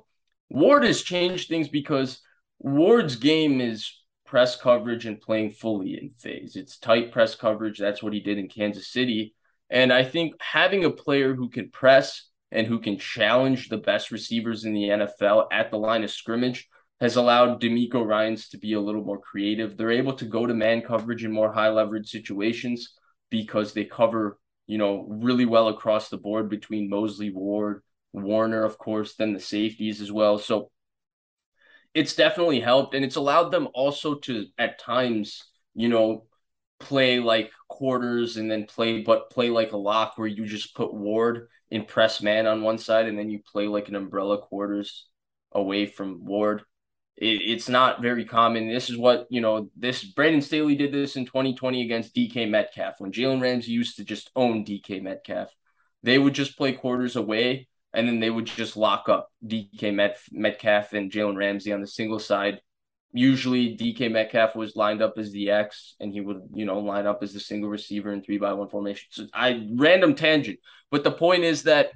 Ward 0.49 0.85
has 0.85 1.01
changed 1.01 1.49
things 1.49 1.67
because 1.67 2.21
Ward's 2.57 3.17
game 3.17 3.59
is 3.59 3.91
press 4.36 4.58
coverage 4.58 5.06
and 5.06 5.21
playing 5.21 5.50
fully 5.50 5.93
in 5.93 6.10
phase. 6.17 6.58
It's 6.58 6.78
tight 6.78 7.13
press 7.13 7.36
coverage. 7.36 7.80
That's 7.80 8.04
what 8.04 8.12
he 8.12 8.19
did 8.19 8.38
in 8.38 8.50
Kansas 8.50 8.91
City. 8.91 9.34
And 9.69 9.93
I 9.93 10.04
think 10.04 10.34
having 10.41 10.84
a 10.84 10.91
player 10.91 11.34
who 11.34 11.48
can 11.48 11.69
press 11.69 12.28
and 12.52 12.67
who 12.67 12.82
can 12.82 12.98
challenge 12.98 13.69
the 13.69 13.78
best 13.78 14.12
receivers 14.12 14.65
in 14.65 14.74
the 14.74 14.89
NFL 14.89 15.45
at 15.54 15.71
the 15.71 15.78
line 15.78 16.04
of 16.04 16.12
scrimmage 16.12 16.67
has 17.00 17.15
allowed 17.15 17.62
DeMeco 17.62 18.06
Ryans 18.06 18.50
to 18.50 18.58
be 18.58 18.74
a 18.74 18.82
little 18.82 19.06
more 19.06 19.21
creative. 19.21 19.78
They're 19.78 19.89
able 19.91 20.15
to 20.15 20.26
go 20.26 20.45
to 20.45 20.54
man 20.54 20.82
coverage 20.82 21.24
in 21.24 21.32
more 21.32 21.54
high 21.54 21.69
leverage 21.69 22.10
situations 22.10 22.93
because 23.30 23.71
they 23.71 23.86
cover, 23.86 24.38
you 24.67 24.78
know, 24.78 25.08
really 25.08 25.45
well 25.45 25.69
across 25.69 26.10
the 26.10 26.17
board 26.17 26.50
between 26.50 26.89
Moseley 26.89 27.32
Ward, 27.32 27.84
Warner, 28.12 28.65
of 28.65 28.78
course, 28.78 29.15
then 29.15 29.32
the 29.32 29.39
safeties 29.39 30.02
as 30.02 30.12
well. 30.12 30.38
So 30.39 30.71
it's 31.95 32.13
definitely 32.13 32.60
helped 32.60 32.93
and 32.93 33.03
it's 33.03 33.15
allowed 33.15 33.49
them 33.49 33.67
also 33.73 34.15
to 34.15 34.45
at 34.60 34.77
times 34.77 35.45
you 35.73 35.89
know 35.89 36.25
play 36.79 37.19
like 37.19 37.51
quarters 37.69 38.38
and 38.38 38.51
then 38.51 38.65
play 38.65 39.01
but 39.01 39.31
play 39.31 39.49
like 39.49 39.71
a 39.71 39.77
lock 39.77 40.17
where 40.17 40.27
you 40.27 40.45
just 40.45 40.75
put 40.75 40.93
ward 40.93 41.47
in 41.71 41.86
press 41.86 42.21
man 42.21 42.45
on 42.45 42.62
one 42.62 42.77
side 42.77 43.08
and 43.08 43.17
then 43.17 43.29
you 43.29 43.39
play 43.51 43.67
like 43.67 43.88
an 43.88 43.95
umbrella 43.95 44.38
quarters 44.38 45.08
away 45.53 45.86
from 45.86 46.25
ward. 46.25 46.63
It, 47.17 47.41
it's 47.41 47.69
not 47.69 48.01
very 48.01 48.25
common. 48.25 48.67
This 48.67 48.89
is 48.89 48.97
what 48.97 49.25
you 49.29 49.39
know 49.39 49.69
this 49.77 50.03
brandon 50.03 50.41
staley 50.41 50.75
did 50.75 50.91
this 50.91 51.15
in 51.15 51.25
2020 51.25 51.81
against 51.81 52.13
dk 52.13 52.49
metcalf 52.49 52.95
when 52.99 53.13
jalen 53.13 53.41
ramsey 53.41 53.71
used 53.71 53.95
to 53.95 54.03
just 54.03 54.29
own 54.36 54.65
dk 54.65 55.01
metcalf. 55.01 55.49
They 56.03 56.19
would 56.19 56.34
just 56.34 56.58
play 56.58 56.73
quarters 56.73 57.15
away 57.15 57.67
and 57.95 58.08
then 58.08 58.19
they 58.19 58.29
would 58.29 58.45
just 58.45 58.77
lock 58.77 59.10
up 59.10 59.31
DK 59.45 59.93
Met, 59.93 60.17
Metcalf 60.31 60.93
and 60.93 61.12
Jalen 61.12 61.36
Ramsey 61.36 61.73
on 61.73 61.81
the 61.81 61.88
single 61.88 62.19
side. 62.19 62.60
Usually, 63.13 63.77
DK 63.77 64.12
Metcalf 64.12 64.56
was 64.56 64.75
lined 64.75 65.02
up 65.02 65.13
as 65.17 65.31
the 65.31 65.50
X, 65.50 65.96
and 66.00 66.12
he 66.12 66.19
would, 66.19 66.41
you 66.54 66.65
know, 66.65 66.79
line 66.79 67.08
up 67.08 67.23
as 67.23 67.33
the 67.33 67.39
single 67.39 67.69
receiver 67.69 68.12
in 68.12 68.21
three 68.21 68.37
by 68.37 68.54
one 68.54 68.67
formation. 68.67 69.08
So 69.10 69.27
I 69.33 69.67
random 69.73 70.15
tangent, 70.15 70.60
but 70.91 71.04
the 71.04 71.12
point 71.12 71.43
is 71.43 71.63
that 71.63 71.91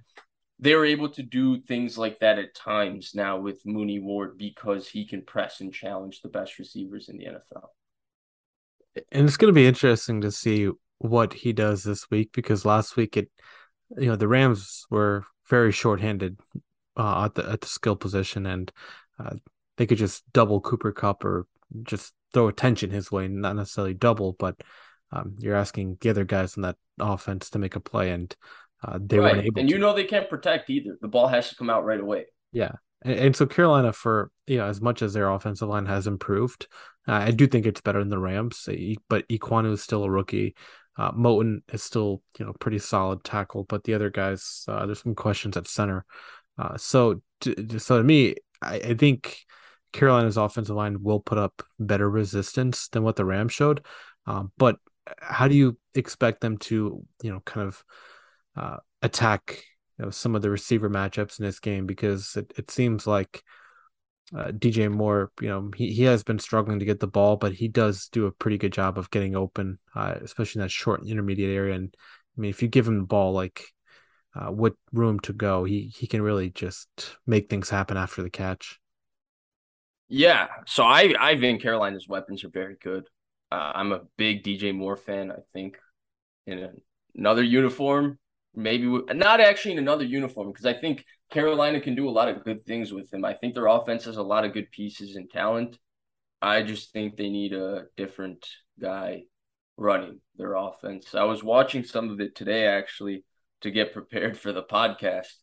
they 0.60 0.76
were 0.76 0.86
able 0.86 1.10
to 1.10 1.24
do 1.24 1.62
things 1.62 1.98
like 1.98 2.20
that 2.20 2.38
at 2.38 2.54
times 2.54 3.12
now 3.16 3.38
with 3.38 3.66
Mooney 3.66 4.00
Ward 4.00 4.38
because 4.38 4.88
he 4.88 5.06
can 5.06 5.22
press 5.22 5.62
and 5.62 5.74
challenge 5.74 6.22
the 6.22 6.30
best 6.30 6.60
receivers 6.60 7.08
in 7.08 7.18
the 7.18 7.26
NFL. 7.26 7.68
And 9.12 9.28
it's 9.28 9.38
going 9.38 9.54
to 9.54 9.58
be 9.58 9.68
interesting 9.68 10.20
to 10.22 10.32
see 10.32 10.70
what 10.98 11.34
he 11.34 11.54
does 11.54 11.84
this 11.84 12.10
week 12.12 12.32
because 12.34 12.66
last 12.66 12.98
week 12.98 13.16
it, 13.16 13.30
you 13.98 14.08
know, 14.08 14.18
the 14.18 14.28
Rams 14.28 14.86
were 14.90 15.24
very 15.50 15.72
shorthanded 15.72 16.40
uh, 16.98 17.26
at 17.26 17.36
the 17.36 17.50
at 17.50 17.62
the 17.62 17.68
skill 17.68 17.96
position, 17.96 18.46
and 18.46 18.72
uh, 19.20 19.36
they 19.78 19.86
could 19.86 19.98
just 19.98 20.24
double 20.34 20.62
Cooper 20.62 20.92
Kupp 20.92 21.24
or 21.24 21.48
just 21.84 22.14
throw 22.34 22.48
attention 22.48 22.92
his 22.92 23.12
way, 23.12 23.28
not 23.28 23.56
necessarily 23.56 23.94
double, 23.94 24.36
but 24.38 24.56
um, 25.12 25.36
you're 25.40 25.56
asking 25.56 25.98
the 26.02 26.10
other 26.10 26.26
guys 26.26 26.56
in 26.56 26.64
that 26.64 26.76
offense 27.00 27.50
to 27.52 27.60
make 27.60 27.76
a 27.76 27.80
play, 27.80 28.12
and 28.12 28.36
uh, 28.84 29.00
they 29.02 29.18
right. 29.18 29.36
weren't 29.36 29.46
able. 29.46 29.60
And 29.60 29.70
to. 29.70 29.76
you 29.76 29.80
know 29.80 29.94
they 29.94 30.04
can't 30.04 30.30
protect 30.30 30.70
either. 30.70 30.98
The 31.02 31.08
ball 31.08 31.28
has 31.28 31.50
to 31.50 31.56
come 31.56 31.70
out 31.70 31.86
right 31.86 32.00
away. 32.00 32.26
Yeah, 32.52 32.74
and, 33.02 33.20
and 33.20 33.36
so 33.36 33.46
Carolina, 33.46 33.94
for 33.94 34.32
you 34.48 34.58
know, 34.58 34.66
as 34.66 34.82
much 34.82 35.02
as 35.02 35.14
their 35.14 35.30
offensive 35.30 35.70
line 35.70 35.86
has 35.88 36.08
improved, 36.08 36.68
uh, 37.08 37.14
I 37.14 37.32
do 37.32 37.48
think 37.48 37.66
it's 37.66 37.82
better 37.82 38.00
than 38.00 38.10
the 38.10 38.20
Rams. 38.20 38.68
But 39.10 39.28
Ekwonu 39.30 39.74
is 39.74 39.82
still 39.82 40.04
a 40.04 40.12
rookie. 40.12 40.56
Uh, 41.00 41.14
Moton 41.14 41.62
is 41.72 41.82
still, 41.82 42.22
you 42.38 42.46
know, 42.46 42.52
pretty 42.60 42.78
solid 42.78 43.24
tackle, 43.24 43.64
but 43.64 43.86
the 43.86 43.94
other 43.94 44.10
guys, 44.10 44.66
uh, 44.68 44.86
there's 44.86 45.02
some 45.02 45.16
questions 45.16 45.56
at 45.56 45.66
center. 45.66 46.04
Uh, 46.58 46.76
so, 46.76 47.22
to, 47.40 47.80
so 47.80 48.00
to 48.00 48.04
me, 48.04 48.36
I, 48.62 48.76
I, 48.76 48.94
think 48.96 49.46
Carolina's 49.94 50.36
offensive 50.36 50.76
line 50.76 51.02
will 51.02 51.22
put 51.22 51.38
up 51.38 51.64
better 51.80 52.10
resistance 52.10 52.90
than 52.90 53.04
what 53.04 53.16
the 53.16 53.24
Rams 53.24 53.54
showed. 53.54 53.86
Um, 54.28 54.52
but 54.58 54.76
how 55.22 55.48
do 55.48 55.56
you 55.56 55.78
expect 55.96 56.42
them 56.42 56.58
to, 56.58 57.06
you 57.24 57.32
know, 57.32 57.40
kind 57.46 57.70
of 57.70 57.84
uh, 58.58 58.78
attack 59.02 59.64
you 59.98 60.04
know, 60.04 60.12
some 60.12 60.36
of 60.36 60.42
the 60.42 60.50
receiver 60.50 60.90
matchups 60.90 61.40
in 61.40 61.46
this 61.46 61.62
game? 61.62 61.86
Because 61.86 62.36
it, 62.36 62.52
it 62.58 62.72
seems 62.72 63.08
like 63.08 63.42
uh, 64.36 64.52
DJ 64.52 64.88
Moore, 64.88 65.32
you 65.42 65.48
know, 65.48 65.72
he, 65.76 65.92
he 65.94 66.04
has 66.04 66.24
been 66.24 66.40
struggling 66.40 66.80
to 66.80 66.86
get 66.86 67.00
the 67.00 67.08
ball, 67.08 67.36
but 67.38 67.54
he 67.54 67.68
does 67.68 68.08
do 68.10 68.26
a 68.26 68.32
pretty 68.32 68.58
good 68.58 68.74
job 68.74 68.98
of 68.98 69.10
getting 69.10 69.36
open, 69.36 69.80
uh, 69.96 70.16
especially 70.22 70.60
in 70.60 70.66
that 70.66 70.72
short 70.72 71.02
and 71.02 71.10
intermediate 71.10 71.56
area. 71.56 71.76
And 71.76 71.94
I 72.38 72.42
mean, 72.42 72.50
if 72.50 72.62
you 72.62 72.68
give 72.68 72.88
him 72.88 73.00
the 73.00 73.06
ball, 73.06 73.34
like 73.34 73.64
uh, 74.36 74.52
with 74.52 74.74
room 74.94 75.20
to 75.22 75.34
go, 75.34 75.64
he 75.64 75.92
he 75.96 76.08
can 76.08 76.22
really 76.22 76.50
just 76.50 77.18
make 77.26 77.50
things 77.50 77.70
happen 77.70 77.98
after 77.98 78.22
the 78.22 78.30
catch. 78.30 78.80
Yeah, 80.08 80.48
so 80.66 80.84
I 80.84 81.14
I 81.20 81.40
think 81.40 81.62
Carolina's 81.62 82.08
weapons 82.08 82.44
are 82.44 82.50
very 82.50 82.76
good. 82.82 83.06
Uh, 83.52 83.72
I'm 83.76 83.92
a 83.92 84.02
big 84.18 84.44
DJ 84.44 84.72
Moore 84.72 84.96
fan. 84.96 85.32
I 85.32 85.38
think 85.54 85.78
in 86.48 86.82
another 87.16 87.44
uniform, 87.44 88.20
maybe 88.56 88.86
not 89.14 89.40
actually 89.42 89.74
in 89.74 89.80
another 89.80 90.04
uniform 90.04 90.52
because 90.52 90.66
I 90.66 90.74
think 90.74 91.06
Carolina 91.30 91.80
can 91.80 91.96
do 91.96 92.10
a 92.10 92.12
lot 92.12 92.30
of 92.30 92.44
good 92.44 92.66
things 92.66 92.92
with 92.92 93.14
him. 93.14 93.24
I 93.24 93.34
think 93.34 93.54
their 93.54 93.68
offense 93.68 94.06
has 94.06 94.18
a 94.18 94.24
lot 94.24 94.46
of 94.46 94.54
good 94.54 94.72
pieces 94.72 95.16
and 95.16 95.30
talent. 95.30 95.78
I 96.42 96.64
just 96.64 96.92
think 96.92 97.16
they 97.16 97.30
need 97.30 97.54
a 97.54 97.86
different 97.98 98.48
guy 98.82 99.24
running 99.78 100.22
their 100.38 100.56
offense. 100.56 101.14
I 101.14 101.24
was 101.24 101.44
watching 101.44 101.84
some 101.84 102.10
of 102.10 102.20
it 102.20 102.36
today 102.36 102.68
actually 102.68 103.26
to 103.62 103.72
get 103.72 103.94
prepared 103.94 104.38
for 104.38 104.52
the 104.52 104.64
podcast. 104.64 105.34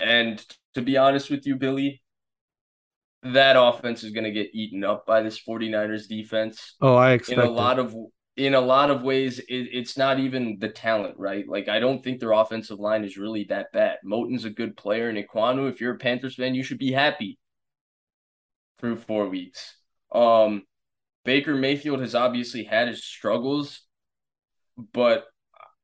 and 0.00 0.44
to 0.74 0.82
be 0.82 0.96
honest 0.96 1.30
with 1.30 1.46
you, 1.46 1.56
Billy, 1.56 2.02
that 3.22 3.56
offense 3.58 4.04
is 4.04 4.12
going 4.12 4.24
to 4.24 4.30
get 4.30 4.54
eaten 4.54 4.84
up 4.84 5.04
by 5.06 5.22
this 5.22 5.40
49ers 5.42 6.08
defense. 6.08 6.76
Oh, 6.80 6.94
I 6.94 7.12
expect 7.12 7.40
in 7.40 7.44
a 7.44 7.50
lot 7.50 7.78
of 7.78 7.94
in 8.38 8.54
a 8.54 8.60
lot 8.60 8.90
of 8.90 9.02
ways, 9.02 9.40
it, 9.40 9.44
it's 9.48 9.98
not 9.98 10.20
even 10.20 10.58
the 10.60 10.68
talent, 10.68 11.16
right? 11.18 11.46
Like, 11.48 11.68
I 11.68 11.80
don't 11.80 12.02
think 12.04 12.20
their 12.20 12.30
offensive 12.32 12.78
line 12.78 13.02
is 13.02 13.18
really 13.18 13.44
that 13.50 13.72
bad. 13.72 13.98
Moton's 14.04 14.44
a 14.44 14.50
good 14.50 14.76
player, 14.76 15.08
and 15.08 15.18
Ekwonu, 15.18 15.68
if 15.68 15.80
you're 15.80 15.94
a 15.94 15.98
Panthers 15.98 16.36
fan, 16.36 16.54
you 16.54 16.62
should 16.62 16.78
be 16.78 16.92
happy 16.92 17.36
through 18.78 18.98
four 18.98 19.28
weeks. 19.28 19.74
Um, 20.12 20.62
Baker 21.24 21.56
Mayfield 21.56 22.00
has 22.00 22.14
obviously 22.14 22.62
had 22.62 22.86
his 22.86 23.04
struggles, 23.04 23.80
but 24.92 25.24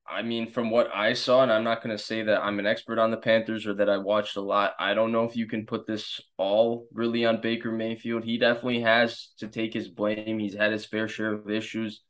I 0.07 0.23
mean, 0.23 0.49
from 0.49 0.71
what 0.71 0.95
I 0.95 1.15
saw, 1.15 1.43
and 1.43 1.51
I'm 1.51 1.65
not 1.65 1.83
going 1.83 1.97
to 1.97 2.03
say 2.03 2.23
that 2.23 2.41
I'm 2.41 2.61
an 2.61 2.67
expert 2.67 3.01
on 3.01 3.11
the 3.11 3.17
Panthers 3.17 3.67
or 3.67 3.75
that 3.75 3.91
I 3.91 3.97
watched 3.97 4.37
a 4.37 4.41
lot. 4.41 4.75
I 4.79 4.95
don't 4.95 5.11
know 5.11 5.25
if 5.25 5.35
you 5.35 5.49
can 5.49 5.67
put 5.67 5.89
this 5.89 6.21
all 6.37 6.87
really 6.93 7.25
on 7.25 7.41
Baker 7.41 7.73
Mayfield. 7.73 8.23
He 8.23 8.39
definitely 8.39 8.83
has 8.83 9.33
to 9.39 9.49
take 9.49 9.75
his 9.75 9.89
blame. 9.89 10.39
He's 10.39 10.55
had 10.55 10.71
his 10.71 10.87
fair 10.87 11.09
share 11.09 11.33
of 11.33 11.51
issues. 11.51 12.03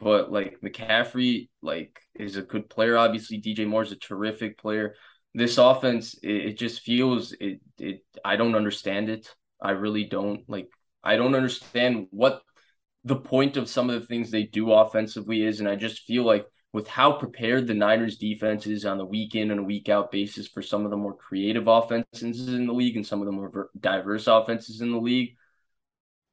But 0.00 0.30
like 0.30 0.60
McCaffrey, 0.62 1.48
like 1.62 2.00
is 2.14 2.36
a 2.36 2.42
good 2.42 2.70
player. 2.70 2.96
Obviously, 2.96 3.40
DJ 3.40 3.66
Moore's 3.66 3.92
a 3.92 3.96
terrific 3.96 4.58
player. 4.58 4.94
This 5.34 5.58
offense, 5.58 6.14
it, 6.22 6.30
it 6.30 6.58
just 6.58 6.80
feels 6.82 7.32
it. 7.32 7.60
It 7.78 8.04
I 8.24 8.36
don't 8.36 8.54
understand 8.54 9.10
it. 9.10 9.34
I 9.60 9.72
really 9.72 10.04
don't. 10.04 10.48
Like 10.48 10.68
I 11.02 11.16
don't 11.16 11.34
understand 11.34 12.06
what 12.10 12.42
the 13.04 13.16
point 13.16 13.56
of 13.56 13.68
some 13.68 13.90
of 13.90 14.00
the 14.00 14.06
things 14.06 14.30
they 14.30 14.44
do 14.44 14.72
offensively 14.72 15.42
is, 15.42 15.60
and 15.60 15.68
I 15.68 15.76
just 15.76 16.00
feel 16.02 16.24
like 16.24 16.46
with 16.72 16.86
how 16.86 17.12
prepared 17.12 17.66
the 17.66 17.74
Niners 17.74 18.18
defense 18.18 18.66
is 18.66 18.84
on 18.84 18.98
the 18.98 19.04
week 19.04 19.34
in 19.34 19.50
and 19.50 19.66
week 19.66 19.88
out 19.88 20.12
basis 20.12 20.46
for 20.46 20.62
some 20.62 20.84
of 20.84 20.90
the 20.90 20.96
more 20.96 21.14
creative 21.14 21.66
offenses 21.66 22.48
in 22.48 22.66
the 22.66 22.72
league 22.72 22.96
and 22.96 23.06
some 23.06 23.20
of 23.20 23.26
the 23.26 23.32
more 23.32 23.70
diverse 23.80 24.26
offenses 24.26 24.80
in 24.80 24.92
the 24.92 24.98
league, 24.98 25.34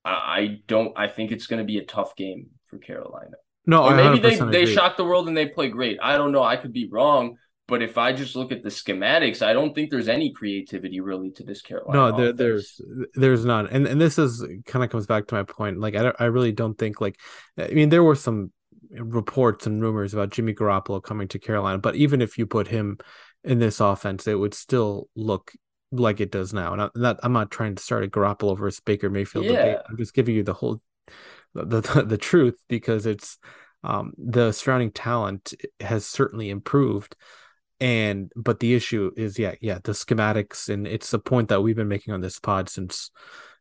I 0.04 0.60
don't. 0.68 0.94
I 0.98 1.08
think 1.08 1.32
it's 1.32 1.48
going 1.48 1.62
to 1.62 1.66
be 1.66 1.80
a 1.80 1.86
tough 1.86 2.16
game 2.16 2.50
for 2.68 2.78
Carolina. 2.78 3.38
No, 3.66 3.84
or 3.84 3.96
maybe 3.96 4.20
they 4.20 4.36
agree. 4.36 4.52
they 4.52 4.66
shock 4.66 4.98
the 4.98 5.06
world 5.06 5.28
and 5.28 5.36
they 5.36 5.48
play 5.48 5.70
great. 5.70 5.98
I 6.02 6.18
don't 6.18 6.32
know. 6.32 6.44
I 6.44 6.56
could 6.56 6.74
be 6.74 6.88
wrong, 6.88 7.38
but 7.68 7.82
if 7.82 7.98
I 7.98 8.14
just 8.14 8.36
look 8.36 8.52
at 8.52 8.64
the 8.64 8.70
schematics, 8.70 9.42
I 9.42 9.54
don't 9.54 9.74
think 9.74 9.90
there's 9.90 10.08
any 10.08 10.32
creativity 10.32 11.00
really 11.00 11.32
to 11.32 11.44
this 11.44 11.62
Carolina. 11.62 12.12
No, 12.12 12.18
there, 12.18 12.34
there's 12.34 12.80
there's 13.14 13.44
none, 13.44 13.68
and 13.68 13.88
and 13.88 14.00
this 14.00 14.20
is 14.20 14.46
kind 14.66 14.84
of 14.84 14.92
comes 14.92 15.08
back 15.08 15.28
to 15.28 15.36
my 15.36 15.44
point. 15.44 15.80
Like 15.80 15.96
I 15.96 16.04
don't, 16.04 16.16
I 16.20 16.26
really 16.26 16.52
don't 16.52 16.78
think 16.78 17.02
like 17.02 17.20
I 17.58 17.70
mean 17.70 17.90
there 17.90 18.04
were 18.04 18.16
some 18.16 18.52
reports 18.92 19.66
and 19.66 19.82
rumors 19.82 20.14
about 20.14 20.30
Jimmy 20.30 20.54
Garoppolo 20.54 21.02
coming 21.02 21.28
to 21.30 21.40
Carolina, 21.40 21.80
but 21.80 21.96
even 21.96 22.22
if 22.22 22.38
you 22.38 22.46
put 22.46 22.68
him 22.68 22.98
in 23.44 23.60
this 23.60 23.80
offense, 23.80 24.28
it 24.28 24.36
would 24.36 24.54
still 24.54 25.10
look 25.16 25.52
like 25.92 26.20
it 26.20 26.32
does 26.32 26.54
now. 26.54 26.74
And 26.74 26.82
I'm 26.82 26.92
not, 26.96 27.20
I'm 27.24 27.34
not 27.34 27.52
trying 27.52 27.76
to 27.76 27.84
start 27.84 28.04
a 28.04 28.08
Garoppolo 28.08 28.58
versus 28.58 28.80
Baker 28.80 29.10
Mayfield 29.10 29.46
yeah. 29.46 29.52
debate. 29.52 29.78
I'm 29.90 29.98
just 29.98 30.14
giving 30.14 30.36
you 30.36 30.44
the 30.44 30.54
whole 30.54 30.82
the 31.56 32.04
the, 32.08 32.18
truth 32.18 32.62
because 32.68 33.06
it's 33.06 33.38
um, 33.84 34.14
the 34.18 34.52
surrounding 34.52 34.92
talent 34.92 35.54
has 35.80 36.06
certainly 36.06 36.50
improved. 36.50 37.16
And 37.80 38.32
but 38.36 38.60
the 38.60 38.74
issue 38.74 39.12
is 39.18 39.38
yeah 39.38 39.56
yeah 39.62 39.80
the 39.84 39.92
schematics 39.92 40.70
and 40.70 40.88
it's 40.88 41.12
the 41.12 41.20
point 41.20 41.50
that 41.50 41.62
we've 41.62 41.76
been 41.76 41.90
making 41.90 42.14
on 42.14 42.22
this 42.22 42.40
pod 42.40 42.70
since 42.70 43.12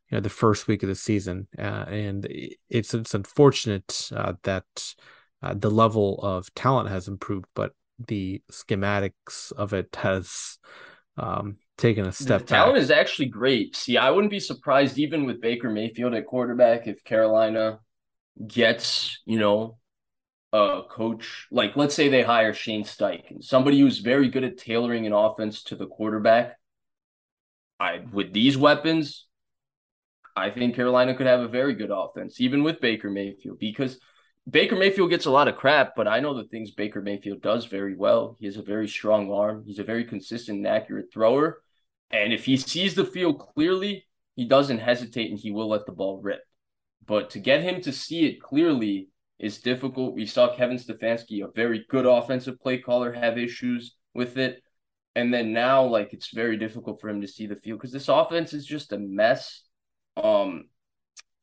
you 0.09 0.15
know 0.15 0.21
the 0.21 0.29
first 0.29 0.67
week 0.67 0.83
of 0.83 0.89
the 0.89 0.95
season. 0.95 1.47
Uh, 1.57 1.85
and 1.87 2.27
it's 2.69 2.93
it's 2.93 3.13
unfortunate 3.13 4.09
uh, 4.15 4.33
that 4.43 4.65
uh, 5.43 5.53
the 5.53 5.71
level 5.71 6.19
of 6.23 6.53
talent 6.53 6.89
has 6.89 7.07
improved 7.07 7.45
but 7.55 7.73
the 8.07 8.41
schematics 8.51 9.51
of 9.53 9.73
it 9.73 9.95
has 9.95 10.57
um, 11.17 11.57
taken 11.77 12.05
a 12.05 12.11
step 12.11 12.41
the 12.41 12.47
talent 12.47 12.75
back. 12.75 12.81
is 12.81 12.91
actually 12.91 13.27
great 13.27 13.75
see 13.75 13.97
i 13.97 14.09
wouldn't 14.09 14.31
be 14.31 14.39
surprised 14.39 14.97
even 14.97 15.25
with 15.25 15.41
baker 15.41 15.69
mayfield 15.69 16.13
at 16.13 16.25
quarterback 16.25 16.87
if 16.87 17.03
carolina 17.03 17.79
gets 18.47 19.19
you 19.25 19.39
know 19.39 19.77
a 20.53 20.81
coach 20.89 21.47
like 21.51 21.75
let's 21.75 21.93
say 21.93 22.07
they 22.07 22.23
hire 22.23 22.53
shane 22.53 22.83
steichen 22.83 23.43
somebody 23.43 23.79
who's 23.79 23.99
very 23.99 24.29
good 24.29 24.43
at 24.43 24.57
tailoring 24.57 25.05
an 25.05 25.13
offense 25.13 25.63
to 25.63 25.75
the 25.75 25.87
quarterback 25.87 26.57
i 27.79 28.01
with 28.11 28.31
these 28.31 28.57
weapons 28.57 29.25
I 30.35 30.49
think 30.49 30.75
Carolina 30.75 31.15
could 31.15 31.27
have 31.27 31.39
a 31.39 31.47
very 31.47 31.73
good 31.73 31.91
offense, 31.91 32.41
even 32.41 32.63
with 32.63 32.81
Baker 32.81 33.09
Mayfield, 33.09 33.57
because 33.57 33.99
Baker 34.49 34.75
Mayfield 34.75 35.09
gets 35.09 35.25
a 35.25 35.31
lot 35.31 35.47
of 35.47 35.55
crap, 35.55 35.95
but 35.95 36.07
I 36.07 36.19
know 36.19 36.33
the 36.33 36.43
things 36.43 36.71
Baker 36.71 37.01
Mayfield 37.01 37.41
does 37.41 37.65
very 37.65 37.95
well. 37.95 38.35
He 38.39 38.45
has 38.45 38.57
a 38.57 38.61
very 38.61 38.87
strong 38.87 39.31
arm. 39.31 39.63
He's 39.65 39.79
a 39.79 39.83
very 39.83 40.03
consistent 40.03 40.57
and 40.57 40.67
accurate 40.67 41.11
thrower. 41.11 41.61
And 42.23 42.31
if 42.31 42.45
he 42.45 42.55
sees 42.57 42.95
the 42.95 43.05
field 43.05 43.39
clearly, 43.39 44.05
he 44.35 44.45
doesn't 44.45 44.79
hesitate 44.79 45.29
and 45.29 45.39
he 45.39 45.51
will 45.51 45.67
let 45.67 45.85
the 45.85 45.91
ball 45.91 46.21
rip. 46.21 46.41
But 47.05 47.29
to 47.31 47.39
get 47.39 47.61
him 47.61 47.81
to 47.81 47.91
see 47.91 48.25
it 48.25 48.41
clearly 48.41 49.09
is 49.37 49.59
difficult. 49.59 50.15
We 50.15 50.25
saw 50.25 50.55
Kevin 50.55 50.77
Stefanski, 50.77 51.43
a 51.43 51.51
very 51.51 51.85
good 51.89 52.05
offensive 52.05 52.59
play 52.59 52.77
caller, 52.77 53.11
have 53.11 53.37
issues 53.37 53.95
with 54.13 54.37
it. 54.37 54.61
And 55.15 55.33
then 55.33 55.53
now, 55.53 55.85
like, 55.85 56.13
it's 56.13 56.33
very 56.33 56.57
difficult 56.57 56.99
for 56.99 57.09
him 57.09 57.21
to 57.21 57.27
see 57.27 57.47
the 57.47 57.55
field 57.55 57.79
because 57.79 57.93
this 57.93 58.09
offense 58.09 58.53
is 58.53 58.65
just 58.65 58.91
a 58.91 58.97
mess 58.97 59.61
um 60.17 60.63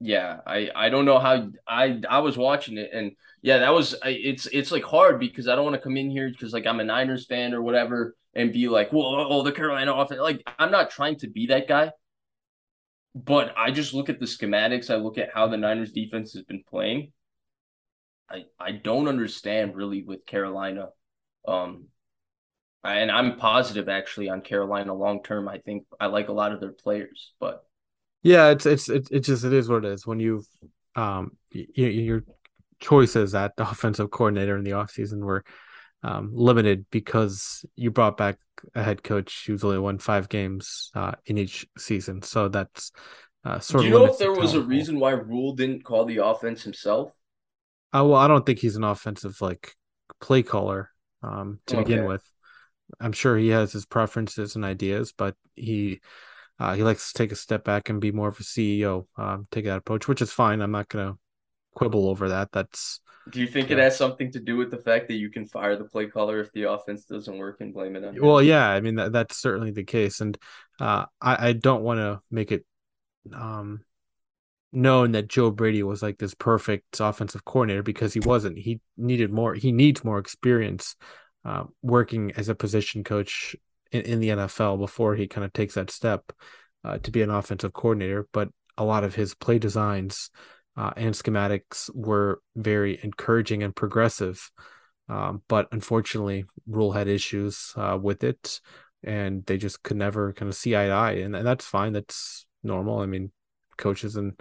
yeah 0.03 0.39
i 0.49 0.69
i 0.75 0.89
don't 0.89 1.05
know 1.05 1.21
how 1.21 1.49
i 1.67 2.01
i 2.11 2.19
was 2.19 2.37
watching 2.37 2.77
it 2.77 2.91
and 2.93 3.13
yeah 3.41 3.59
that 3.59 3.73
was 3.73 3.95
it's 4.05 4.47
it's 4.47 4.73
like 4.73 4.83
hard 4.83 5.21
because 5.21 5.47
i 5.47 5.55
don't 5.55 5.65
want 5.65 5.77
to 5.77 5.81
come 5.81 5.97
in 5.97 6.11
here 6.11 6.29
because 6.29 6.53
like 6.53 6.67
i'm 6.67 6.81
a 6.81 6.85
niners 6.85 7.25
fan 7.27 7.55
or 7.55 7.63
whatever 7.63 8.17
and 8.35 8.53
be 8.53 8.69
like 8.69 8.93
well 8.93 9.05
oh 9.07 9.43
the 9.45 9.53
carolina 9.53 9.95
offense 9.95 10.21
like 10.21 10.43
i'm 10.59 10.73
not 10.73 10.91
trying 10.91 11.17
to 11.17 11.29
be 11.29 11.47
that 11.47 11.69
guy. 11.69 11.91
But 13.15 13.55
i 13.57 13.71
just 13.71 13.95
look 13.95 14.09
at 14.09 14.19
the 14.19 14.27
schematics 14.27 14.91
i 14.91 14.97
look 14.97 15.19
at 15.19 15.31
how 15.33 15.47
the 15.47 15.57
niners 15.57 15.93
defense 15.93 16.33
has 16.33 16.43
been 16.43 16.65
playing. 16.69 17.13
I 18.29 18.47
i 18.59 18.73
don't 18.73 19.07
understand 19.07 19.77
really 19.77 20.03
with 20.03 20.27
carolina 20.27 20.89
um 21.47 21.85
and 22.83 23.11
i'm 23.11 23.37
positive 23.37 23.89
actually 23.89 24.31
on 24.31 24.41
carolina 24.41 24.95
long 24.95 25.23
term. 25.23 25.49
I 25.49 25.59
think 25.59 25.85
i 26.01 26.07
like 26.07 26.29
a 26.29 26.33
lot 26.33 26.51
of 26.51 26.59
their 26.59 26.73
players 26.73 27.35
but 27.39 27.65
yeah, 28.23 28.51
it's 28.51 28.67
it's 28.67 28.89
it, 28.89 29.09
it 29.11 29.21
just 29.21 29.45
it 29.45 29.53
is 29.53 29.69
what 29.69 29.85
it 29.85 29.93
is. 29.93 30.07
When 30.07 30.21
you've 30.21 30.47
um 30.95 31.33
y- 31.55 31.67
your 31.77 32.25
choices 32.81 33.35
at 33.35 33.57
the 33.57 33.63
offensive 33.71 34.11
coordinator 34.11 34.57
in 34.57 34.65
the 34.65 34.73
offseason 34.73 35.21
were 35.21 35.45
um, 36.03 36.31
limited 36.35 36.87
because 36.91 37.65
you 37.77 37.91
brought 37.91 38.17
back 38.17 38.39
a 38.75 38.83
head 38.83 39.03
coach 39.03 39.45
who's 39.47 39.65
only 39.65 39.79
won 39.79 39.99
five 39.99 40.29
games 40.29 40.91
uh, 40.95 41.13
in 41.27 41.39
each 41.39 41.67
season. 41.79 42.23
So 42.23 42.49
that's 42.49 42.93
Uh, 43.45 43.61
sort 43.61 43.81
of 43.81 43.83
Do 43.83 43.89
you 43.89 43.93
know 43.93 44.07
if 44.07 44.19
there 44.19 44.33
was 44.33 44.55
a 44.55 44.63
reason 44.63 45.01
why 45.01 45.11
Rhule 45.13 45.55
didn't 45.55 45.83
call 45.85 46.05
the 46.05 46.19
offense 46.19 46.63
himself? 46.63 47.13
Uh, 47.95 48.05
well, 48.05 48.17
I 48.17 48.29
don't 48.29 48.45
think 48.47 48.59
he's 48.59 48.77
an 48.77 48.85
offensive 48.85 49.41
like 49.41 49.75
play 50.21 50.43
caller 50.43 50.91
um, 51.23 51.61
to 51.67 51.77
begin 51.77 52.05
with. 52.05 52.23
I'm 53.01 53.13
sure 53.13 53.37
he 53.37 53.49
has 53.49 53.73
his 53.73 53.87
preferences 53.87 54.57
and 54.57 54.65
ideas, 54.65 55.13
but 55.17 55.35
he 55.55 56.01
uh, 56.63 56.75
he 56.75 56.85
likes 56.85 57.11
to 57.11 57.19
take 57.19 57.33
a 57.33 57.37
step 57.37 57.65
back 57.65 57.89
and 57.89 58.01
be 58.01 58.13
more 58.13 58.29
of 58.29 58.39
a 58.39 58.45
CEO, 58.45 59.07
um, 59.17 59.49
take 59.51 59.65
that 59.65 59.79
approach, 59.79 60.07
which 60.07 60.23
is 60.23 60.31
fine. 60.31 60.61
I'm 60.61 60.71
not 60.71 60.89
going 60.89 61.13
to 61.13 61.19
quibble 61.75 62.09
over 62.09 62.29
that. 62.29 62.53
That's 62.53 63.01
Do 63.31 63.41
you 63.41 63.49
think 63.49 63.73
it 63.73 63.79
has 63.79 63.97
something 63.97 64.31
to 64.31 64.39
do 64.39 64.57
with 64.57 64.71
the 64.71 64.79
fact 64.79 65.09
that 65.09 65.15
you 65.15 65.29
can 65.29 65.45
fire 65.45 65.75
the 65.75 65.87
play 65.87 66.07
caller 66.07 66.39
if 66.39 66.53
the 66.53 66.71
offense 66.71 67.05
doesn't 67.05 67.37
work 67.37 67.57
and 67.61 67.75
blame 67.75 67.97
it 67.97 68.05
on 68.05 68.15
him? 68.15 68.23
well, 68.23 68.41
yeah. 68.41 68.69
I 68.69 68.81
mean, 68.81 68.95
that, 68.95 69.11
that's 69.11 69.39
certainly 69.39 69.73
the 69.73 69.83
case, 69.83 70.21
and 70.21 70.39
uh, 70.79 71.07
I, 71.21 71.49
I 71.49 71.53
don't 71.53 71.83
want 71.83 71.99
to 71.99 72.21
make 72.31 72.53
it 72.53 72.65
um, 73.35 73.81
known 74.73 75.13
that 75.13 75.27
Joe 75.27 75.51
Brady 75.51 75.83
was 75.83 76.01
like 76.01 76.19
this 76.19 76.35
perfect 76.35 77.01
offensive 77.01 77.45
coordinator 77.45 77.83
because 77.83 78.15
he 78.15 78.21
wasn't. 78.21 78.57
He 78.57 78.79
needed 78.97 79.33
more. 79.33 79.55
He 79.55 79.73
needs 79.73 80.05
more 80.05 80.21
experience 80.21 80.95
uh, 81.45 81.65
working 81.83 82.31
as 82.37 82.49
a 82.49 82.55
position 82.55 83.03
coach 83.03 83.57
in, 83.93 84.03
in 84.03 84.21
the 84.21 84.29
NFL 84.31 84.79
before 84.79 85.15
he 85.15 85.29
kind 85.29 85.45
of 85.45 85.53
takes 85.53 85.75
that 85.75 85.91
step 85.91 86.33
uh, 86.85 86.99
to 86.99 87.11
be 87.11 87.23
an 87.23 87.31
offensive 87.31 87.73
coordinator. 87.73 88.27
But 88.33 88.49
a 88.77 88.85
lot 88.85 89.05
of 89.05 89.15
his 89.15 89.35
play 89.35 89.59
designs 89.59 90.31
uh, 90.77 90.91
and 90.97 91.15
schematics 91.15 91.95
were 91.95 92.41
very 92.57 92.99
encouraging 93.03 93.63
and 93.63 93.77
progressive. 93.77 94.51
Um, 95.09 95.43
but 95.49 95.69
unfortunately, 95.73 96.45
Rhule 96.67 96.93
had 96.93 97.09
issues 97.09 97.73
uh, 97.77 97.99
with 98.01 98.25
it, 98.25 98.61
and 99.03 99.45
they 99.47 99.59
just 99.59 99.83
could 99.83 99.97
never 99.97 100.33
kind 100.33 100.49
of 100.49 100.55
see 100.55 100.75
eye 100.75 100.87
to 100.87 100.93
eye, 100.93 101.13
and, 101.13 101.37
and 101.37 101.47
that's 101.47 101.67
fine. 101.67 101.93
That's 101.93 102.47
normal. 102.63 103.01
I 103.01 103.07
mean, 103.07 103.31
coaches 103.77 104.17
and 104.17 104.41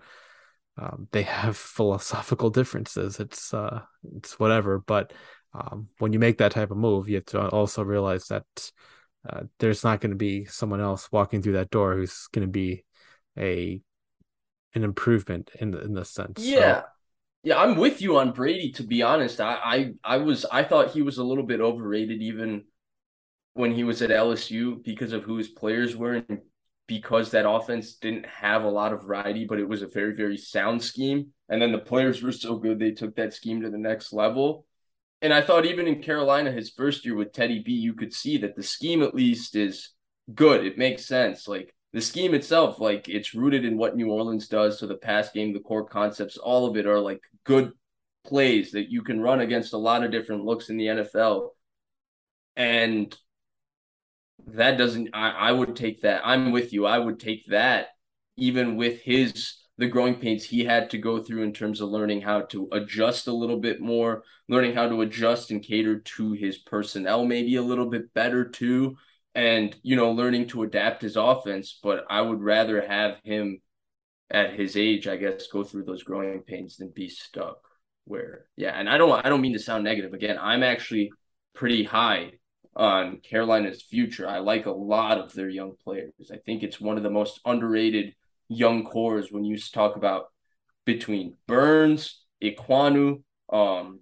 um, 0.77 1.07
they 1.11 1.23
have 1.23 1.57
philosophical 1.57 2.49
differences. 2.49 3.19
It's 3.19 3.53
uh, 3.53 3.81
it's 4.15 4.39
whatever. 4.39 4.79
But 4.79 5.13
um, 5.53 5.89
when 5.97 6.13
you 6.13 6.19
make 6.19 6.37
that 6.37 6.53
type 6.53 6.71
of 6.71 6.77
move, 6.77 7.09
you 7.09 7.15
have 7.15 7.25
to 7.25 7.49
also 7.49 7.83
realize 7.83 8.27
that 8.27 8.45
uh, 9.29 9.41
there's 9.59 9.83
not 9.83 10.01
going 10.01 10.11
to 10.11 10.17
be 10.17 10.45
someone 10.45 10.81
else 10.81 11.11
walking 11.11 11.41
through 11.41 11.53
that 11.53 11.69
door 11.69 11.95
who's 11.95 12.27
going 12.31 12.47
to 12.47 12.51
be 12.51 12.83
a 13.37 13.81
an 14.73 14.83
improvement 14.83 15.51
in 15.59 15.71
the, 15.71 15.81
in 15.81 15.93
this 15.93 16.09
sense. 16.09 16.43
So- 16.43 16.49
Yeah. 16.49 16.81
Yeah, 17.43 17.59
I'm 17.59 17.75
with 17.75 18.03
you 18.03 18.17
on 18.19 18.33
Brady, 18.33 18.71
to 18.73 18.83
be 18.83 19.01
honest. 19.01 19.41
I, 19.41 19.55
I 19.63 19.93
I 20.03 20.17
was 20.17 20.45
I 20.51 20.63
thought 20.63 20.91
he 20.91 21.01
was 21.01 21.17
a 21.17 21.23
little 21.23 21.43
bit 21.43 21.59
overrated 21.59 22.21
even 22.21 22.65
when 23.53 23.73
he 23.73 23.83
was 23.83 24.01
at 24.03 24.11
LSU 24.11 24.83
because 24.83 25.11
of 25.11 25.23
who 25.23 25.37
his 25.37 25.47
players 25.47 25.95
were 25.95 26.13
and 26.29 26.39
because 26.87 27.31
that 27.31 27.49
offense 27.49 27.95
didn't 27.95 28.27
have 28.27 28.63
a 28.63 28.69
lot 28.69 28.93
of 28.93 29.03
variety, 29.03 29.45
but 29.45 29.59
it 29.59 29.67
was 29.67 29.81
a 29.81 29.87
very, 29.87 30.13
very 30.13 30.37
sound 30.37 30.83
scheme. 30.83 31.29
And 31.49 31.59
then 31.61 31.71
the 31.71 31.79
players 31.79 32.21
were 32.21 32.31
so 32.31 32.57
good 32.57 32.77
they 32.77 32.91
took 32.91 33.15
that 33.15 33.33
scheme 33.33 33.61
to 33.61 33.69
the 33.71 33.77
next 33.77 34.13
level. 34.13 34.65
And 35.21 35.33
I 35.33 35.41
thought 35.41 35.65
even 35.65 35.87
in 35.87 36.01
Carolina, 36.01 36.51
his 36.51 36.71
first 36.71 37.05
year 37.05 37.15
with 37.15 37.31
Teddy 37.31 37.59
B, 37.59 37.73
you 37.73 37.93
could 37.93 38.13
see 38.13 38.37
that 38.39 38.55
the 38.55 38.63
scheme 38.63 39.03
at 39.03 39.13
least 39.13 39.55
is 39.55 39.89
good. 40.33 40.65
It 40.65 40.77
makes 40.77 41.05
sense. 41.05 41.47
Like 41.47 41.73
the 41.93 42.01
scheme 42.01 42.33
itself, 42.33 42.79
like 42.79 43.07
it's 43.07 43.35
rooted 43.35 43.63
in 43.63 43.77
what 43.77 43.95
New 43.95 44.09
Orleans 44.09 44.47
does. 44.47 44.79
So 44.79 44.87
the 44.87 44.95
pass 44.95 45.31
game, 45.31 45.53
the 45.53 45.59
core 45.59 45.85
concepts, 45.85 46.37
all 46.37 46.65
of 46.65 46.75
it 46.75 46.87
are 46.87 46.99
like 46.99 47.21
good 47.43 47.71
plays 48.23 48.71
that 48.71 48.89
you 48.89 49.03
can 49.03 49.21
run 49.21 49.41
against 49.41 49.73
a 49.73 49.77
lot 49.77 50.03
of 50.03 50.11
different 50.11 50.45
looks 50.45 50.69
in 50.69 50.77
the 50.77 50.87
NFL. 50.87 51.49
And 52.55 53.15
that 54.47 54.77
doesn't 54.77 55.09
I, 55.13 55.31
I 55.31 55.51
would 55.51 55.75
take 55.75 56.01
that. 56.01 56.21
I'm 56.25 56.51
with 56.51 56.73
you. 56.73 56.85
I 56.85 56.97
would 56.97 57.19
take 57.19 57.45
that 57.47 57.89
even 58.37 58.75
with 58.75 59.01
his 59.01 59.55
the 59.81 59.87
growing 59.87 60.13
pains 60.13 60.43
he 60.43 60.63
had 60.63 60.91
to 60.91 60.99
go 60.99 61.19
through 61.19 61.41
in 61.41 61.51
terms 61.51 61.81
of 61.81 61.89
learning 61.89 62.21
how 62.21 62.41
to 62.41 62.69
adjust 62.71 63.25
a 63.25 63.33
little 63.33 63.57
bit 63.59 63.81
more, 63.81 64.23
learning 64.47 64.75
how 64.75 64.87
to 64.87 65.01
adjust 65.01 65.49
and 65.49 65.63
cater 65.63 65.97
to 65.97 66.33
his 66.33 66.59
personnel 66.59 67.25
maybe 67.25 67.55
a 67.55 67.63
little 67.63 67.87
bit 67.87 68.13
better 68.13 68.47
too 68.47 68.95
and 69.33 69.75
you 69.81 69.95
know 69.95 70.11
learning 70.11 70.47
to 70.47 70.61
adapt 70.61 71.01
his 71.01 71.15
offense. 71.15 71.79
But 71.81 72.05
i 72.11 72.21
would 72.21 72.41
rather 72.41 72.79
have 72.85 73.17
him 73.23 73.59
at 74.29 74.53
his 74.53 74.77
age 74.77 75.07
i 75.07 75.17
guess 75.17 75.47
go 75.47 75.63
through 75.63 75.85
those 75.85 76.03
growing 76.03 76.41
pains 76.43 76.77
than 76.77 76.89
be 76.89 77.09
stuck 77.09 77.57
where 78.05 78.45
yeah 78.55 78.71
and 78.71 78.87
i 78.87 78.97
don't 78.97 79.25
i 79.25 79.29
don't 79.29 79.41
mean 79.41 79.53
to 79.53 79.59
sound 79.59 79.83
negative. 79.83 80.13
Again 80.13 80.37
i'm 80.39 80.61
actually 80.61 81.11
pretty 81.55 81.83
high 81.83 82.33
on 82.75 83.17
carolina's 83.17 83.81
future. 83.81 84.29
I 84.29 84.39
like 84.39 84.67
a 84.67 84.71
lot 84.71 85.17
of 85.17 85.33
their 85.33 85.49
young 85.49 85.73
players. 85.83 86.31
I 86.31 86.37
think 86.37 86.61
it's 86.61 86.79
one 86.79 86.97
of 86.97 87.03
the 87.03 87.09
most 87.09 87.39
underrated 87.45 88.13
young 88.51 88.83
cores 88.83 89.31
when 89.31 89.43
you 89.43 89.57
talk 89.57 89.95
about 89.95 90.25
between 90.85 91.35
burns 91.47 92.23
Ekwonu, 92.43 93.23
um 93.51 93.99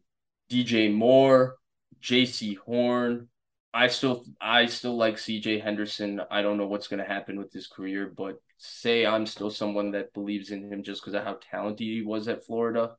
dj 0.49 0.93
moore 0.93 1.55
Jaycee 2.01 2.57
Horn 2.57 3.29
I 3.73 3.87
still 3.87 4.25
I 4.41 4.65
still 4.65 4.97
like 4.97 5.15
CJ 5.15 5.61
Henderson. 5.61 6.21
I 6.31 6.41
don't 6.41 6.57
know 6.57 6.67
what's 6.67 6.87
going 6.87 7.03
to 7.03 7.09
happen 7.09 7.37
with 7.37 7.53
his 7.53 7.67
career, 7.67 8.11
but 8.15 8.37
say 8.57 9.05
I'm 9.05 9.25
still 9.25 9.51
someone 9.51 9.91
that 9.91 10.13
believes 10.13 10.49
in 10.51 10.71
him 10.71 10.83
just 10.83 11.01
because 11.01 11.13
of 11.13 11.23
how 11.23 11.37
talented 11.51 11.85
he 11.85 12.01
was 12.01 12.27
at 12.27 12.45
Florida. 12.45 12.95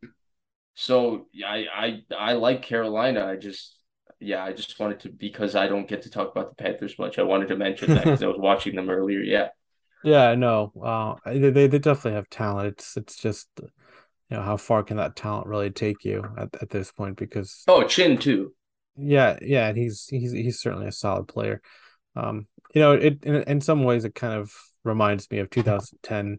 So 0.75 1.27
I 1.45 1.67
I 1.75 2.03
I 2.17 2.33
like 2.35 2.63
Carolina. 2.63 3.27
I 3.27 3.37
just 3.37 3.77
yeah, 4.21 4.45
I 4.45 4.53
just 4.53 4.79
wanted 4.79 5.01
to 5.01 5.09
because 5.09 5.57
I 5.57 5.67
don't 5.67 5.89
get 5.89 6.03
to 6.03 6.11
talk 6.11 6.31
about 6.31 6.51
the 6.57 6.63
Panthers 6.63 6.99
much. 6.99 7.19
I 7.19 7.25
wanted 7.25 7.49
to 7.49 7.57
mention 7.57 7.95
that 7.95 8.05
because 8.05 8.23
I 8.23 8.29
was 8.29 8.39
watching 8.39 8.77
them 8.77 8.91
earlier. 8.91 9.21
Yeah. 9.21 9.49
Yeah, 10.03 10.35
no, 10.35 10.73
uh, 10.83 11.17
they, 11.31 11.67
they 11.67 11.79
definitely 11.79 12.13
have 12.13 12.29
talent. 12.31 12.69
It's 12.69 12.97
it's 12.97 13.17
just 13.17 13.49
you 13.59 14.37
know 14.37 14.43
how 14.43 14.57
far 14.57 14.83
can 14.83 14.97
that 14.97 15.17
talent 15.17 15.47
really 15.47 15.71
take 15.71 16.05
you 16.05 16.25
at, 16.39 16.49
at 16.61 16.71
this 16.71 16.93
point? 16.93 17.17
Because 17.17 17.65
Oh, 17.69 17.85
Chinn 17.85 18.19
too. 18.19 18.55
yeah, 18.97 19.39
yeah, 19.43 19.69
and 19.69 19.77
he's 19.79 20.07
he's 20.09 20.33
he's 20.33 20.61
certainly 20.61 20.87
a 20.87 20.93
solid 20.93 21.29
player. 21.29 21.63
Um, 22.17 22.47
you 22.75 22.81
know, 22.81 22.93
it 22.93 23.25
in, 23.25 23.37
in 23.45 23.61
some 23.61 23.85
ways 23.85 24.05
it 24.05 24.15
kind 24.15 24.35
of 24.35 24.53
reminds 24.85 25.31
me 25.31 25.39
of 25.39 25.51
2010, 25.51 26.39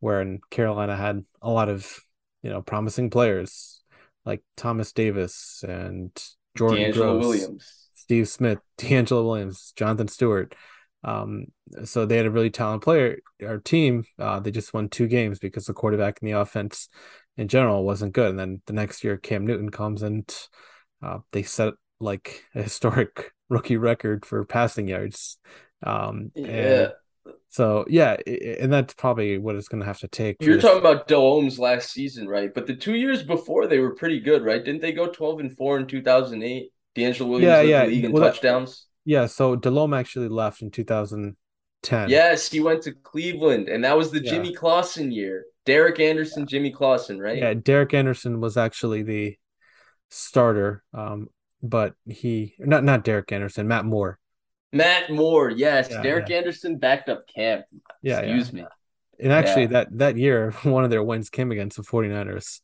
wherein 0.00 0.40
Carolina 0.50 0.96
had 0.96 1.24
a 1.42 1.50
lot 1.50 1.68
of 1.68 2.00
you 2.42 2.50
know 2.50 2.62
promising 2.62 3.10
players 3.10 3.82
like 4.24 4.42
Thomas 4.56 4.92
Davis 4.92 5.64
and 5.66 6.10
Jordan 6.56 6.78
DeAngelo 6.78 6.92
Gross, 6.92 7.20
Williams. 7.20 7.88
Steve 7.94 8.28
Smith, 8.28 8.58
DeAngelo 8.78 9.24
Williams, 9.24 9.72
Jonathan 9.76 10.08
Stewart. 10.08 10.54
Um, 11.02 11.46
so 11.84 12.04
they 12.04 12.16
had 12.16 12.26
a 12.26 12.30
really 12.30 12.50
talented 12.50 12.82
player. 12.84 13.18
Our 13.46 13.58
team, 13.58 14.04
uh, 14.18 14.40
they 14.40 14.50
just 14.50 14.74
won 14.74 14.88
two 14.88 15.06
games 15.08 15.38
because 15.38 15.64
the 15.66 15.72
quarterback 15.72 16.18
and 16.20 16.28
the 16.28 16.38
offense 16.38 16.88
in 17.36 17.48
general 17.48 17.84
wasn't 17.84 18.12
good. 18.12 18.30
And 18.30 18.38
then 18.38 18.62
the 18.66 18.72
next 18.74 19.02
year, 19.04 19.16
Cam 19.16 19.46
Newton 19.46 19.70
comes 19.70 20.02
and 20.02 20.30
uh, 21.02 21.18
they 21.32 21.42
set 21.42 21.74
like 22.00 22.44
a 22.54 22.62
historic 22.62 23.32
rookie 23.48 23.76
record 23.78 24.26
for 24.26 24.44
passing 24.44 24.88
yards. 24.88 25.38
Um, 25.82 26.30
Yeah. 26.34 26.46
and 26.46 26.92
so 27.48 27.84
yeah, 27.88 28.16
and 28.60 28.72
that's 28.72 28.94
probably 28.94 29.36
what 29.38 29.56
it's 29.56 29.68
going 29.68 29.80
to 29.80 29.86
have 29.86 29.98
to 30.00 30.08
take. 30.08 30.36
You're 30.40 30.54
this- 30.56 30.64
talking 30.64 30.78
about 30.80 31.08
Delhomme's 31.08 31.58
last 31.58 31.90
season, 31.90 32.28
right? 32.28 32.52
But 32.54 32.66
the 32.66 32.76
two 32.76 32.94
years 32.94 33.22
before 33.22 33.66
they 33.66 33.78
were 33.80 33.94
pretty 33.94 34.20
good, 34.20 34.44
right? 34.44 34.64
Didn't 34.64 34.82
they 34.82 34.92
go 34.92 35.08
12 35.08 35.40
and 35.40 35.56
4 35.56 35.78
in 35.80 35.86
2008? 35.86 36.70
DeAngelo 36.96 37.28
Williams 37.28 37.42
Yeah, 37.44 37.60
yeah. 37.62 37.84
league 37.86 38.04
in 38.04 38.12
Well, 38.12 38.22
that- 38.24 38.34
touchdowns. 38.34 38.86
Yeah. 39.10 39.26
So 39.26 39.56
Delhomme 39.56 39.94
actually 39.94 40.28
left 40.28 40.62
in 40.62 40.70
2010. 40.70 42.08
Yes, 42.08 42.50
he 42.50 42.60
went 42.60 42.82
to 42.82 42.92
Cleveland, 42.92 43.68
and 43.68 43.84
that 43.84 43.96
was 43.96 44.10
the 44.10 44.22
Yeah. 44.22 44.30
Jimmy 44.32 44.52
Clausen 44.54 45.10
year. 45.12 45.44
Derek 45.66 46.00
Anderson, 46.00 46.46
Jimmy 46.46 46.70
Clausen, 46.72 47.18
right? 47.18 47.38
Yeah, 47.38 47.54
Derek 47.54 47.92
Anderson 47.94 48.40
was 48.40 48.56
actually 48.56 49.02
the 49.02 49.36
starter. 50.08 50.82
Um, 50.94 51.28
but 51.62 51.94
he 52.06 52.54
not 52.58 52.84
not 52.84 53.04
Derek 53.04 53.30
Anderson, 53.32 53.68
Matt 53.68 53.84
Moore. 53.84 54.18
Matt 54.72 55.10
Moore, 55.10 55.50
yes. 55.50 55.88
Yeah, 55.90 56.02
Derek 56.02 56.30
Anderson 56.30 56.78
backed 56.78 57.08
up 57.08 57.26
Cam. 57.34 57.64
Yeah, 58.02 58.20
Excuse 58.20 58.52
yeah. 58.52 58.62
me. 58.62 58.68
And 59.22 59.32
actually 59.32 59.62
Yeah. 59.62 59.84
that 59.84 59.98
that 59.98 60.16
year 60.16 60.52
one 60.62 60.84
of 60.84 60.90
their 60.90 61.02
wins 61.02 61.28
came 61.30 61.50
against 61.52 61.76
the 61.76 61.82
49ers. 61.82 62.60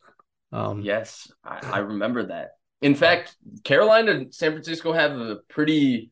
Um 0.53 0.81
Yes, 0.83 1.31
I, 1.45 1.59
I 1.73 1.79
remember 1.79 2.27
that. 2.27 2.53
In 2.81 2.95
fact, 2.95 3.37
Carolina 3.65 4.13
and 4.13 4.35
San 4.35 4.53
Francisco 4.53 4.93
have 4.93 5.13
a 5.13 5.37
pretty 5.49 6.11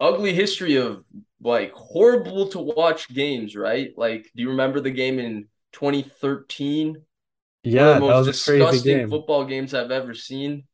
ugly 0.00 0.34
history 0.34 0.76
of 0.76 1.04
like 1.42 1.72
horrible 1.72 2.48
to 2.50 2.58
watch 2.60 3.08
games, 3.12 3.56
right? 3.56 3.92
Like, 3.96 4.24
do 4.36 4.42
you 4.42 4.50
remember 4.50 4.80
the 4.80 4.90
game 4.90 5.18
in 5.18 5.48
2013? 5.72 7.02
yeah, 7.62 7.84
One 7.84 7.98
that 7.98 7.98
of 7.98 8.04
the 8.06 8.08
most 8.08 8.26
was 8.26 8.28
a 8.28 8.34
crazy 8.34 8.80
disgusting 8.80 8.82
game. 8.82 9.20
football 9.20 9.44
games 9.44 9.74
I've 9.74 9.90
ever 9.90 10.14
seen. 10.14 10.64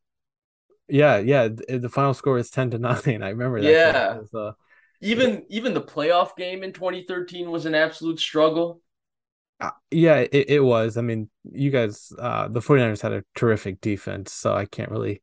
Yeah, 0.89 1.18
yeah. 1.18 1.49
The, 1.49 1.79
the 1.81 1.89
final 1.89 2.14
score 2.14 2.35
was 2.35 2.51
10 2.51 2.70
to 2.70 2.79
9. 3.07 3.22
I 3.22 3.31
remember 3.31 3.62
that. 3.62 3.79
Yeah. 3.83 4.20
Was, 4.20 4.33
uh, 4.35 4.53
Even 5.01 5.47
even 5.51 5.74
the 5.74 5.83
playoff 5.83 6.37
game 6.37 6.62
in 6.62 6.72
2013 6.72 7.51
was 7.51 7.66
an 7.66 7.74
absolute 7.74 8.20
struggle. 8.20 8.83
uh, 9.61 9.70
yeah, 9.91 10.16
it, 10.18 10.51
it 10.51 10.61
was. 10.61 10.97
I 10.97 11.03
mean, 11.03 11.31
you 11.45 11.70
guys 11.70 12.12
uh 12.18 12.49
the 12.49 12.61
49ers 12.61 13.03
had 13.03 13.12
a 13.12 13.24
terrific 13.35 13.81
defense, 13.81 14.33
so 14.33 14.55
I 14.55 14.66
can't 14.66 14.91
really 14.91 15.22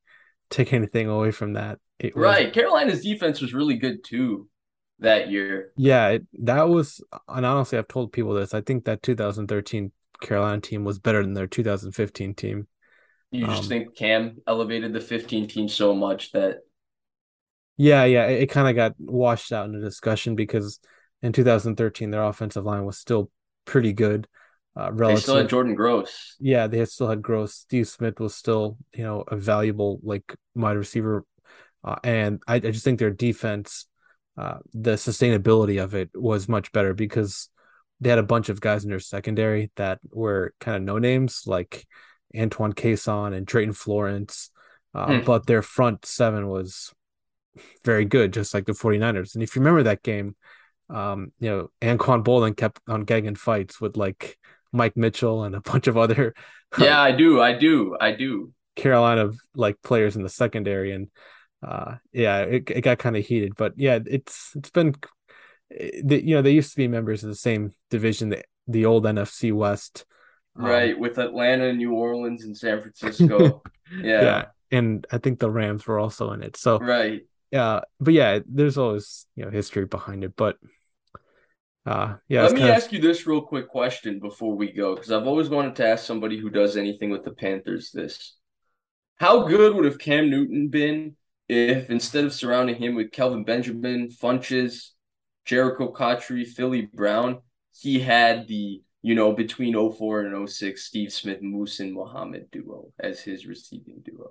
take 0.49 0.73
anything 0.73 1.07
away 1.07 1.31
from 1.31 1.53
that. 1.53 1.79
It 1.99 2.17
was 2.17 2.39
Right. 2.39 2.53
Carolina's 2.53 3.01
defense 3.03 3.41
was 3.41 3.53
really 3.53 3.75
good 3.77 4.03
too. 4.03 4.47
that 4.99 5.29
year. 5.31 5.73
Yeah, 5.75 6.09
it, 6.09 6.27
that 6.43 6.69
was, 6.69 7.01
and 7.27 7.45
honestly, 7.45 7.77
I've 7.77 7.87
told 7.87 8.11
people 8.11 8.33
this. 8.35 8.53
I 8.53 8.61
think 8.61 8.85
that 8.85 9.01
2013 9.01 9.91
Carolina 10.21 10.61
team 10.61 10.83
was 10.83 10.99
better 10.99 11.23
than 11.23 11.33
their 11.33 11.47
2015 11.47 12.35
team. 12.35 12.67
You 13.31 13.47
just 13.47 13.67
Um, 13.67 13.67
think 13.67 13.95
Cam 13.97 14.41
elevated 14.47 14.93
the 14.93 15.01
15 15.01 15.47
team 15.47 15.67
so 15.67 15.93
much 15.93 16.31
that 16.31 16.59
Yeah, 17.77 18.03
yeah, 18.05 18.27
it, 18.27 18.43
it 18.43 18.49
kind 18.49 18.67
of 18.67 18.75
got 18.75 18.93
washed 18.99 19.51
out 19.51 19.65
in 19.65 19.73
the 19.73 19.79
discussion 19.79 20.35
because 20.35 20.79
in 21.21 21.33
2013 21.33 22.11
their 22.11 22.23
offensive 22.23 22.65
line 22.65 22.85
was 22.85 22.97
still 22.97 23.31
pretty 23.65 23.93
good. 23.93 24.27
Uh, 24.75 24.91
they 25.05 25.15
relative, 25.15 25.15
still 25.15 25.37
had 25.37 25.49
Jordan 25.49 25.75
Gross. 25.75 26.37
yeah, 26.39 26.67
they 26.67 26.79
had 26.79 26.89
still 26.89 27.07
had 27.07 27.21
Gross. 27.21 27.53
Steve 27.53 27.87
Smith 27.87 28.19
was 28.19 28.35
still, 28.35 28.77
you 28.93 29.03
know, 29.03 29.23
a 29.27 29.37
valuable 29.37 29.99
like 30.03 30.35
wide 30.55 30.77
receiver, 30.77 31.25
uh, 31.83 31.95
and 32.03 32.41
I, 32.47 32.55
I 32.55 32.59
just 32.59 32.83
think 32.83 32.99
their 32.99 33.11
defense, 33.11 33.87
uh, 34.37 34.57
the 34.73 34.93
sustainability 34.93 35.83
of 35.83 35.93
it 35.95 36.09
was 36.13 36.47
much 36.49 36.71
better 36.71 36.93
because 36.93 37.49
they 38.01 38.09
had 38.09 38.19
a 38.19 38.23
bunch 38.23 38.49
of 38.49 38.59
guys 38.61 38.83
in 38.83 38.89
their 38.89 38.99
secondary 38.99 39.71
that 39.75 39.99
were 40.11 40.53
kind 40.59 40.75
of 40.77 40.83
no 40.83 40.97
names 40.99 41.43
like 41.45 41.85
Antoine 42.37 42.73
Cason 42.73 43.33
and 43.35 43.45
Drayton 43.45 43.73
Florence, 43.73 44.49
uh, 44.95 45.19
Hmm. 45.19 45.25
but 45.25 45.45
their 45.45 45.61
front 45.61 46.05
seven 46.05 46.47
was 46.47 46.91
very 47.85 48.05
good, 48.05 48.33
just 48.33 48.53
like 48.53 48.65
the 48.65 48.73
49ers. 48.73 49.35
And 49.35 49.43
if 49.43 49.55
you 49.55 49.61
remember 49.61 49.83
that 49.83 50.03
game, 50.03 50.35
um, 50.89 51.31
you 51.39 51.49
know, 51.49 51.69
Anquan 51.81 52.23
Boldin 52.23 52.57
kept 52.57 52.79
on 52.87 53.03
getting 53.05 53.25
in 53.25 53.35
fights 53.35 53.79
with 53.79 53.95
like 53.97 54.37
Mike 54.71 54.97
Mitchell 54.97 55.43
and 55.43 55.55
a 55.55 55.61
bunch 55.61 55.87
of 55.87 55.97
other 55.97 56.33
Yeah, 56.79 56.99
I 56.99 57.11
do. 57.11 57.39
I 57.39 57.53
do. 57.53 57.95
I 58.01 58.11
do. 58.13 58.51
Carolina 58.75 59.29
like 59.55 59.75
players 59.83 60.15
in 60.15 60.23
the 60.23 60.29
secondary, 60.29 60.91
and 60.91 61.09
uh, 61.63 61.95
yeah, 62.11 62.39
it, 62.41 62.69
it 62.69 62.81
got 62.81 62.97
kind 62.99 63.15
of 63.15 63.25
heated. 63.25 63.55
But 63.55 63.73
yeah, 63.77 63.99
it's 64.05 64.51
it's 64.55 64.69
been, 64.69 64.95
the, 65.69 66.21
you 66.23 66.35
know, 66.35 66.41
they 66.41 66.51
used 66.51 66.71
to 66.71 66.77
be 66.77 66.87
members 66.87 67.23
of 67.23 67.29
the 67.29 67.35
same 67.35 67.71
division, 67.89 68.29
the 68.29 68.43
the 68.67 68.85
old 68.85 69.05
NFC 69.05 69.53
West, 69.53 70.05
um, 70.57 70.65
Right. 70.65 70.97
With 70.97 71.17
Atlanta, 71.17 71.73
New 71.73 71.93
Orleans, 71.93 72.43
and 72.43 72.57
San 72.57 72.81
Francisco. 72.81 73.61
Yeah. 73.95 74.21
yeah. 74.23 74.45
and 74.71 75.05
I 75.11 75.19
think 75.19 75.37
the 75.37 75.51
Rams 75.51 75.85
were 75.85 75.99
also 75.99 76.31
in 76.31 76.41
it. 76.41 76.57
So 76.57 76.79
Right. 76.79 77.21
yeah, 77.51 77.81
but 77.99 78.13
yeah, 78.15 78.39
there's 78.47 78.77
always 78.77 79.27
you 79.35 79.45
know 79.45 79.51
history 79.51 79.85
behind 79.85 80.23
it, 80.23 80.33
but. 80.35 80.57
Uh, 81.85 82.15
yeah, 82.29 82.43
Let 82.43 82.53
me 82.53 82.59
kind 82.59 82.69
of- 82.71 82.77
ask 82.77 82.93
you 82.93 82.99
this 83.01 83.27
real 83.27 83.41
quick 83.41 83.67
question 83.67 84.19
before 84.19 84.55
we 84.55 84.71
go, 84.71 84.95
because 84.95 85.11
I've 85.11 85.27
always 85.27 85.49
wanted 85.49 85.75
to 85.75 85.87
ask 85.87 86.05
somebody 86.05 86.39
who 86.39 86.49
does 86.49 86.77
anything 86.77 87.09
with 87.09 87.25
the 87.25 87.31
Panthers 87.33 87.91
this. 87.91 88.37
How 89.17 89.45
good 89.47 89.75
would 89.75 89.83
have 89.85 89.99
Cam 89.99 90.29
Newton 90.29 90.69
been 90.69 91.17
if 91.53 91.89
instead 91.89 92.25
of 92.25 92.33
surrounding 92.33 92.75
him 92.75 92.95
with 92.95 93.11
Kelvin 93.11 93.43
Benjamin, 93.43 94.09
Funchess, 94.09 94.91
Jerricho 95.45 95.93
Cotchery, 95.93 96.45
Philly 96.45 96.81
Brown, 96.81 97.39
he 97.77 97.99
had 97.99 98.47
the, 98.47 98.81
you 99.01 99.15
know, 99.15 99.33
between 99.33 99.73
04 99.73 100.21
and 100.21 100.49
06 100.49 100.83
Steve 100.83 101.11
Smith, 101.11 101.41
Moose, 101.41 101.79
and 101.79 101.93
Muhammad 101.93 102.49
duo 102.51 102.91
as 102.99 103.21
his 103.21 103.45
receiving 103.45 104.01
duo? 104.03 104.29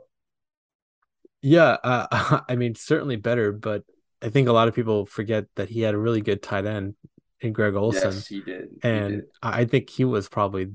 Yeah, 1.42 1.76
uh, 1.82 2.40
I 2.48 2.56
mean, 2.56 2.74
certainly 2.74 3.16
better, 3.16 3.52
but 3.52 3.84
I 4.22 4.28
think 4.28 4.48
a 4.48 4.52
lot 4.52 4.68
of 4.68 4.74
people 4.74 5.06
forget 5.06 5.46
that 5.56 5.68
he 5.68 5.80
had 5.80 5.94
a 5.94 5.98
really 5.98 6.20
good 6.20 6.42
tight 6.42 6.66
end 6.66 6.94
in 7.40 7.52
Greg 7.52 7.74
Olsen, 7.74 8.12
Yes, 8.12 8.26
he 8.28 8.40
did. 8.40 8.68
He 8.70 8.88
and 8.88 9.10
did. 9.10 9.24
I 9.42 9.60
I 9.60 9.64
think 9.64 9.90
he 9.90 10.04
was 10.04 10.28
probably 10.28 10.68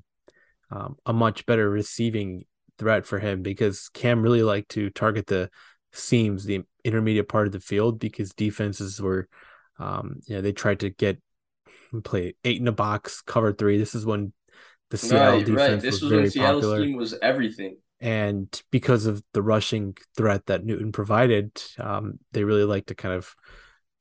um, 0.70 0.98
a 1.06 1.14
much 1.14 1.46
better 1.46 1.70
receiving 1.70 2.44
threat 2.78 3.06
for 3.06 3.20
him 3.20 3.42
because 3.42 3.90
Cam 3.90 4.22
really 4.22 4.44
liked 4.44 4.70
to 4.70 4.90
target 4.90 5.28
the 5.28 5.50
seams, 5.98 6.46
the 6.46 6.64
intermediate 6.84 7.28
part 7.30 7.48
of 7.48 7.54
the 7.54 7.60
field, 7.60 8.00
because 8.00 8.34
defenses 8.34 9.02
were, 9.02 9.28
um, 9.80 10.22
you 10.28 10.36
know, 10.36 10.42
they 10.42 10.54
tried 10.54 10.80
to 10.82 10.90
get 10.90 11.20
play 12.04 12.36
eight 12.44 12.62
in 12.62 12.68
a 12.68 12.72
box, 12.72 13.22
cover 13.22 13.54
three. 13.54 13.78
This 13.78 13.96
is 13.96 14.06
when 14.06 14.34
the 14.90 14.98
Seattle 14.98 15.40
Right, 15.40 15.46
defense 15.46 15.58
right. 15.58 15.82
This 15.82 15.96
was 15.96 16.04
was 16.04 16.12
very 16.12 16.24
when 16.24 16.32
Seattle's 16.32 16.66
popular 16.66 16.82
scheme 16.84 16.96
was 16.98 17.14
everything. 17.22 17.78
and 18.00 18.62
because 18.72 19.06
of 19.06 19.24
the 19.34 19.42
rushing 19.42 19.96
threat 20.16 20.46
that 20.46 20.64
Newton 20.64 20.92
provided, 20.92 21.52
um, 21.80 22.20
they 22.32 22.44
really 22.44 22.64
like 22.64 22.86
to 22.88 22.96
kind 22.96 23.16
of 23.16 23.36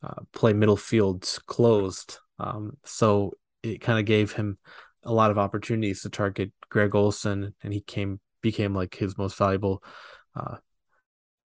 uh, 0.02 0.22
play 0.32 0.52
middle 0.52 0.76
fields 0.76 1.38
closed. 1.46 2.18
Um, 2.38 2.76
so 2.84 3.32
it 3.62 3.80
kind 3.80 3.98
of 3.98 4.04
gave 4.04 4.32
him 4.32 4.58
a 5.02 5.12
lot 5.12 5.30
of 5.30 5.38
opportunities 5.38 6.02
to 6.02 6.10
target 6.10 6.52
Greg 6.68 6.94
Olsen, 6.94 7.54
and 7.62 7.72
he 7.72 7.80
came 7.80 8.20
became 8.42 8.74
like 8.74 8.94
his 8.94 9.16
most 9.16 9.36
valuable. 9.38 9.82
Uh, 10.34 10.56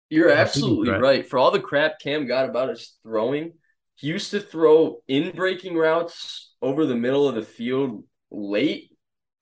You're 0.10 0.30
Yeah, 0.30 0.42
absolutely 0.42 0.92
right. 0.92 1.28
For 1.28 1.38
all 1.38 1.52
the 1.52 1.60
crap 1.60 2.00
Cam 2.00 2.28
got 2.28 2.50
about 2.50 2.70
his 2.70 2.98
throwing, 3.04 3.54
he 3.96 4.08
used 4.08 4.32
to 4.32 4.40
throw 4.40 5.02
in 5.08 5.36
breaking 5.36 5.76
routes 5.76 6.54
over 6.62 6.86
the 6.86 6.96
middle 6.96 7.28
of 7.28 7.36
the 7.36 7.44
field 7.44 8.04
late 8.32 8.92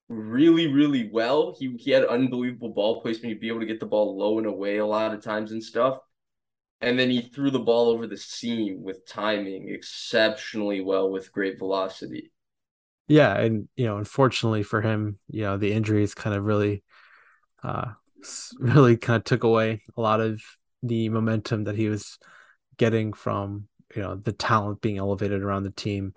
really, 0.09 0.67
really 0.67 1.09
well. 1.11 1.55
He 1.57 1.75
he 1.77 1.91
had 1.91 2.05
unbelievable 2.05 2.69
ball 2.69 3.01
placement. 3.01 3.33
He'd 3.33 3.41
be 3.41 3.49
able 3.49 3.61
to 3.61 3.65
get 3.65 3.79
the 3.79 3.85
ball 3.85 4.17
low 4.17 4.37
and 4.39 4.47
away 4.47 4.77
a 4.77 4.85
lot 4.85 5.13
of 5.13 5.21
times 5.21 5.51
and 5.51 5.63
stuff. 5.63 5.99
And 6.81 6.99
then 6.99 7.09
he 7.09 7.21
threw 7.21 7.51
the 7.51 7.59
ball 7.59 7.89
over 7.89 8.07
the 8.07 8.17
seam 8.17 8.83
with 8.83 9.07
timing 9.07 9.69
exceptionally 9.69 10.81
well 10.81 11.09
with 11.11 11.31
great 11.31 11.59
velocity. 11.59 12.31
yeah, 13.07 13.37
and 13.39 13.67
you 13.75 13.85
know, 13.85 13.97
unfortunately 13.97 14.63
for 14.63 14.81
him, 14.81 15.19
you 15.29 15.43
know, 15.43 15.57
the 15.57 15.71
injuries 15.71 16.13
kind 16.13 16.35
of 16.35 16.43
really, 16.43 16.83
uh, 17.63 17.93
really 18.59 18.97
kind 18.97 19.17
of 19.17 19.23
took 19.23 19.43
away 19.43 19.83
a 19.95 20.01
lot 20.01 20.19
of 20.21 20.41
the 20.83 21.09
momentum 21.09 21.65
that 21.65 21.75
he 21.75 21.89
was 21.89 22.17
getting 22.77 23.13
from 23.13 23.67
you 23.95 24.01
know 24.01 24.15
the 24.15 24.31
talent 24.31 24.81
being 24.81 24.97
elevated 24.97 25.41
around 25.41 25.63
the 25.63 25.71
team. 25.71 26.13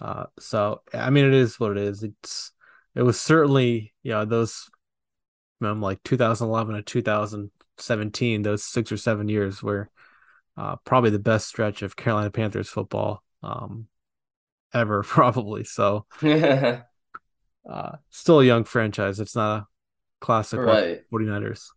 Uh, 0.00 0.26
so 0.38 0.82
I 0.94 1.10
mean, 1.10 1.24
it 1.24 1.34
is 1.34 1.58
what 1.58 1.72
it 1.72 1.78
is. 1.78 2.02
It's 2.02 2.52
it 2.94 3.02
was 3.02 3.20
certainly 3.20 3.94
you 4.02 4.12
know 4.12 4.24
those 4.24 4.70
um, 5.60 5.80
like 5.80 6.02
2011 6.04 6.76
to 6.76 6.82
2017, 6.82 8.42
those 8.42 8.64
six 8.64 8.92
or 8.92 8.96
seven 8.96 9.28
years 9.28 9.62
were 9.62 9.90
uh, 10.56 10.76
probably 10.84 11.10
the 11.10 11.18
best 11.18 11.48
stretch 11.48 11.82
of 11.82 11.96
Carolina 11.96 12.30
Panthers 12.30 12.68
football 12.68 13.22
um, 13.42 13.86
ever, 14.72 15.02
probably. 15.06 15.64
So 15.64 16.06
uh, 16.22 16.82
still 18.10 18.40
a 18.40 18.44
young 18.44 18.64
franchise. 18.64 19.20
It's 19.20 19.36
not 19.36 19.58
a 19.58 19.66
classic 20.20 20.60
like 20.64 21.06
49ers. 21.10 21.70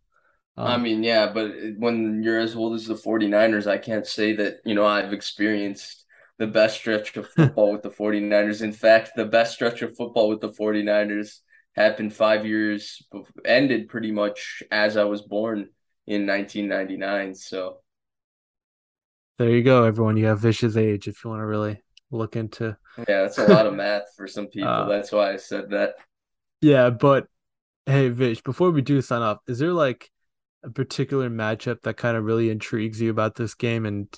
I 0.64 0.76
Um, 0.76 0.82
mean, 0.82 1.02
yeah, 1.02 1.32
but 1.32 1.52
when 1.78 2.22
you're 2.22 2.38
as 2.38 2.54
old 2.54 2.74
as 2.74 2.86
the 2.86 2.96
49ers, 2.96 3.66
I 3.66 3.78
can't 3.78 4.06
say 4.06 4.34
that, 4.36 4.60
you 4.64 4.74
know, 4.74 4.86
I've 4.86 5.12
experienced 5.12 6.04
the 6.38 6.46
best 6.46 6.76
stretch 6.76 7.16
of 7.16 7.28
football 7.36 7.72
with 7.72 7.82
the 7.82 7.90
49ers. 7.90 8.62
In 8.62 8.72
fact, 8.72 9.12
the 9.16 9.24
best 9.26 9.54
stretch 9.54 9.82
of 9.82 9.96
football 9.96 10.28
with 10.28 10.40
the 10.40 10.50
49ers 10.50 11.40
happened 11.74 12.14
five 12.14 12.46
years, 12.46 13.02
ended 13.44 13.88
pretty 13.88 14.12
much 14.12 14.62
as 14.70 14.96
I 14.96 15.04
was 15.04 15.22
born 15.22 15.70
in 16.06 16.26
1999. 16.26 17.34
So, 17.34 17.78
there 19.38 19.50
you 19.50 19.62
go, 19.62 19.84
everyone. 19.84 20.16
You 20.16 20.26
have 20.26 20.40
Vish's 20.40 20.76
Age 20.76 21.08
if 21.08 21.24
you 21.24 21.30
want 21.30 21.40
to 21.40 21.46
really 21.46 21.82
look 22.10 22.36
into. 22.36 22.76
yeah, 23.08 23.22
that's 23.22 23.38
a 23.38 23.44
lot 23.44 23.66
of 23.66 23.74
math 23.74 24.14
for 24.16 24.26
some 24.26 24.46
people. 24.48 24.84
Uh, 24.84 24.86
That's 24.86 25.12
why 25.12 25.32
I 25.32 25.36
said 25.36 25.70
that. 25.70 25.94
Yeah, 26.60 26.90
but 26.90 27.26
hey, 27.86 28.08
Vish, 28.08 28.42
before 28.42 28.70
we 28.70 28.82
do 28.82 29.00
sign 29.00 29.22
off, 29.22 29.38
is 29.46 29.58
there 29.58 29.72
like 29.72 30.10
a 30.64 30.70
particular 30.70 31.28
matchup 31.28 31.82
that 31.82 31.96
kind 31.96 32.16
of 32.16 32.24
really 32.24 32.50
intrigues 32.50 33.00
you 33.00 33.10
about 33.10 33.34
this 33.34 33.54
game 33.54 33.86
and 33.86 34.08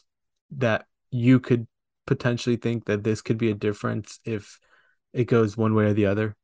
that 0.53 0.87
you 1.11 1.41
could 1.41 1.67
potentially 2.07 2.57
think 2.57 2.85
that 2.85 3.03
this 3.05 3.23
could 3.23 3.39
be 3.39 3.51
a 3.51 3.55
difference 3.55 4.21
if 4.25 4.59
it 5.12 5.25
goes 5.25 5.57
one 5.57 5.75
way 5.75 5.87
or 5.87 5.95
the 5.95 6.07
other? 6.07 6.37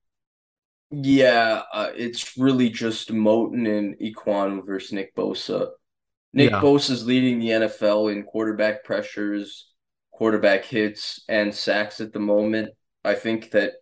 Yeah, 0.90 1.62
uh, 1.72 1.90
it's 1.94 2.36
really 2.36 2.68
just 2.68 3.12
Moton 3.12 3.66
and 3.68 3.96
Ekwonu 4.00 4.66
versus 4.66 4.92
Nick 4.92 5.14
Bosa. 5.14 5.70
Nick 6.32 6.50
Yeah. 6.50 6.60
Bosa 6.60 6.90
is 6.90 7.06
leading 7.06 7.38
the 7.38 7.52
NFL 7.52 8.08
in 8.08 8.24
quarterback 8.24 8.84
pressures, 8.84 9.72
quarterback 10.12 10.64
hits, 10.64 11.22
and 11.28 11.54
sacks 11.54 12.00
at 12.00 12.12
the 12.12 12.18
moment. 12.20 12.70
I 13.04 13.14
think 13.14 13.52
that 13.52 13.74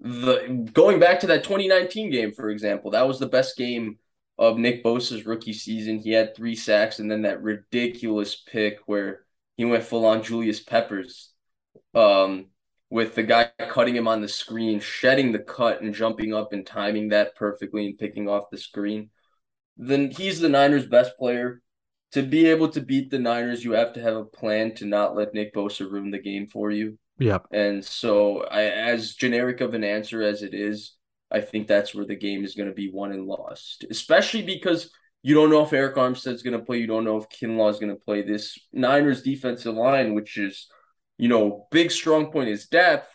the 0.00 0.68
going 0.72 1.00
back 1.00 1.20
to 1.20 1.26
that 1.28 1.44
2019 1.44 2.10
game, 2.10 2.32
for 2.32 2.50
example, 2.50 2.92
that 2.92 3.06
was 3.06 3.18
the 3.18 3.26
best 3.26 3.56
game 3.56 3.98
of 4.38 4.58
Nick 4.58 4.84
Bosa's 4.84 5.26
rookie 5.26 5.52
season. 5.52 5.98
He 5.98 6.12
had 6.12 6.34
three 6.34 6.54
sacks 6.54 6.98
and 7.00 7.10
then 7.10 7.22
that 7.22 7.42
ridiculous 7.42 8.36
pick 8.36 8.78
where 8.86 9.24
he 9.56 9.64
went 9.64 9.84
full 9.84 10.06
on 10.06 10.22
Julius 10.22 10.60
Peppers. 10.60 11.32
Um, 11.94 12.46
with 12.90 13.14
the 13.14 13.22
guy 13.22 13.50
cutting 13.58 13.96
him 13.96 14.08
on 14.08 14.22
the 14.22 14.28
screen, 14.28 14.80
shedding 14.80 15.32
the 15.32 15.38
cut 15.38 15.82
and 15.82 15.94
jumping 15.94 16.32
up 16.32 16.52
and 16.52 16.66
timing 16.66 17.08
that 17.08 17.34
perfectly 17.34 17.86
and 17.86 17.98
picking 17.98 18.28
off 18.28 18.50
the 18.50 18.56
screen, 18.56 19.10
then 19.76 20.10
he's 20.10 20.40
the 20.40 20.48
Niners' 20.48 20.86
best 20.86 21.16
player. 21.18 21.60
To 22.12 22.22
be 22.22 22.46
able 22.46 22.68
to 22.70 22.80
beat 22.80 23.10
the 23.10 23.18
Niners, 23.18 23.62
you 23.62 23.72
have 23.72 23.92
to 23.92 24.00
have 24.00 24.16
a 24.16 24.24
plan 24.24 24.74
to 24.76 24.86
not 24.86 25.14
let 25.14 25.34
Nick 25.34 25.54
Bosa 25.54 25.90
ruin 25.90 26.10
the 26.10 26.18
game 26.18 26.46
for 26.46 26.70
you. 26.70 26.98
Yep. 27.18 27.46
And 27.52 27.84
so, 27.84 28.42
I, 28.42 28.62
as 28.62 29.14
generic 29.14 29.60
of 29.60 29.74
an 29.74 29.84
answer 29.84 30.22
as 30.22 30.42
it 30.42 30.54
is, 30.54 30.94
I 31.30 31.40
think 31.40 31.66
that's 31.66 31.94
where 31.94 32.06
the 32.06 32.16
game 32.16 32.44
is 32.44 32.54
going 32.54 32.68
to 32.68 32.74
be 32.74 32.90
won 32.90 33.12
and 33.12 33.26
lost, 33.26 33.84
especially 33.90 34.42
because 34.42 34.90
you 35.22 35.34
don't 35.34 35.50
know 35.50 35.64
if 35.64 35.70
Arik 35.70 35.94
Armstead's 35.94 36.42
going 36.42 36.58
to 36.58 36.64
play. 36.64 36.78
You 36.78 36.86
don't 36.86 37.04
know 37.04 37.16
if 37.16 37.28
Kinlaw 37.28 37.70
is 37.70 37.78
going 37.78 37.94
to 37.94 38.00
play. 38.00 38.22
This 38.22 38.58
Niners 38.72 39.22
defensive 39.22 39.74
line, 39.74 40.14
which 40.14 40.38
is 40.38 40.68
you 41.18 41.28
know, 41.28 41.66
big 41.70 41.90
strong 41.90 42.30
point 42.30 42.48
is 42.48 42.68
depth 42.68 43.12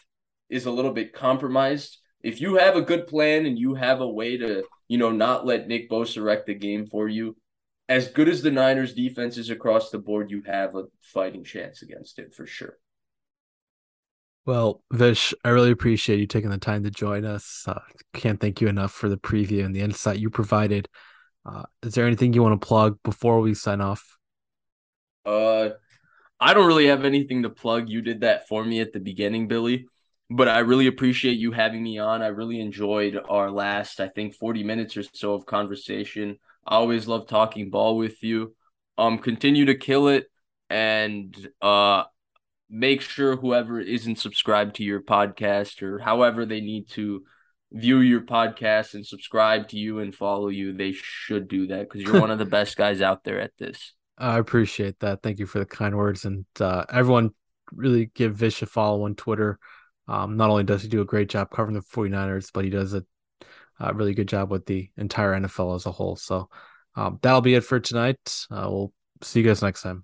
is 0.50 0.66
a 0.66 0.72
little 0.72 0.92
bit 0.92 1.14
compromised. 1.14 1.98
If 2.22 2.42
you 2.42 2.58
have 2.58 2.76
a 2.76 2.82
good 2.82 3.08
plan 3.08 3.46
and 3.46 3.58
you 3.58 3.76
have 3.76 4.02
a 4.02 4.08
way 4.08 4.38
to, 4.38 4.64
you 4.88 4.98
know, 4.98 5.12
not 5.12 5.46
let 5.46 5.68
Nick 5.68 5.90
Bosa 5.90 6.24
wreck 6.24 6.46
the 6.46 6.54
game 6.54 6.86
for 6.86 7.08
you, 7.08 7.36
as 7.90 8.10
good 8.10 8.30
as 8.30 8.42
the 8.42 8.52
Niners 8.52 8.94
defense 8.94 9.38
is 9.38 9.50
across 9.50 9.90
the 9.90 9.98
board, 9.98 10.32
you 10.32 10.44
have 10.46 10.76
a 10.76 10.84
fighting 11.02 11.44
chance 11.44 11.82
against 11.82 12.20
it 12.20 12.34
for 12.34 12.46
sure. 12.46 12.78
Well, 14.46 14.84
Vish, 14.92 15.34
I 15.46 15.50
really 15.50 15.72
appreciate 15.72 16.20
you 16.20 16.28
taking 16.28 16.50
the 16.50 16.58
time 16.58 16.84
to 16.84 16.92
join 16.92 17.24
us. 17.24 17.64
Uh, 17.66 17.80
can't 18.14 18.42
thank 18.42 18.60
you 18.60 18.68
enough 18.68 18.92
for 18.92 19.08
the 19.08 19.18
preview 19.18 19.64
and 19.64 19.74
the 19.74 19.80
insight 19.80 20.20
you 20.20 20.30
provided. 20.30 20.90
Uh, 21.46 21.64
is 21.82 21.94
there 21.94 22.06
anything 22.06 22.34
you 22.34 22.44
want 22.44 22.60
to 22.60 22.66
plug 22.66 22.98
before 23.04 23.40
we 23.40 23.54
sign 23.54 23.80
off? 23.80 24.18
Uh, 25.26 25.70
I 26.42 26.54
don't 26.54 26.68
really 26.68 26.88
have 26.88 27.06
anything 27.06 27.44
to 27.44 27.50
plug. 27.50 27.88
You 27.88 28.02
did 28.02 28.22
that 28.22 28.48
for 28.50 28.66
me 28.66 28.82
at 28.82 28.92
the 28.92 29.00
beginning, 29.00 29.48
Billy. 29.48 29.88
But 30.30 30.50
I 30.50 30.60
really 30.60 30.88
appreciate 30.88 31.38
you 31.38 31.52
having 31.52 31.84
me 31.84 32.00
on. 32.00 32.22
I 32.22 32.28
really 32.28 32.60
enjoyed 32.60 33.18
our 33.30 33.50
last, 33.50 34.02
I 34.02 34.10
think, 34.10 34.36
40 34.36 34.64
minutes 34.64 34.98
or 34.98 35.04
so 35.14 35.36
of 35.36 35.46
conversation. 35.46 36.38
I 36.66 36.76
always 36.76 37.08
love 37.08 37.28
talking 37.28 37.70
ball 37.70 37.98
with 37.98 38.22
you. 38.24 38.56
Um, 38.98 39.20
continue 39.20 39.66
to 39.66 39.76
kill 39.76 40.08
it 40.08 40.28
and 40.70 41.36
uh 41.62 42.04
make 42.70 43.02
sure 43.02 43.36
whoever 43.36 43.80
isn't 43.80 44.20
subscribed 44.20 44.76
to 44.76 44.84
your 44.84 45.02
podcast 45.02 45.82
or 45.82 46.00
however 46.00 46.46
they 46.46 46.62
need 46.62 46.90
to 46.90 47.24
view 47.72 48.00
your 48.00 48.22
podcast 48.22 48.94
and 48.94 49.06
subscribe 49.06 49.68
to 49.70 49.78
you 49.78 50.00
and 50.00 50.14
follow 50.14 50.48
you, 50.48 50.74
they 50.74 50.92
should 50.94 51.48
do 51.48 51.68
that 51.68 51.90
because 51.90 52.02
you're 52.02 52.22
one 52.22 52.32
of 52.32 52.40
the 52.40 52.46
best 52.58 52.78
guys 52.78 53.02
out 53.02 53.24
there 53.24 53.42
at 53.42 53.52
this. 53.58 53.94
I 54.18 54.38
appreciate 54.38 55.00
that. 55.00 55.24
Thank 55.24 55.40
you 55.40 55.46
for 55.46 55.60
the 55.60 55.66
kind 55.66 55.98
words. 55.98 56.26
And 56.26 56.46
uh, 56.60 56.86
everyone 56.92 57.32
really 57.72 58.12
give 58.14 58.36
Vish 58.36 58.62
a 58.62 58.66
follow 58.66 59.06
on 59.06 59.16
Twitter. 59.16 59.60
Um, 60.08 60.38
not 60.38 60.50
only 60.50 60.64
does 60.64 60.84
he 60.84 60.88
do 60.88 61.02
a 61.02 61.06
great 61.06 61.30
job 61.30 61.50
covering 61.50 61.76
the 61.76 61.82
49ers, 61.82 62.52
but 62.54 62.64
he 62.64 62.70
does 62.70 62.94
a, 62.94 63.04
a 63.80 63.94
really 63.94 64.14
good 64.14 64.28
job 64.28 64.52
with 64.52 64.66
the 64.66 64.90
entire 64.98 65.34
NFL 65.34 65.76
as 65.76 65.86
a 65.86 65.92
whole. 65.92 66.16
So 66.16 66.50
um, 66.96 67.20
that'll 67.22 67.42
be 67.42 67.56
it 67.56 67.64
for 67.64 67.80
tonight. 67.80 68.46
Uh, 68.52 68.68
we'll 68.70 68.94
see 69.22 69.40
you 69.40 69.48
guys 69.48 69.62
next 69.62 69.82
time. 69.82 70.04